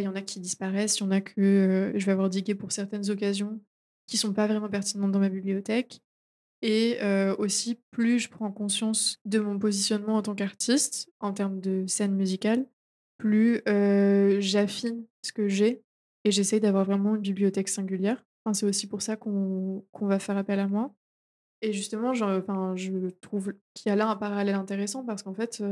il 0.01 0.05
y 0.05 0.09
en 0.09 0.14
a 0.14 0.22
qui 0.22 0.40
disparaissent, 0.40 0.99
il 0.99 1.05
y 1.05 1.07
en 1.07 1.11
a 1.11 1.20
que, 1.20 1.40
euh, 1.40 1.99
je 1.99 2.07
vais 2.07 2.12
avoir 2.12 2.28
digué 2.28 2.55
pour 2.55 2.72
certaines 2.72 3.11
occasions 3.11 3.61
qui 4.07 4.16
sont 4.16 4.32
pas 4.32 4.47
vraiment 4.47 4.68
pertinentes 4.68 5.12
dans 5.12 5.18
ma 5.18 5.28
bibliothèque 5.28 6.01
et 6.62 6.99
aussi 7.38 7.78
plus 7.90 8.18
je 8.18 8.28
prends 8.28 8.51
conscience 8.51 9.20
de 9.24 9.38
mon 9.38 9.59
positionnement 9.59 10.16
en 10.16 10.22
tant 10.22 10.34
qu'artiste, 10.34 11.11
en 11.20 11.32
termes 11.32 11.61
de 11.61 11.86
scène 11.86 12.14
musicale, 12.14 12.66
plus, 13.18 13.62
j'affine 14.40 15.05
ce 15.22 15.32
que 15.32 15.49
j'ai 15.49 15.82
et 16.24 16.30
j'essaye 16.30 16.61
d'avoir 16.61 16.84
vraiment 16.84 17.14
une 17.14 17.20
bibliothèque 17.20 17.68
singulière. 17.68 18.24
Enfin, 18.44 18.55
c'est 18.55 18.66
aussi 18.66 18.86
pour 18.86 19.03
ça 19.03 19.16
qu'on 19.16 19.84
va 20.01 20.18
faire 20.18 20.36
appel 20.36 20.59
à 20.59 20.66
moi. 20.66 20.94
Et 21.62 21.72
justement, 21.72 22.11
enfin, 22.11 22.74
je 22.76 23.11
trouve 23.20 23.55
qu'il 23.74 23.90
y 23.90 23.92
a 23.92 23.97
là 23.97 24.09
un 24.09 24.16
parallèle 24.16 24.55
intéressant 24.55 25.05
parce 25.05 25.22
qu'en 25.22 25.34
fait, 25.34 25.62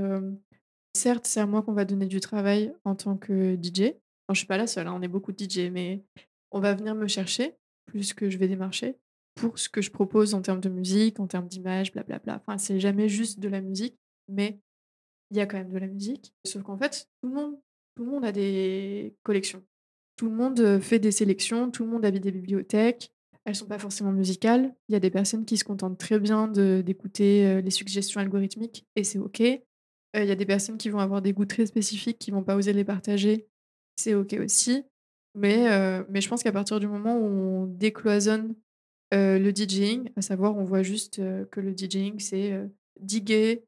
certes, 0.94 1.26
c'est 1.26 1.40
à 1.40 1.46
moi 1.46 1.62
qu'on 1.62 1.72
va 1.72 1.84
donner 1.84 2.06
du 2.06 2.20
travail 2.20 2.74
en 2.84 2.94
tant 2.94 3.16
que 3.16 3.56
DJ. 3.60 3.94
Enfin, 4.26 4.34
je 4.34 4.38
suis 4.38 4.46
pas 4.46 4.56
la 4.56 4.66
seule, 4.66 4.86
hein, 4.86 4.94
on 4.96 5.02
est 5.02 5.08
beaucoup 5.08 5.32
de 5.32 5.38
DJ, 5.38 5.70
mais 5.70 6.02
on 6.50 6.60
va 6.60 6.74
venir 6.74 6.94
me 6.94 7.06
chercher 7.06 7.56
plus 7.86 8.14
que 8.14 8.30
je 8.30 8.38
vais 8.38 8.48
démarcher 8.48 8.96
pour 9.34 9.58
ce 9.58 9.68
que 9.68 9.82
je 9.82 9.90
propose 9.90 10.32
en 10.34 10.40
termes 10.40 10.60
de 10.60 10.68
musique, 10.68 11.20
en 11.20 11.26
termes 11.26 11.48
d'image, 11.48 11.92
blablabla. 11.92 12.40
Enfin, 12.46 12.56
c'est 12.56 12.80
jamais 12.80 13.08
juste 13.08 13.40
de 13.40 13.48
la 13.48 13.60
musique, 13.60 13.98
mais 14.28 14.60
il 15.30 15.36
y 15.36 15.40
a 15.40 15.46
quand 15.46 15.58
même 15.58 15.72
de 15.72 15.78
la 15.78 15.88
musique. 15.88 16.32
Sauf 16.46 16.62
qu'en 16.62 16.78
fait, 16.78 17.08
tout 17.20 17.28
le 17.28 17.34
monde, 17.34 17.58
tout 17.96 18.04
le 18.04 18.10
monde 18.10 18.24
a 18.24 18.32
des 18.32 19.14
collections. 19.24 19.62
Tout 20.16 20.30
le 20.30 20.36
monde 20.36 20.78
fait 20.80 21.00
des 21.00 21.10
sélections, 21.10 21.70
tout 21.70 21.84
le 21.84 21.90
monde 21.90 22.04
habite 22.04 22.22
des 22.22 22.30
bibliothèques, 22.30 23.12
elles 23.44 23.56
sont 23.56 23.66
pas 23.66 23.80
forcément 23.80 24.12
musicales. 24.12 24.74
Il 24.88 24.92
y 24.92 24.96
a 24.96 25.00
des 25.00 25.10
personnes 25.10 25.44
qui 25.44 25.58
se 25.58 25.64
contentent 25.64 25.98
très 25.98 26.18
bien 26.20 26.48
d'écouter 26.48 27.60
les 27.60 27.70
suggestions 27.70 28.20
algorithmiques 28.20 28.86
et 28.96 29.04
c'est 29.04 29.18
OK. 29.18 29.40
il 29.40 29.60
y 30.14 30.30
a 30.30 30.36
des 30.36 30.46
personnes 30.46 30.78
qui 30.78 30.88
vont 30.88 31.00
avoir 31.00 31.20
des 31.20 31.32
goûts 31.32 31.44
très 31.44 31.66
spécifiques, 31.66 32.18
qui 32.18 32.30
vont 32.30 32.44
pas 32.44 32.56
oser 32.56 32.72
les 32.72 32.84
partager. 32.84 33.48
C'est 33.97 34.14
OK 34.14 34.34
aussi. 34.34 34.84
Mais, 35.34 35.68
mais 36.09 36.20
je 36.20 36.28
pense 36.28 36.42
qu'à 36.42 36.53
partir 36.53 36.80
du 36.80 36.86
moment 36.86 37.16
où 37.16 37.24
on 37.24 37.66
décloisonne 37.66 38.55
le 39.12 39.51
DJing, 39.51 40.11
à 40.16 40.22
savoir, 40.22 40.57
on 40.57 40.64
voit 40.64 40.82
juste 40.82 41.16
que 41.51 41.61
le 41.61 41.76
DJing, 41.76 42.18
c'est 42.20 42.61
diguer, 43.01 43.64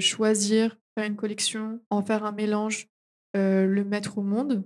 choisir, 0.00 0.78
faire 0.96 1.06
une 1.06 1.16
collection, 1.16 1.80
en 1.90 2.02
faire 2.02 2.24
un 2.24 2.32
mélange, 2.32 2.88
le 3.34 3.82
mettre 3.82 4.18
au 4.18 4.22
monde, 4.22 4.64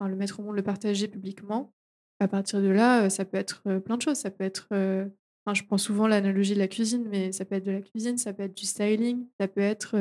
enfin, 0.00 0.08
le 0.08 0.16
mettre 0.16 0.40
au 0.40 0.42
monde, 0.42 0.56
le 0.56 0.62
partager 0.62 1.08
publiquement. 1.08 1.72
À 2.20 2.26
partir 2.26 2.60
de 2.60 2.68
là, 2.68 3.08
ça 3.10 3.24
peut 3.24 3.36
être, 3.36 3.62
plein 3.78 3.96
de 3.96 4.02
choses. 4.02 4.16
Ça 4.16 4.30
peut 4.30 4.44
être, 4.44 4.66
enfin, 4.72 5.54
je 5.54 5.62
prends 5.62 5.78
souvent 5.78 6.08
l'analogie 6.08 6.54
de 6.54 6.58
la 6.58 6.68
cuisine, 6.68 7.06
mais 7.08 7.30
ça 7.30 7.44
peut 7.44 7.54
être 7.54 7.66
de 7.66 7.72
la 7.72 7.82
cuisine, 7.82 8.18
ça 8.18 8.32
peut 8.32 8.42
être 8.42 8.56
du 8.56 8.66
styling, 8.66 9.26
ça 9.40 9.46
peut 9.46 9.60
être, 9.60 9.96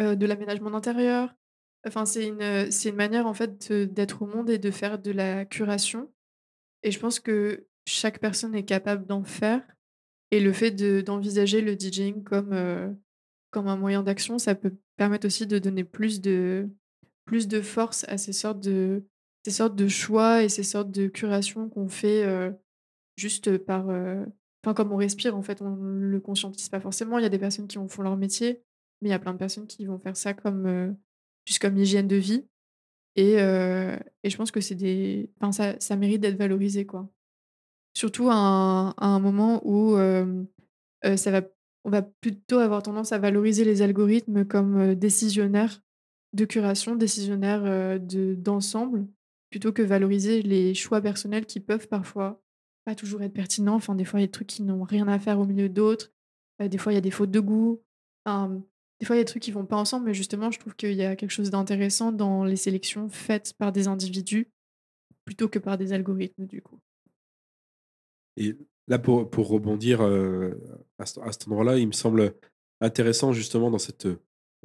de 0.00 0.26
l'aménagement 0.26 0.70
d'intérieur. 0.70 1.32
Enfin, 1.84 2.04
c'est 2.04 2.28
une, 2.28 2.70
c'est 2.70 2.90
une 2.90 2.96
manière, 2.96 3.26
en 3.26 3.34
fait, 3.34 3.72
d'être 3.72 4.22
au 4.22 4.26
monde 4.26 4.50
et 4.50 4.58
de 4.58 4.70
faire 4.70 4.98
de 4.98 5.10
la 5.10 5.44
curation 5.44 6.10
et 6.82 6.90
je 6.92 7.00
pense 7.00 7.18
que 7.18 7.66
chaque 7.84 8.20
personne 8.20 8.54
est 8.54 8.64
capable 8.64 9.06
d'en 9.06 9.24
faire 9.24 9.62
et 10.30 10.40
le 10.40 10.52
fait 10.52 10.70
de 10.70 11.00
d'envisager 11.00 11.60
le 11.60 11.76
DJing 11.76 12.22
comme, 12.22 12.96
comme 13.50 13.68
un 13.68 13.76
moyen 13.76 14.02
d'action, 14.02 14.38
ça 14.38 14.54
peut 14.54 14.76
permettre 14.96 15.26
aussi 15.26 15.46
de 15.46 15.58
donner 15.58 15.84
plus 15.84 16.20
de 16.20 16.68
plus 17.24 17.48
de 17.48 17.60
force 17.60 18.04
à 18.08 18.18
ces 18.18 18.32
sortes 18.32 18.60
de 18.60 19.04
ces 19.44 19.50
sortes 19.50 19.76
de 19.76 19.88
choix 19.88 20.42
et 20.42 20.48
ces 20.48 20.62
sortes 20.62 20.90
de 20.90 21.06
curations 21.06 21.68
qu'on 21.68 21.88
fait, 21.88 22.24
juste, 23.16 23.58
par, 23.58 23.88
enfin, 23.88 24.74
comme 24.74 24.92
on 24.92 24.96
respire, 24.96 25.36
en 25.36 25.42
fait, 25.42 25.62
on 25.62 25.76
le 25.76 26.20
conscientise 26.20 26.68
pas 26.68 26.80
forcément. 26.80 27.18
Il 27.18 27.22
y 27.22 27.26
a 27.26 27.30
des 27.30 27.38
personnes 27.38 27.68
qui 27.68 27.78
en 27.78 27.86
font 27.86 28.02
leur 28.02 28.16
métier, 28.16 28.62
mais 29.00 29.08
il 29.08 29.12
y 29.12 29.14
a 29.14 29.20
plein 29.20 29.32
de 29.32 29.38
personnes 29.38 29.68
qui 29.68 29.86
vont 29.86 29.98
faire 29.98 30.16
ça 30.16 30.34
comme, 30.34 30.96
juste 31.46 31.60
comme 31.60 31.76
hygiène 31.78 32.08
de 32.08 32.16
vie 32.16 32.44
et 33.16 33.34
et 33.34 34.30
je 34.30 34.36
pense 34.36 34.50
que 34.50 34.60
c'est 34.60 34.74
des 34.74 35.30
enfin, 35.40 35.52
ça 35.52 35.80
ça 35.80 35.96
mérite 35.96 36.20
d'être 36.20 36.38
valorisé, 36.38 36.86
quoi. 36.86 37.08
Surtout 37.94 38.28
à 38.30 38.34
un 38.34 38.94
un 38.98 39.18
moment 39.20 39.62
où, 39.64 39.96
ça 41.02 41.30
va 41.30 41.42
on 41.84 41.90
va 41.90 42.02
plutôt 42.02 42.58
avoir 42.58 42.82
tendance 42.82 43.12
à 43.12 43.18
valoriser 43.18 43.64
les 43.64 43.80
algorithmes 43.80 44.44
comme, 44.44 44.94
décisionnaires 44.96 45.80
de 46.32 46.44
curation, 46.44 46.96
décisionnaires, 46.96 48.00
de 48.00 48.34
d'ensemble 48.34 49.06
Plutôt 49.50 49.72
que 49.72 49.82
valoriser 49.82 50.42
les 50.42 50.74
choix 50.74 51.00
personnels 51.00 51.46
qui 51.46 51.60
peuvent 51.60 51.88
parfois 51.88 52.42
pas 52.84 52.94
toujours 52.94 53.22
être 53.22 53.32
pertinents. 53.32 53.76
Enfin, 53.76 53.94
des 53.94 54.04
fois, 54.04 54.18
il 54.18 54.22
y 54.22 54.24
a 54.24 54.26
des 54.26 54.32
trucs 54.32 54.48
qui 54.48 54.62
n'ont 54.62 54.82
rien 54.82 55.06
à 55.08 55.18
faire 55.18 55.38
au 55.38 55.46
milieu 55.46 55.68
d'autres. 55.68 56.12
Des 56.58 56.78
fois, 56.78 56.92
il 56.92 56.96
y 56.96 56.98
a 56.98 57.02
des 57.02 57.12
fautes 57.12 57.30
de 57.30 57.40
goût. 57.40 57.80
Des 58.98 59.06
fois, 59.06 59.16
il 59.16 59.18
y 59.18 59.20
a 59.20 59.24
des 59.24 59.30
trucs 59.30 59.42
qui 59.42 59.52
vont 59.52 59.66
pas 59.66 59.76
ensemble, 59.76 60.06
mais 60.06 60.14
justement, 60.14 60.50
je 60.50 60.58
trouve 60.58 60.74
qu'il 60.74 60.94
y 60.94 61.04
a 61.04 61.16
quelque 61.16 61.30
chose 61.30 61.50
d'intéressant 61.50 62.12
dans 62.12 62.44
les 62.44 62.56
sélections 62.56 63.08
faites 63.08 63.52
par 63.58 63.72
des 63.72 63.88
individus 63.88 64.48
plutôt 65.24 65.48
que 65.48 65.58
par 65.58 65.76
des 65.76 65.92
algorithmes, 65.92 66.46
du 66.46 66.62
coup. 66.62 66.78
Et 68.38 68.56
là, 68.86 68.98
pour, 68.98 69.28
pour 69.28 69.48
rebondir 69.48 70.00
euh, 70.00 70.52
à, 70.98 71.04
cet 71.04 71.48
endroit-là, 71.48 71.78
il 71.78 71.88
me 71.88 71.92
semble 71.92 72.34
intéressant 72.80 73.32
justement 73.32 73.70
dans 73.70 73.78
cette 73.78 74.08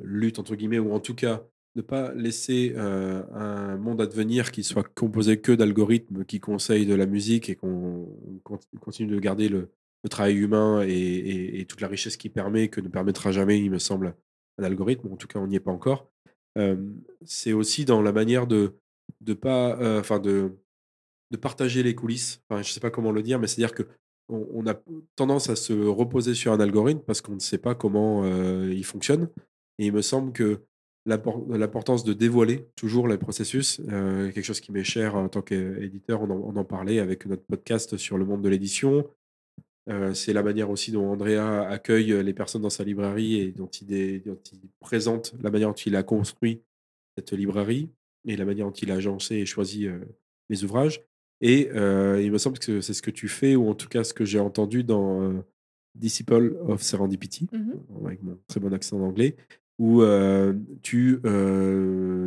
lutte, 0.02 0.40
entre 0.40 0.56
guillemets, 0.56 0.80
ou 0.80 0.94
en 0.94 1.00
tout 1.00 1.16
cas 1.16 1.44
ne 1.76 1.82
pas 1.82 2.14
laisser 2.14 2.76
un 2.76 3.78
monde 3.78 4.02
advenir 4.02 4.52
qui 4.52 4.62
soit 4.62 4.84
composé 4.84 5.40
que 5.40 5.54
d'algorithmes 5.54 6.26
qui 6.26 6.42
conseillent 6.42 6.86
de 6.86 6.96
la 6.96 7.06
musique 7.06 7.50
et 7.50 7.56
qu'on 7.56 8.10
continue 8.82 9.10
de 9.10 9.20
garder 9.20 9.48
le, 9.48 9.72
travail 10.10 10.36
humain 10.36 10.84
et, 10.88 11.66
toute 11.68 11.82
la 11.82 11.88
richesse 11.88 12.18
qui 12.18 12.30
permet, 12.30 12.68
que 12.70 12.82
ne 12.82 12.88
permettra 12.88 13.32
jamais, 13.32 13.60
il 13.60 13.72
me 13.72 13.80
semble, 13.80 14.16
un 14.58 14.64
algorithme. 14.64 15.12
En 15.12 15.16
tout 15.16 15.28
cas, 15.28 15.40
on 15.40 15.48
n'y 15.48 15.56
est 15.56 15.60
pas 15.60 15.72
encore. 15.72 16.12
c'est 17.26 17.54
aussi 17.54 17.86
dans 17.86 18.02
la 18.02 18.12
manière 18.12 18.48
de 18.48 18.76
de 19.22 19.34
pas, 19.34 19.78
enfin 20.00 20.20
de 20.20 20.58
de 21.32 21.38
partager 21.38 21.84
les 21.84 21.96
coulisses. 21.96 22.42
Enfin, 22.50 22.62
je 22.62 22.72
sais 22.72 22.80
pas 22.80 22.92
comment 22.92 23.12
le 23.12 23.22
dire, 23.24 23.40
mais 23.40 23.48
c'est-à-dire 23.48 23.74
que 23.74 23.84
on, 24.30 24.66
a 24.66 24.76
tendance 25.16 25.50
à 25.50 25.56
se 25.56 25.74
reposer 25.74 26.34
sur 26.34 26.54
un 26.54 26.60
algorithme 26.60 27.02
parce 27.06 27.22
qu'on 27.22 27.36
ne 27.36 27.40
sait 27.40 27.58
pas 27.58 27.76
comment 27.76 28.26
il 28.26 28.84
fonctionne. 28.86 29.30
Et 29.80 29.88
il 29.88 29.94
me 29.94 30.02
semble 30.02 30.32
que 30.32 30.62
l'importance 31.06 32.04
de 32.04 32.14
dévoiler 32.14 32.68
toujours 32.76 33.08
les 33.08 33.18
processus, 33.18 33.82
euh, 33.90 34.32
quelque 34.32 34.46
chose 34.46 34.62
qui 34.62 34.72
m'est 34.72 34.84
cher 34.84 35.16
en 35.16 35.30
tant 35.30 35.42
qu'éditeur, 35.42 36.22
on, 36.22 36.56
en 36.56 36.64
parlait 36.64 37.00
avec 37.00 37.26
notre 37.26 37.44
podcast 37.44 37.98
sur 37.98 38.18
le 38.18 38.26
monde 38.26 38.44
de 38.44 38.50
l'édition. 38.50 39.08
Euh, 39.92 40.14
c'est 40.14 40.34
la 40.34 40.42
manière 40.42 40.70
aussi 40.70 40.92
dont 40.92 41.12
Andrea 41.12 41.68
accueille 41.68 42.24
les 42.24 42.34
personnes 42.34 42.62
dans 42.62 42.70
sa 42.70 42.84
librairie 42.84 43.36
et 43.36 43.52
dont 43.52 43.68
il, 43.68 44.24
présente 44.80 45.34
la 45.42 45.52
manière 45.52 45.70
dont 45.70 45.76
il 45.76 45.96
a 45.96 46.04
construit 46.04 46.62
cette 47.18 47.34
librairie 47.34 47.90
et 48.26 48.38
la 48.38 48.46
manière 48.46 48.68
dont 48.68 48.72
il 48.72 48.92
a 48.92 48.96
agencé 48.96 49.36
et 49.36 49.46
choisi 49.46 49.88
euh, 49.88 50.00
les 50.50 50.64
ouvrages. 50.64 51.02
Et 51.44 51.70
il 51.72 52.32
me 52.32 52.38
semble 52.38 52.60
que 52.60 52.82
c'est 52.82 52.94
ce 52.94 53.02
que 53.02 53.10
tu 53.10 53.28
fais, 53.28 53.56
ou 53.56 53.68
en 53.68 53.74
tout 53.74 53.88
cas 53.88 54.04
ce 54.04 54.14
que 54.14 54.26
j'ai 54.26 54.40
entendu 54.40 54.84
dans 54.84 55.44
Disciple 55.96 56.56
of 56.68 56.84
Serendipity, 56.84 57.48
mmh 57.52 58.06
avec 58.06 58.22
mon 58.22 58.38
très 58.48 58.60
bon 58.60 58.72
accent 58.72 59.02
anglais, 59.02 59.36
où 59.82 60.04
tu 60.84 61.20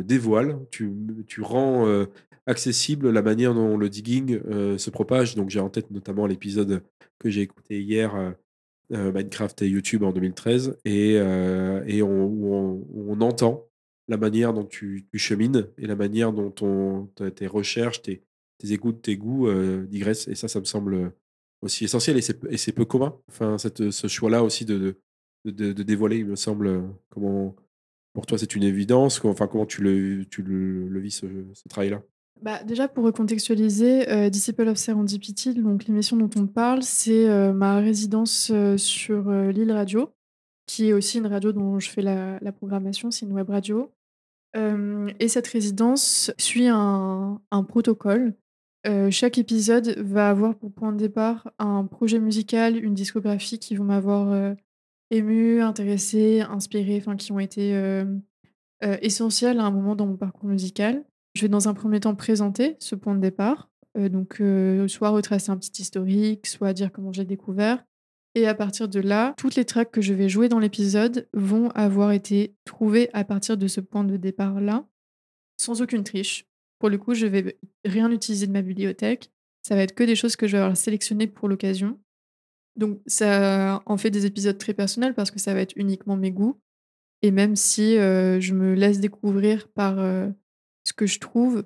dévoiles, 0.03 0.59
tu, 0.71 1.41
rends 1.41 2.05
accessible 2.47 3.09
la 3.09 3.21
manière 3.21 3.55
dont 3.55 3.77
le 3.77 3.87
digging 3.87 4.39
se 4.77 4.89
propage. 4.89 5.35
Donc 5.35 5.49
j'ai 5.49 5.61
en 5.61 5.69
tête 5.69 5.89
notamment 5.89 6.27
l'épisode 6.27 6.83
que 7.17 7.29
j'ai 7.29 7.41
écouté 7.41 7.81
hier, 7.81 8.35
Minecraft 8.89 9.61
et 9.61 9.69
YouTube 9.69 10.03
en 10.03 10.11
2013, 10.11 10.77
et, 10.83 11.13
et 11.13 12.03
on, 12.03 13.21
entend 13.21 13.65
la 14.09 14.17
manière 14.17 14.53
dont 14.53 14.65
tu, 14.65 15.07
chemines 15.15 15.67
et 15.77 15.87
la 15.87 15.95
manière 15.95 16.33
dont 16.33 17.09
tes 17.35 17.47
recherches, 17.47 18.01
tes, 18.01 18.21
tes 18.57 18.71
écoutes, 18.71 19.01
tes 19.01 19.17
goûts 19.17 19.47
euh, 19.47 19.85
digressent. 19.85 20.27
Et 20.27 20.35
ça, 20.35 20.47
ça 20.47 20.59
me 20.59 20.65
semble 20.65 21.13
aussi 21.61 21.85
essentiel 21.85 22.17
et 22.17 22.57
c'est 22.57 22.71
peu 22.71 22.85
commun. 22.85 23.17
Enfin, 23.29 23.57
ce 23.57 24.07
choix-là 24.07 24.43
aussi 24.43 24.65
de, 24.65 24.97
de, 25.51 25.83
dévoiler, 25.83 26.17
il 26.17 26.25
me 26.25 26.35
semble, 26.35 26.83
comment 27.09 27.55
pour 28.13 28.25
toi 28.25 28.37
c'est 28.37 28.55
une 28.55 28.63
évidence. 28.63 29.23
Enfin, 29.23 29.47
comment 29.47 29.65
tu 29.65 29.81
le, 29.83 30.25
tu 30.25 30.41
le, 30.41 30.99
vis 30.99 31.11
ce, 31.11 31.67
travail-là? 31.69 32.01
Bah, 32.41 32.63
déjà, 32.63 32.87
pour 32.87 33.05
recontextualiser, 33.05 34.09
euh, 34.09 34.29
Disciple 34.29 34.67
of 34.67 34.77
Serendipity, 34.77 35.53
donc 35.53 35.85
l'émission 35.85 36.17
dont 36.17 36.29
on 36.35 36.47
parle, 36.47 36.83
c'est 36.83 37.29
euh, 37.29 37.53
ma 37.53 37.77
résidence 37.77 38.51
sur 38.77 39.31
l'île 39.31 39.71
radio, 39.71 40.09
qui 40.65 40.89
est 40.89 40.93
aussi 40.93 41.19
une 41.19 41.27
radio 41.27 41.51
dont 41.51 41.79
je 41.79 41.89
fais 41.89 42.01
la, 42.01 42.39
la 42.41 42.51
programmation, 42.51 43.11
c'est 43.11 43.25
une 43.25 43.33
web 43.33 43.49
radio 43.49 43.91
et 45.19 45.27
cette 45.27 45.47
résidence 45.47 46.31
suit 46.37 46.69
un 46.69 47.41
un 47.51 47.63
protocole. 47.63 48.35
chaque 49.09 49.37
épisode 49.37 49.99
va 49.99 50.29
avoir 50.29 50.55
pour 50.55 50.71
point 50.71 50.93
de 50.93 50.97
départ 50.97 51.51
un 51.59 51.83
projet 51.83 52.19
musical, 52.19 52.81
une 52.81 52.93
discographie 52.93 53.59
qui 53.59 53.75
vont 53.75 53.83
m'avoir, 53.83 54.55
ému, 55.11 55.61
intéressé, 55.61 56.41
inspiré, 56.41 56.97
enfin 56.97 57.15
qui 57.15 57.31
ont 57.31 57.39
été, 57.39 57.69
hem, 57.69 58.21
essentielles 59.01 59.59
à 59.59 59.63
un 59.63 59.71
moment 59.71 59.95
dans 59.95 60.05
mon 60.05 60.17
parcours 60.17 60.49
musical. 60.49 61.03
Je 61.35 61.41
vais 61.41 61.49
dans 61.49 61.67
un 61.67 61.73
premier 61.73 61.99
temps 61.99 62.15
présenter 62.15 62.75
ce 62.79 62.95
point 62.95 63.15
de 63.15 63.21
départ, 63.21 63.69
donc 63.95 64.41
soit 64.87 65.09
retracer 65.09 65.51
un 65.51 65.57
petit 65.57 65.81
historique, 65.81 66.47
soit 66.47 66.73
dire 66.73 66.91
comment 66.91 67.11
j'ai 67.11 67.25
découvert 67.25 67.83
et 68.35 68.47
à 68.47 68.53
partir 68.53 68.89
de 68.89 68.99
là, 68.99 69.33
toutes 69.37 69.55
les 69.55 69.63
tracks 69.63 69.91
que 69.91 70.01
je 70.01 70.13
vais 70.13 70.27
jouer 70.27 70.49
dans 70.49 70.59
l'épisode 70.59 71.27
vont 71.33 71.69
avoir 71.69 72.11
été 72.11 72.53
trouvées 72.65 73.09
à 73.13 73.23
partir 73.23 73.55
de 73.57 73.67
ce 73.67 73.79
point 73.79 74.03
de 74.03 74.17
départ-là, 74.17 74.85
sans 75.57 75.81
aucune 75.81 76.03
triche. 76.03 76.45
Pour 76.79 76.89
le 76.89 76.97
coup, 76.97 77.13
je 77.13 77.27
vais 77.27 77.57
rien 77.85 78.11
utiliser 78.11 78.45
de 78.45 78.51
ma 78.51 78.61
bibliothèque. 78.61 79.31
Ça 79.63 79.75
va 79.75 79.83
être 79.83 79.95
que 79.95 80.03
des 80.03 80.17
choses 80.17 80.35
que 80.35 80.47
je 80.47 80.51
vais 80.57 80.61
avoir 80.61 80.75
sélectionnées 80.75 81.27
pour 81.27 81.47
l'occasion. 81.47 81.97
Donc 82.75 82.99
ça 83.07 83.81
en 83.85 83.97
fait 83.97 84.11
des 84.11 84.25
épisodes 84.25 84.57
très 84.57 84.73
personnels 84.73 85.13
parce 85.13 85.31
que 85.31 85.39
ça 85.39 85.53
va 85.53 85.61
être 85.61 85.73
uniquement 85.75 86.17
mes 86.17 86.31
goûts. 86.31 86.59
Et 87.21 87.31
même 87.31 87.55
si 87.55 87.97
euh, 87.97 88.39
je 88.39 88.53
me 88.53 88.73
laisse 88.73 88.99
découvrir 88.99 89.67
par 89.69 89.99
euh, 89.99 90.29
ce 90.83 90.93
que 90.93 91.07
je 91.07 91.19
trouve, 91.19 91.63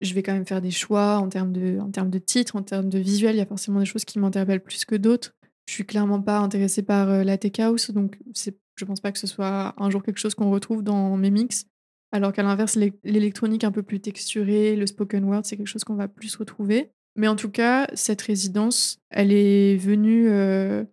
je 0.00 0.14
vais 0.14 0.22
quand 0.22 0.32
même 0.32 0.46
faire 0.46 0.60
des 0.60 0.70
choix 0.70 1.18
en 1.18 1.28
termes 1.28 1.52
de, 1.52 1.78
en 1.78 1.90
termes 1.90 2.10
de 2.10 2.18
titres, 2.18 2.56
en 2.56 2.62
termes 2.62 2.88
de 2.88 2.98
visuel. 2.98 3.34
Il 3.34 3.38
y 3.38 3.42
a 3.42 3.46
forcément 3.46 3.80
des 3.80 3.86
choses 3.86 4.04
qui 4.04 4.18
m'interpellent 4.18 4.62
plus 4.62 4.84
que 4.84 4.96
d'autres. 4.96 5.34
Je 5.66 5.74
suis 5.74 5.86
clairement 5.86 6.20
pas 6.20 6.38
intéressée 6.38 6.82
par 6.82 7.08
euh, 7.08 7.22
la 7.22 7.38
tech 7.38 7.60
house, 7.60 7.90
donc 7.92 8.18
je 8.34 8.84
pense 8.84 9.00
pas 9.00 9.12
que 9.12 9.18
ce 9.18 9.26
soit 9.26 9.74
un 9.78 9.90
jour 9.90 10.02
quelque 10.02 10.18
chose 10.18 10.34
qu'on 10.34 10.50
retrouve 10.50 10.82
dans 10.82 11.16
mes 11.16 11.30
mix. 11.30 11.66
Alors 12.12 12.32
qu'à 12.32 12.42
l'inverse, 12.42 12.76
l'électronique 13.04 13.62
un 13.62 13.70
peu 13.70 13.82
plus 13.82 14.00
texturée, 14.00 14.74
le 14.74 14.86
spoken 14.86 15.24
word, 15.24 15.42
c'est 15.44 15.56
quelque 15.56 15.68
chose 15.68 15.84
qu'on 15.84 15.94
va 15.94 16.08
plus 16.08 16.34
retrouver. 16.34 16.90
Mais 17.16 17.28
en 17.28 17.36
tout 17.36 17.50
cas, 17.50 17.88
cette 17.94 18.22
résidence, 18.22 18.98
elle 19.10 19.32
est 19.32 19.76
venue 19.76 20.28
euh, 20.28 20.84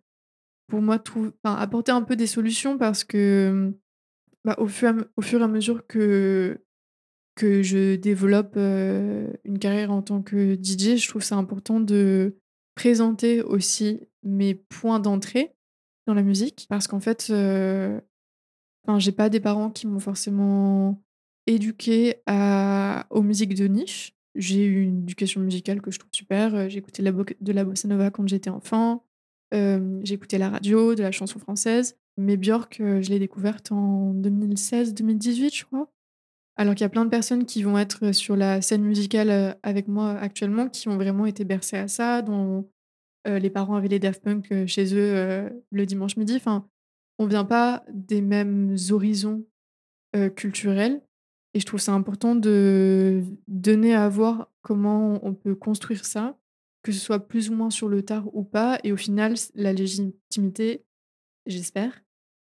pour 0.68 0.82
moi 0.82 1.02
apporter 1.44 1.92
un 1.92 2.02
peu 2.02 2.16
des 2.16 2.28
solutions 2.28 2.78
parce 2.78 3.04
que 3.04 3.74
bah, 4.44 4.56
au, 4.58 4.68
fur, 4.68 4.94
au, 5.16 5.22
fur, 5.22 5.42
et 5.42 5.44
à 5.44 5.48
mesure 5.48 5.86
que, 5.88 6.60
que 7.36 7.62
je 7.62 7.96
développe 7.96 8.56
euh, 8.58 9.32
une 9.46 9.60
carrière 9.60 9.92
en 9.92 10.02
tant 10.02 10.22
que 10.22 10.56
DJ, 10.56 10.98
je 10.98 11.08
trouve 11.08 11.24
ça 11.24 11.36
important 11.36 11.80
de 11.80 12.38
présenter 12.76 13.42
aussi 13.42 14.02
mes 14.24 14.56
points 14.56 15.00
d'entrée 15.00 15.54
dans 16.08 16.14
la 16.14 16.24
musique 16.24 16.66
parce 16.70 16.88
qu'en 16.88 17.00
fait, 17.00 17.28
euh, 17.30 18.00
j'ai 18.98 19.12
pas 19.12 19.30
des 19.30 19.40
parents 19.40 19.70
qui 19.70 19.88
m'ont 19.88 20.00
forcément 20.00 21.02
éduqué 21.46 22.22
à, 22.26 23.06
aux 23.10 23.22
musiques 23.22 23.56
de 23.56 23.68
niche. 23.68 24.17
J'ai 24.38 24.66
eu 24.66 24.84
une 24.84 25.00
éducation 25.00 25.42
musicale 25.42 25.82
que 25.82 25.90
je 25.90 25.98
trouve 25.98 26.14
super. 26.14 26.54
Euh, 26.54 26.70
j'ai 26.70 26.78
écouté 26.78 27.02
de 27.02 27.52
la, 27.52 27.64
bossa 27.66 27.88
nova 27.88 28.12
quand 28.12 28.28
j'étais 28.28 28.52
enfant. 28.52 29.04
Euh, 29.54 30.00
j'ai 30.04 30.20
la 30.38 30.50
radio, 30.50 30.94
de 30.94 31.02
la 31.02 31.12
chanson 31.12 31.40
française. 31.40 31.98
Mais 32.18 32.38
Björk, 32.38 32.80
euh, 32.80 33.02
je 33.02 33.10
l'ai 33.10 33.20
découverte 33.20 33.72
en 33.72 34.14
2016-2018, 34.14 35.58
je 35.58 35.66
crois. 35.66 35.92
Alors 36.56 36.76
qu'il 36.76 36.84
y 36.84 36.86
a 36.86 36.90
plein 36.90 37.06
de 37.06 37.10
personnes 37.10 37.46
qui 37.46 37.64
vont 37.64 37.78
être 37.80 38.12
sur 38.12 38.36
la 38.36 38.62
scène 38.62 38.84
musicale 38.84 39.58
avec 39.64 39.88
moi 39.88 40.12
actuellement, 40.12 40.70
qui 40.70 40.88
ont 40.88 40.98
vraiment 40.98 41.26
été 41.26 41.44
bercées 41.44 41.78
à 41.78 41.88
ça, 41.88 42.24
dont 42.24 42.68
les 43.28 43.52
parents 43.52 43.76
avaient 43.76 43.90
les 43.90 44.00
Daft 44.00 44.24
Punk 44.24 44.66
chez 44.66 44.96
eux 44.96 45.52
le 45.70 45.86
dimanche 45.86 46.18
midi. 46.18 46.36
Enfin, 46.36 46.68
on 47.20 47.28
vient 47.28 47.46
pas 47.46 47.86
des 47.94 48.22
mêmes 48.22 48.76
horizons 48.90 49.46
culturels. 50.36 51.04
Et 51.58 51.60
je 51.60 51.66
trouve 51.66 51.80
ça 51.80 51.94
important 51.94 52.36
de 52.36 53.24
donner 53.48 53.96
à 53.96 54.08
voir 54.10 54.52
comment 54.62 55.20
on 55.26 55.34
peut 55.34 55.56
construire 55.56 56.06
ça, 56.06 56.38
que 56.84 56.92
ce 56.92 57.00
soit 57.00 57.28
plus 57.28 57.50
ou 57.50 57.56
moins 57.56 57.72
sur 57.72 57.90
le 57.90 58.04
tard 58.04 58.30
ou 58.36 58.44
pas. 58.44 58.78
Et 58.84 58.92
au 58.92 58.96
final, 58.96 59.34
la 59.56 59.74
légitimité, 59.74 60.86
j'espère, 61.48 62.04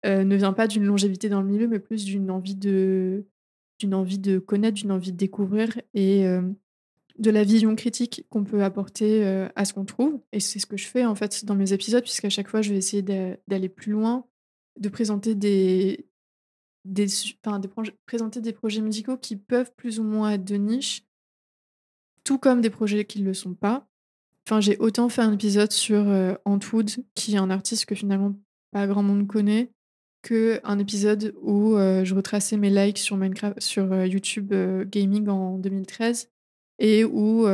ne 0.05 0.35
vient 0.35 0.53
pas 0.53 0.67
d'une 0.67 0.83
longévité 0.83 1.29
dans 1.29 1.41
le 1.41 1.47
milieu, 1.47 1.69
mais 1.69 1.79
plus 1.79 2.05
d'une 2.05 2.33
envie 2.33 2.57
de 2.57 3.27
d'une 3.79 3.95
envie 3.95 4.19
de 4.19 4.41
connaître, 4.41 4.75
d'une 4.75 4.91
envie 4.91 5.13
de 5.13 5.17
découvrir 5.17 5.81
et 5.95 6.25
de 7.17 7.31
la 7.31 7.45
vision 7.45 7.77
critique 7.77 8.27
qu'on 8.29 8.43
peut 8.43 8.65
apporter 8.65 9.25
à 9.55 9.65
ce 9.65 9.73
qu'on 9.73 9.85
trouve. 9.85 10.19
Et 10.33 10.41
c'est 10.41 10.59
ce 10.59 10.67
que 10.67 10.77
je 10.77 10.89
fais 10.89 11.05
en 11.05 11.15
fait 11.15 11.45
dans 11.45 11.55
mes 11.55 11.73
épisodes, 11.73 12.03
puisqu'à 12.03 12.29
chaque 12.29 12.49
fois, 12.49 12.61
je 12.61 12.73
vais 12.73 12.79
essayer 12.79 13.03
d'aller 13.03 13.69
plus 13.69 13.93
loin, 13.93 14.27
de 14.81 14.89
présenter 14.89 15.37
des, 15.37 16.09
des, 16.87 17.07
des 17.07 17.95
présenter 18.07 18.41
des 18.41 18.53
projets 18.53 18.81
musicaux 18.81 19.17
qui 19.17 19.37
peuvent 19.37 19.73
plus 19.77 19.99
ou 20.01 20.05
moins 20.05 20.33
être 20.33 20.45
de 20.45 20.57
niche, 20.57 21.05
tout 22.25 22.39
comme 22.39 22.61
des 22.61 22.71
projets 22.71 23.05
qui 23.05 23.21
ne 23.21 23.27
le 23.27 23.35
sont 23.35 23.55
pas. 23.55 23.87
Enfin, 24.47 24.61
j'ai 24.61 24.77
autant 24.79 25.09
fait 25.09 25.23
un 25.23 25.33
épisode 25.33 25.73
sur 25.73 26.09
euh, 26.09 26.35
Antwood, 26.45 26.91
qui 27.15 27.35
est 27.35 27.39
un 27.39 27.51
artiste 27.51 27.87
que 27.87 27.95
finalement 27.95 28.35
pas 28.71 28.87
grand 28.87 29.03
monde 29.03 29.27
connaît, 29.27 29.71
que 30.23 30.61
un 30.63 30.79
épisode 30.79 31.35
où 31.43 31.75
euh, 31.77 32.05
je 32.05 32.15
retraçais 32.15 32.57
mes 32.57 32.71
likes 32.71 32.99
sur 32.99 33.17
Minecraft, 33.17 33.61
sur 33.61 33.93
euh, 33.93 34.07
YouTube 34.07 34.55
Gaming 34.89 35.29
en 35.29 35.59
2013 35.59 36.31
et 36.79 37.05
où 37.05 37.47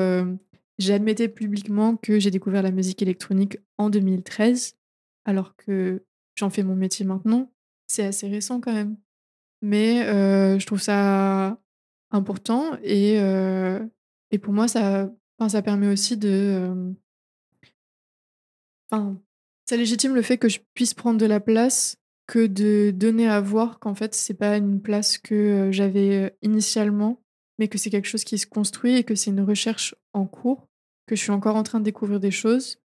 j'admettais 0.78 1.28
publiquement 1.28 1.96
que 1.96 2.18
j'ai 2.18 2.32
découvert 2.32 2.62
la 2.62 2.72
musique 2.72 3.00
électronique 3.02 3.56
en 3.78 3.88
2013, 3.88 4.74
alors 5.24 5.54
que 5.54 6.02
j'en 6.34 6.50
fais 6.50 6.64
mon 6.64 6.74
métier 6.74 7.06
maintenant. 7.06 7.52
C'est 7.86 8.04
assez 8.04 8.26
récent 8.26 8.60
quand 8.60 8.72
même. 8.72 8.96
Mais 9.62 10.04
je 10.58 10.66
trouve 10.66 10.80
ça 10.80 11.58
important 12.10 12.76
et 12.82 13.16
et 14.30 14.38
pour 14.38 14.52
moi 14.52 14.68
ça 14.68 15.10
ça 15.48 15.62
permet 15.62 15.88
aussi 15.88 16.16
de, 16.16 16.94
enfin, 18.90 19.20
ça 19.68 19.76
légitime 19.76 20.14
le 20.14 20.22
fait 20.22 20.38
que 20.38 20.48
je 20.48 20.60
puisse 20.74 20.94
prendre 20.94 21.18
de 21.18 21.26
la 21.26 21.40
place, 21.40 21.96
que 22.26 22.46
de 22.46 22.92
donner 22.94 23.28
à 23.28 23.40
voir 23.40 23.78
qu'en 23.78 23.94
fait 23.94 24.14
c'est 24.14 24.34
pas 24.34 24.56
une 24.56 24.80
place 24.80 25.18
que, 25.18 25.70
j'avais, 25.72 26.36
initialement, 26.42 27.22
mais 27.58 27.68
que 27.68 27.78
c'est 27.78 27.90
quelque 27.90 28.08
chose 28.08 28.24
qui 28.24 28.38
se 28.38 28.46
construit 28.46 28.96
et 28.96 29.04
que 29.04 29.14
c'est 29.14 29.30
une 29.30 29.40
recherche 29.40 29.94
en 30.12 30.26
cours, 30.26 30.68
que 31.06 31.16
je 31.16 31.22
suis 31.22 31.32
encore 31.32 31.56
en 31.56 31.62
train 31.62 31.80
de 31.80 31.84
découvrir 31.84 32.20
des 32.20 32.30
choses 32.30 32.78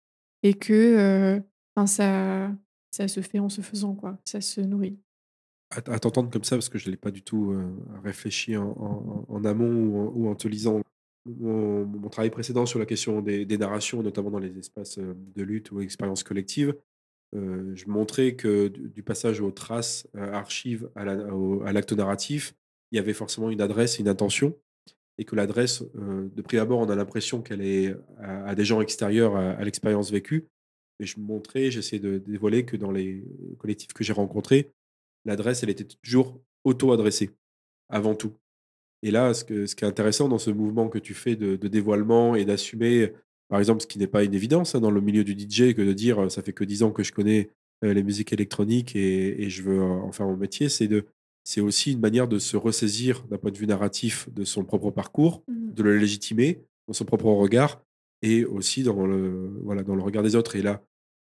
et 0.44 0.54
que, 0.54 1.42
ça 1.86 2.52
ça 2.90 3.08
se 3.08 3.22
fait 3.22 3.38
en 3.38 3.50
se 3.50 3.62
faisant 3.62 3.94
quoi, 3.94 4.18
ça 4.26 4.42
se 4.42 4.62
nourrit 4.62 4.98
à, 5.70 6.00
t'entendre 6.00 6.30
comme 6.30 6.44
ça, 6.44 6.56
parce 6.56 6.70
que 6.70 6.78
je 6.78 6.88
ne 6.88 6.92
l'ai 6.92 6.98
pas 6.98 7.12
du 7.12 7.22
tout 7.22 7.52
euh, 7.52 7.68
réfléchi 8.04 8.56
en, 8.56 9.44
amont 9.44 10.12
ou 10.14 10.30
en, 10.30 10.36
te 10.36 10.48
lisant 10.48 10.82
mon, 11.26 12.10
travail 12.10 12.30
précédent 12.30 12.66
sur 12.66 12.80
la 12.80 12.86
question 12.86 13.22
des, 13.22 13.58
narrations, 13.58 14.02
notamment 14.02 14.32
dans 14.32 14.40
les 14.40 14.58
espaces 14.58 14.98
euh, 14.98 15.14
de 15.36 15.44
lutte 15.44 15.72
ou 15.72 15.82
expérience 15.82 16.24
collective, 16.24 16.76
euh, 17.36 17.76
je 17.76 17.90
montrais 17.90 18.36
que 18.36 18.70
du, 18.70 19.04
passage 19.04 19.42
aux 19.42 19.52
traces, 19.52 20.08
archives 20.16 20.90
à 20.96 21.04
l'acte 21.04 21.92
narratif, 21.92 22.54
il 22.92 22.96
y 22.96 23.00
avait 23.00 23.14
forcément 23.14 23.50
une 23.50 23.62
adresse 23.62 24.00
et 24.00 24.02
une 24.02 24.08
intention, 24.08 24.56
et 25.18 25.26
que 25.26 25.36
l'adresse, 25.36 25.84
de 25.96 26.42
prix 26.44 26.60
abord, 26.60 26.80
on 26.80 26.90
a 26.90 26.96
l'impression 26.96 27.42
qu'elle 27.42 27.62
est 27.62 27.94
à, 28.20 28.54
des 28.54 28.64
gens 28.64 28.82
extérieurs 28.82 29.36
à, 29.36 29.50
à 29.50 29.64
l'expérience 29.64 30.12
vécue. 30.12 30.48
Et 31.00 31.06
je 31.06 31.20
montrais, 31.20 31.72
j'essayais 31.72 32.00
de 32.00 32.20
dévoiler 32.20 32.66
que 32.66 32.78
dans 32.78 32.92
les 32.92 33.26
collectifs 33.58 33.94
que 33.94 34.04
j'ai 34.04 34.14
rencontrés, 34.14 34.72
l'adresse, 35.28 35.64
elle 35.64 35.70
était 35.70 35.86
toujours 35.86 36.40
auto-adressée, 36.64 37.32
avant 37.90 38.16
tout. 38.16 38.34
Et 39.04 39.12
là, 39.12 39.34
ce, 39.34 39.44
que, 39.44 39.66
ce 39.66 39.76
qui 39.76 39.86
est 39.86 39.88
intéressant 39.88 40.28
dans 40.28 40.40
ce 40.40 40.50
mouvement 40.50 40.90
que 40.90 40.98
tu 40.98 41.14
fais 41.14 41.36
de, 41.36 41.56
dévoilement 41.56 42.36
et 42.36 42.46
d'assumer, 42.46 43.14
par 43.48 43.60
exemple, 43.60 43.82
ce 43.82 43.88
qui 43.88 44.00
n'est 44.00 44.08
pas 44.08 44.24
une 44.24 44.34
évidence 44.34 44.76
hein, 44.76 44.82
dans 44.82 44.92
le 44.92 45.02
milieu 45.02 45.24
du 45.24 45.34
DJ, 45.34 45.74
que 45.74 45.82
de 45.82 45.94
dire 45.94 46.32
ça 46.32 46.42
fait 46.42 46.54
que 46.54 46.64
dix 46.64 46.84
ans 46.84 46.92
que 46.92 47.04
je 47.04 47.14
connais 47.14 47.50
euh, 47.84 47.94
les 47.94 48.04
musiques 48.04 48.34
électroniques 48.34 48.96
et, 48.96 49.50
je 49.50 49.62
veux 49.62 49.82
en 49.82 50.12
faire 50.12 50.26
mon 50.26 50.38
métier, 50.38 50.70
c'est 50.70 50.88
de 50.88 51.06
c'est 51.44 51.62
aussi 51.62 51.94
une 51.94 52.02
manière 52.02 52.28
de 52.28 52.40
se 52.40 52.58
ressaisir 52.58 53.24
d'un 53.28 53.38
point 53.38 53.52
de 53.52 53.58
vue 53.58 53.68
narratif 53.68 54.28
de 54.34 54.44
son 54.44 54.66
propre 54.66 54.92
parcours, 54.92 55.44
mmh. 55.48 55.74
de 55.76 55.84
le 55.84 55.98
légitimer 55.98 56.66
dans 56.88 56.94
son 56.94 57.06
propre 57.06 57.28
regard 57.28 57.82
et 58.22 58.44
aussi 58.44 58.84
dans 58.84 59.08
le, 59.08 59.58
voilà, 59.64 59.84
dans 59.84 59.96
le 59.96 60.02
regard 60.02 60.24
des 60.24 60.36
autres. 60.36 60.58
Et 60.58 60.62
là, 60.62 60.84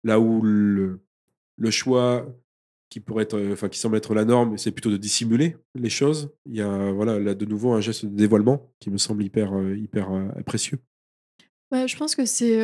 là 0.03 0.19
où 0.19 0.41
le, 0.41 1.01
le 1.57 1.69
choix 1.69 2.25
qui 2.89 2.99
pourrait 2.99 3.23
être, 3.23 3.39
enfin 3.51 3.69
qui 3.69 3.79
semble 3.79 3.97
être 3.97 4.13
la 4.13 4.25
norme, 4.25 4.57
c'est 4.57 4.71
plutôt 4.71 4.89
de 4.89 4.97
dissimuler 4.97 5.57
les 5.75 5.89
choses. 5.89 6.31
Il 6.45 6.55
y 6.55 6.61
a 6.61 6.91
voilà 6.91 7.19
là 7.19 7.33
de 7.33 7.45
nouveau 7.45 7.73
un 7.73 7.81
geste 7.81 8.05
de 8.05 8.15
dévoilement 8.15 8.71
qui 8.79 8.89
me 8.89 8.97
semble 8.97 9.23
hyper 9.23 9.53
hyper 9.75 10.09
précieux. 10.45 10.79
Ouais, 11.71 11.87
je 11.87 11.97
pense 11.97 12.15
que 12.15 12.25
c'est 12.25 12.59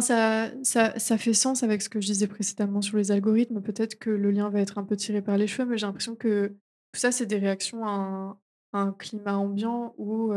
ça, 0.00 0.50
ça 0.62 0.98
ça 0.98 1.18
fait 1.18 1.34
sens 1.34 1.62
avec 1.62 1.82
ce 1.82 1.88
que 1.88 2.00
je 2.00 2.06
disais 2.06 2.26
précédemment 2.26 2.80
sur 2.80 2.96
les 2.96 3.10
algorithmes. 3.10 3.60
Peut-être 3.60 3.98
que 3.98 4.10
le 4.10 4.30
lien 4.30 4.48
va 4.48 4.60
être 4.60 4.78
un 4.78 4.84
peu 4.84 4.96
tiré 4.96 5.20
par 5.20 5.36
les 5.36 5.46
cheveux, 5.46 5.68
mais 5.68 5.76
j'ai 5.76 5.86
l'impression 5.86 6.14
que 6.14 6.48
tout 6.92 7.00
ça, 7.00 7.12
c'est 7.12 7.26
des 7.26 7.38
réactions 7.38 7.86
à 7.86 7.90
un, 7.90 8.38
un 8.72 8.92
climat 8.92 9.36
ambiant 9.36 9.94
où 9.98 10.32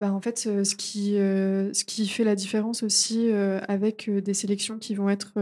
bah, 0.00 0.12
en 0.12 0.20
fait, 0.20 0.38
ce 0.38 0.74
qui, 0.74 1.12
ce 1.12 1.84
qui 1.84 2.06
fait 2.06 2.24
la 2.24 2.34
différence 2.34 2.82
aussi 2.82 3.30
avec 3.30 4.10
des 4.10 4.34
sélections 4.34 4.78
qui 4.78 4.94
vont 4.94 5.08
être 5.08 5.32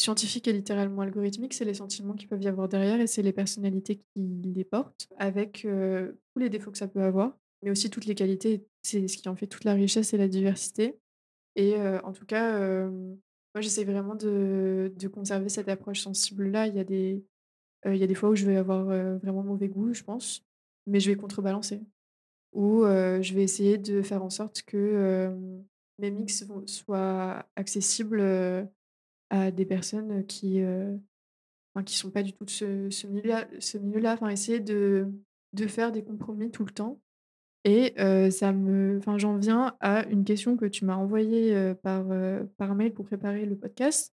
scientifiques 0.00 0.48
et 0.48 0.52
littéralement 0.52 1.02
algorithmiques, 1.02 1.54
c'est 1.54 1.64
les 1.64 1.74
sentiments 1.74 2.14
qu'il 2.14 2.28
peuvent 2.28 2.42
y 2.42 2.48
avoir 2.48 2.68
derrière 2.68 3.00
et 3.00 3.06
c'est 3.06 3.22
les 3.22 3.32
personnalités 3.32 3.96
qui 3.96 4.52
les 4.54 4.64
portent, 4.64 5.08
avec 5.18 5.60
tous 5.62 6.40
les 6.40 6.48
défauts 6.48 6.70
que 6.70 6.78
ça 6.78 6.88
peut 6.88 7.02
avoir, 7.02 7.36
mais 7.62 7.70
aussi 7.70 7.90
toutes 7.90 8.06
les 8.06 8.14
qualités. 8.14 8.64
C'est 8.82 9.06
ce 9.08 9.16
qui 9.16 9.28
en 9.28 9.36
fait 9.36 9.46
toute 9.46 9.64
la 9.64 9.74
richesse 9.74 10.14
et 10.14 10.16
la 10.16 10.28
diversité. 10.28 10.98
Et 11.56 11.76
en 11.76 12.12
tout 12.12 12.26
cas, 12.26 12.88
moi, 12.88 13.60
j'essaie 13.60 13.84
vraiment 13.84 14.14
de, 14.14 14.92
de 14.96 15.08
conserver 15.08 15.48
cette 15.48 15.68
approche 15.68 16.00
sensible-là. 16.00 16.66
Il 16.68 16.76
y 16.76 16.80
a 16.80 16.84
des, 16.84 17.24
il 17.84 17.96
y 17.96 18.02
a 18.02 18.06
des 18.06 18.14
fois 18.14 18.30
où 18.30 18.34
je 18.34 18.46
vais 18.46 18.56
avoir 18.56 18.84
vraiment 19.18 19.42
mauvais 19.42 19.68
goût, 19.68 19.92
je 19.92 20.02
pense, 20.02 20.44
mais 20.86 21.00
je 21.00 21.10
vais 21.10 21.16
contrebalancer. 21.16 21.80
Ou 22.52 22.84
je 22.84 23.34
vais 23.34 23.42
essayer 23.42 23.78
de 23.78 24.02
faire 24.02 24.22
en 24.22 24.30
sorte 24.30 24.62
que 24.62 25.36
mes 25.98 26.10
mix 26.10 26.44
soient 26.66 27.44
accessibles 27.56 28.22
à 29.30 29.50
des 29.50 29.64
personnes 29.64 30.26
qui 30.26 30.62
enfin, 31.74 31.84
qui 31.84 31.96
sont 31.96 32.10
pas 32.10 32.22
du 32.22 32.32
tout 32.32 32.44
de 32.44 32.50
ce, 32.50 33.06
milieu-là. 33.06 33.46
Ce 33.58 33.78
milieu-là. 33.78 34.14
Enfin, 34.14 34.28
essayer 34.28 34.60
de, 34.60 35.08
de 35.52 35.66
faire 35.66 35.92
des 35.92 36.02
compromis 36.04 36.50
tout 36.50 36.64
le 36.64 36.72
temps. 36.72 37.00
Et 37.64 37.94
ça 38.30 38.52
me, 38.52 38.98
enfin, 38.98 39.18
j'en 39.18 39.36
viens 39.36 39.76
à 39.80 40.06
une 40.06 40.24
question 40.24 40.56
que 40.56 40.64
tu 40.64 40.84
m'as 40.84 40.96
envoyée 40.96 41.74
par, 41.82 42.06
par 42.56 42.74
mail 42.74 42.92
pour 42.92 43.04
préparer 43.04 43.44
le 43.44 43.54
podcast. 43.54 44.14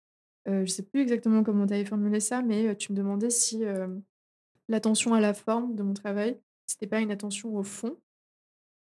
je 0.47 0.67
sais 0.67 0.83
plus 0.83 1.01
exactement 1.01 1.43
comment 1.43 1.67
tu 1.67 1.73
avais 1.73 1.87
formulé 1.87 2.21
ça, 2.21 2.43
mais 2.43 2.77
tu 2.77 2.93
me 2.93 2.99
demandais 2.99 3.31
si 3.31 3.65
l'attention 4.69 5.15
à 5.15 5.21
la 5.21 5.33
forme 5.33 5.75
de 5.75 5.83
mon 5.83 5.95
travail, 5.95 6.39
c'était 6.67 6.87
pas 6.87 7.01
une 7.01 7.11
attention 7.11 7.57
au 7.57 7.63
fond. 7.63 7.97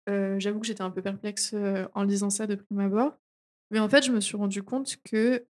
J'avoue 0.06 0.60
que 0.60 0.66
j'étais 0.66 0.82
un 0.82 0.90
peu 0.90 1.00
perplexe, 1.00 1.54
en 1.94 2.02
lisant 2.04 2.30
ça 2.30 2.46
de 2.46 2.56
prime 2.56 2.80
abord. 2.80 3.18
Mais 3.72 3.80
en 3.80 3.88
fait, 3.88 4.04
je 4.04 4.12
me 4.12 4.20
suis 4.20 4.36
rendu 4.36 4.62
compte 4.62 4.98
que, 5.02 5.44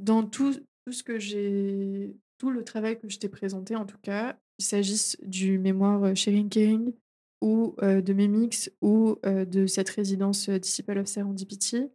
dans 0.00 0.24
tout 0.24 0.54
tout 0.84 0.92
ce 0.92 1.02
que 1.02 1.18
j'ai 1.18 2.16
tout 2.38 2.50
le 2.50 2.64
travail 2.64 2.98
que 2.98 3.08
je 3.08 3.18
t'ai 3.18 3.28
présenté 3.28 3.76
en 3.76 3.86
tout 3.86 3.98
cas, 4.02 4.36
qu'il 4.58 4.66
s'agisse 4.66 5.16
du 5.22 5.58
mémoire, 5.58 6.16
Sharing 6.16 6.48
Caring 6.48 6.92
ou, 7.40 7.76
de 7.80 8.12
mes 8.12 8.28
mix 8.28 8.70
ou, 8.80 9.16
de 9.24 9.66
cette 9.66 9.90
résidence, 9.90 10.48
Disciple 10.48 10.98
of 10.98 11.06
Serendipity, 11.06 11.88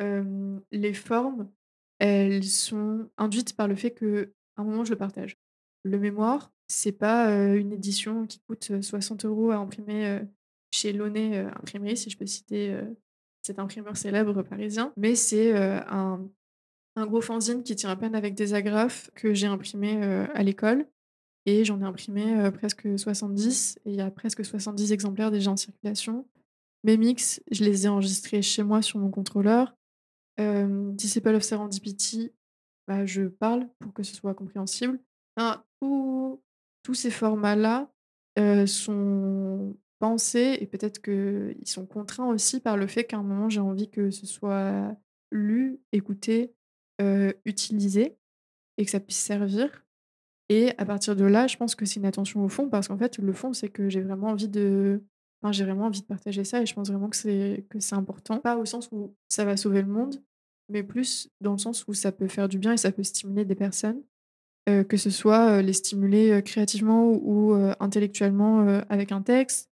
les 0.00 0.94
formes, 0.94 1.48
elles 2.00 2.42
sont 2.42 3.08
induites 3.16 3.54
par 3.54 3.68
le 3.68 3.76
fait 3.76 3.92
qu'à 3.92 4.26
un 4.56 4.64
moment 4.64 4.84
je 4.84 4.90
le 4.90 4.98
partage. 4.98 5.38
Le 5.84 5.98
mémoire, 5.98 6.52
c'est 6.66 6.92
pas, 6.92 7.30
une 7.54 7.72
édition 7.72 8.26
qui 8.26 8.40
coûte, 8.40 8.82
60 8.82 9.24
euros 9.26 9.52
à 9.52 9.56
imprimer, 9.56 10.22
chez 10.72 10.92
Launay, 10.92 11.38
Imprimerie, 11.38 11.96
si 11.96 12.10
je 12.10 12.18
peux 12.18 12.26
citer, 12.26 12.80
cet 13.44 13.58
imprimeur 13.58 13.96
célèbre 13.96 14.42
parisien. 14.42 14.92
Mais 14.96 15.14
c'est, 15.14 15.54
un 15.56 16.26
un 16.96 17.06
gros 17.06 17.20
fanzine 17.20 17.62
qui 17.62 17.74
tient 17.74 17.90
à 17.90 17.96
peine 17.96 18.14
avec 18.14 18.34
des 18.34 18.54
agrafes 18.54 19.10
que 19.14 19.34
j'ai 19.34 19.46
imprimé, 19.46 20.00
à 20.34 20.42
l'école 20.42 20.86
et 21.46 21.64
j'en 21.64 21.80
ai 21.80 21.84
imprimé, 21.84 22.50
presque 22.52 22.98
70 22.98 23.80
et 23.84 23.90
il 23.90 23.96
y 23.96 24.00
a 24.00 24.10
presque 24.10 24.44
70 24.44 24.92
exemplaires 24.92 25.30
déjà 25.30 25.50
en 25.50 25.56
circulation. 25.56 26.26
Mes 26.84 26.96
mix, 26.96 27.42
je 27.50 27.64
les 27.64 27.86
ai 27.86 27.88
enregistrés 27.88 28.42
chez 28.42 28.62
moi 28.62 28.80
sur 28.80 28.98
mon 28.98 29.10
contrôleur. 29.10 29.74
Disciple 30.38 31.34
of 31.34 31.42
Serendipity, 31.42 32.32
bah, 32.86 33.04
je 33.06 33.22
parle 33.22 33.68
pour 33.80 33.92
que 33.92 34.02
ce 34.02 34.14
soit 34.14 34.34
compréhensible. 34.34 35.00
Tous 35.80 36.94
ces 36.94 37.10
formats-là, 37.10 37.90
sont 38.66 39.76
et 40.60 40.66
peut-être 40.66 41.02
qu'ils 41.02 41.66
sont 41.66 41.86
contraints 41.86 42.28
aussi 42.28 42.60
par 42.60 42.76
le 42.76 42.86
fait 42.86 43.04
qu'à 43.04 43.18
un 43.18 43.22
moment, 43.22 43.48
j'ai 43.48 43.60
envie 43.60 43.90
que 43.90 44.10
ce 44.10 44.26
soit 44.26 44.96
lu, 45.32 45.80
écouté, 45.92 46.54
utilisé 47.44 48.16
et 48.76 48.84
que 48.84 48.90
ça 48.90 49.00
puisse 49.00 49.18
servir. 49.18 49.84
Et 50.48 50.72
à 50.78 50.84
partir 50.84 51.16
de 51.16 51.24
là, 51.24 51.46
je 51.46 51.56
pense 51.56 51.74
que 51.74 51.86
c'est 51.86 52.00
une 52.00 52.06
attention 52.06 52.44
au 52.44 52.48
fond 52.48 52.68
parce 52.68 52.88
qu'en 52.88 52.98
fait, 52.98 53.18
le 53.18 53.32
fond, 53.32 53.52
c'est 53.52 53.68
que 53.68 53.88
j'ai 53.88 54.02
vraiment 54.02 54.28
envie 54.28 54.48
de 54.48 55.02
enfin, 55.42 55.52
j'ai 55.52 55.64
vraiment 55.64 55.86
envie 55.86 56.02
de 56.02 56.06
partager 56.06 56.44
ça 56.44 56.60
et 56.62 56.66
je 56.66 56.74
pense 56.74 56.90
vraiment 56.90 57.08
que 57.08 57.16
c'est 57.16 57.64
que 57.70 57.80
c'est 57.80 57.94
important. 57.94 58.38
Pas 58.38 58.56
au 58.58 58.64
sens 58.64 58.88
où 58.92 59.14
ça 59.28 59.44
va 59.44 59.56
sauver 59.56 59.80
le 59.80 59.88
monde, 59.88 60.22
mais 60.68 60.82
plus 60.82 61.28
dans 61.40 61.52
le 61.52 61.58
sens 61.58 61.86
où 61.88 61.94
ça 61.94 62.12
peut 62.12 62.28
faire 62.28 62.48
du 62.48 62.58
bien 62.58 62.72
et 62.72 62.76
ça 62.76 62.92
peut 62.92 63.02
stimuler 63.02 63.44
des 63.44 63.54
personnes. 63.54 64.02
que 64.66 64.96
ce 64.96 65.10
soit, 65.10 65.62
les 65.62 65.74
stimuler, 65.74 66.42
créativement 66.42 67.10
ou, 67.10 67.54
intellectuellement, 67.80 68.66
avec 68.88 69.12
un 69.12 69.22
texte, 69.22 69.70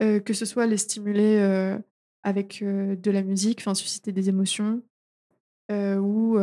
que 0.00 0.32
ce 0.32 0.44
soit 0.44 0.66
les 0.66 0.78
stimuler, 0.78 1.78
avec, 2.22 2.62
de 2.62 3.10
la 3.10 3.22
musique, 3.22 3.60
enfin 3.60 3.74
susciter 3.74 4.12
des 4.12 4.28
émotions, 4.28 4.82
ou, 5.70 6.38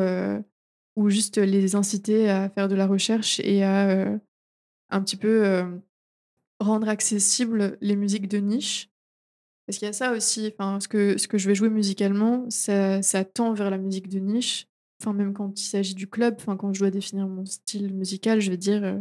ou 0.95 1.09
juste 1.09 1.37
les 1.37 1.75
inciter 1.75 2.29
à 2.29 2.49
faire 2.49 2.67
de 2.67 2.75
la 2.75 2.87
recherche 2.87 3.39
et 3.39 3.63
à, 3.63 4.19
un 4.89 5.01
petit 5.01 5.17
peu, 5.17 5.63
rendre 6.59 6.89
accessibles 6.89 7.77
les 7.81 7.95
musiques 7.95 8.27
de 8.27 8.37
niche. 8.37 8.89
Parce 9.65 9.79
qu'il 9.79 9.85
y 9.85 9.89
a 9.89 9.93
ça 9.93 10.13
aussi, 10.13 10.53
ce 10.79 10.87
que 10.87 11.17
ce 11.17 11.27
que 11.27 11.37
je 11.37 11.49
vais 11.49 11.55
jouer 11.55 11.69
musicalement, 11.69 12.49
ça 12.49 13.01
ça 13.01 13.25
tend 13.25 13.53
vers 13.53 13.69
la 13.69 13.77
musique 13.77 14.07
de 14.07 14.19
niche. 14.19 14.67
Enfin 15.01 15.13
même 15.13 15.33
quand 15.33 15.59
il 15.59 15.65
s'agit 15.65 15.93
du 15.93 16.07
club, 16.07 16.35
enfin 16.39 16.55
quand 16.55 16.73
je 16.73 16.79
dois 16.79 16.89
définir 16.89 17.27
mon 17.27 17.45
style 17.45 17.93
musical, 17.93 18.39
je 18.39 18.49
vais 18.49 18.57
dire, 18.57 18.97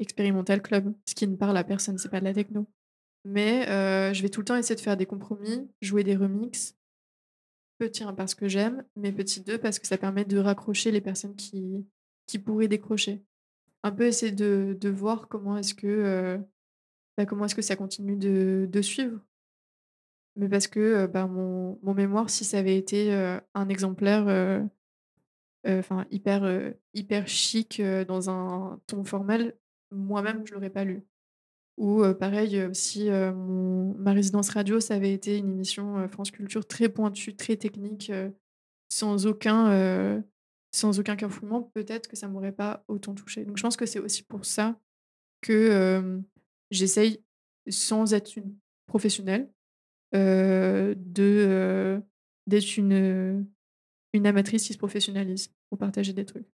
expérimental 0.00 0.60
club, 0.60 0.92
ce 1.08 1.14
qui 1.14 1.26
ne 1.28 1.36
parle 1.36 1.56
à 1.56 1.64
personne, 1.64 1.98
c'est 1.98 2.08
pas 2.08 2.20
de 2.20 2.24
la 2.24 2.34
techno. 2.34 2.66
Mais, 3.30 3.66
je 4.14 4.22
vais 4.22 4.30
tout 4.30 4.40
le 4.40 4.46
temps 4.46 4.56
essayer 4.56 4.74
de 4.76 4.80
faire 4.80 4.96
des 4.96 5.06
compromis, 5.06 5.70
jouer 5.82 6.02
des 6.02 6.16
remixes. 6.16 6.74
Petit 7.78 8.02
1 8.02 8.12
parce 8.14 8.34
que 8.34 8.48
j'aime, 8.48 8.84
mais 8.96 9.12
petit 9.12 9.40
2 9.40 9.58
parce 9.58 9.78
que 9.78 9.86
ça 9.86 9.98
permet 9.98 10.24
de 10.24 10.38
raccrocher 10.38 10.90
les 10.90 11.00
personnes 11.00 11.36
qui 11.36 11.86
qui 12.26 12.38
pourraient 12.38 12.68
décrocher. 12.68 13.22
Un 13.84 13.92
peu 13.92 14.06
essayer 14.06 14.32
de 14.32 14.76
de 14.80 14.88
voir 14.88 15.28
comment 15.28 15.56
est-ce 15.56 15.74
que, 15.74 16.40
bah, 17.16 17.26
comment 17.26 17.44
est-ce 17.44 17.54
que 17.54 17.62
ça 17.62 17.76
continue 17.76 18.16
de 18.16 18.68
de 18.70 18.82
suivre. 18.82 19.20
Mais 20.36 20.48
parce 20.48 20.66
que, 20.66 21.06
bah, 21.06 21.26
mon 21.26 21.78
mon 21.82 21.94
mémoire, 21.94 22.30
si 22.30 22.44
ça 22.44 22.58
avait 22.58 22.76
été, 22.78 23.12
un 23.54 23.68
exemplaire, 23.68 24.68
hyper, 26.10 26.74
hyper 26.94 27.28
chic, 27.28 27.80
dans 28.08 28.30
un 28.30 28.80
ton 28.86 29.04
formel, 29.04 29.56
moi-même 29.92 30.44
je 30.46 30.54
l'aurais 30.54 30.70
pas 30.70 30.84
lu. 30.84 31.04
Ou, 31.78 32.02
pareil, 32.14 32.68
si, 32.72 33.08
mon 33.08 33.94
ma 33.98 34.12
résidence 34.12 34.50
radio, 34.50 34.80
ça 34.80 34.94
avait 34.94 35.12
été 35.12 35.38
une 35.38 35.48
émission, 35.50 36.08
France 36.08 36.30
Culture 36.32 36.66
très 36.66 36.88
pointue, 36.88 37.36
très 37.36 37.56
technique, 37.56 38.12
sans 38.88 39.26
aucun, 39.26 40.22
sans 40.74 40.98
aucun 40.98 41.14
cafouillement, 41.14 41.62
peut-être 41.62 42.08
que 42.08 42.16
ça 42.16 42.26
m'aurait 42.26 42.52
pas 42.52 42.84
autant 42.88 43.14
touché. 43.14 43.44
Donc 43.44 43.58
je 43.58 43.62
pense 43.62 43.76
que 43.76 43.86
c'est 43.86 44.00
aussi 44.00 44.24
pour 44.24 44.44
ça 44.44 44.76
que, 45.40 46.20
j'essaye, 46.72 47.22
sans 47.68 48.12
être 48.12 48.36
une 48.36 48.56
professionnelle, 48.86 49.48
de, 50.12 52.02
d'être 52.48 52.76
une, 52.76 53.46
une 54.14 54.26
amatrice 54.26 54.66
qui 54.66 54.72
se 54.72 54.78
professionnalise 54.78 55.52
pour 55.68 55.78
partager 55.78 56.12
des 56.12 56.24
trucs. 56.24 56.48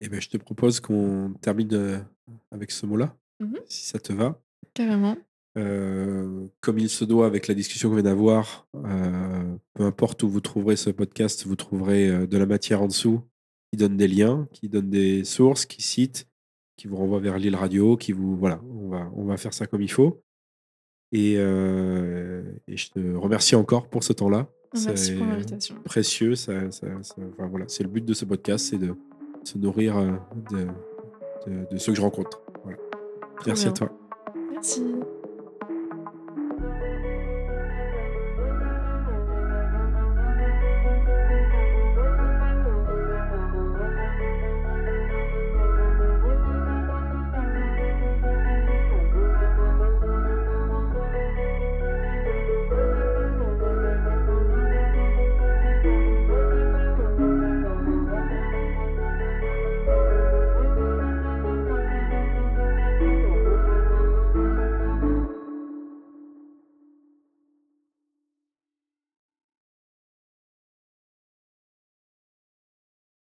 Et 0.00 0.08
ben, 0.08 0.20
je 0.20 0.28
te 0.28 0.38
propose 0.38 0.80
qu'on 0.80 1.34
termine, 1.40 2.04
avec 2.50 2.72
ce 2.72 2.84
mot-là, 2.86 3.16
Mmh 3.40 3.56
si 3.66 3.86
ça 3.86 3.98
te 3.98 4.12
va. 4.12 4.40
Carrément. 4.74 5.16
comme 5.54 6.78
il 6.78 6.88
se 6.88 7.04
doit 7.04 7.26
avec 7.26 7.48
la 7.48 7.54
discussion 7.54 7.88
qu'on 7.88 7.96
vient 7.96 8.04
d'avoir, 8.04 8.66
peu 8.72 9.84
importe 9.84 10.22
où 10.22 10.28
vous 10.28 10.40
trouverez 10.40 10.76
ce 10.76 10.90
podcast, 10.90 11.46
vous 11.46 11.56
trouverez, 11.56 12.26
de 12.26 12.38
la 12.38 12.46
matière 12.46 12.82
en 12.82 12.88
dessous 12.88 13.22
qui 13.70 13.78
donne 13.78 13.96
des 13.96 14.08
liens, 14.08 14.48
qui 14.52 14.68
donne 14.68 14.90
des 14.90 15.24
sources, 15.24 15.66
qui 15.66 15.82
cite, 15.82 16.28
qui 16.76 16.88
vous 16.88 16.96
renvoie 16.96 17.20
vers 17.20 17.38
l'île 17.38 17.56
radio, 17.56 17.96
qui 17.96 18.12
vous 18.12 18.36
voilà, 18.36 18.60
on 18.70 18.88
va 18.88 19.10
on 19.14 19.24
va 19.24 19.36
faire 19.36 19.54
ça 19.54 19.66
comme 19.66 19.82
il 19.82 19.90
faut 19.90 20.22
et 21.10 21.34
et 21.34 22.76
je 22.76 22.90
te 22.90 23.14
remercie 23.14 23.54
encore 23.54 23.88
pour 23.88 24.04
ce 24.04 24.12
temps-là. 24.12 24.48
Merci 24.86 25.14
pour 25.16 25.26
l'invitation. 25.26 25.74
précieux, 25.84 26.34
ça 26.34 26.70
ça 26.70 26.86
ça 27.02 27.16
enfin 27.32 27.46
voilà, 27.48 27.66
c'est 27.68 27.82
le 27.82 27.90
but 27.90 28.04
de 28.04 28.14
ce 28.14 28.24
podcast, 28.24 28.66
c'est 28.70 28.78
de 28.78 28.94
se 29.44 29.58
nourrir, 29.58 29.96
de 30.50 30.66
de 31.46 31.66
de 31.70 31.76
ceux 31.78 31.92
que 31.92 31.96
je 31.96 32.02
rencontre. 32.02 32.42
Merci 33.46 33.68
à 33.68 33.72
toi. 33.72 33.88
Merci. 34.50 34.82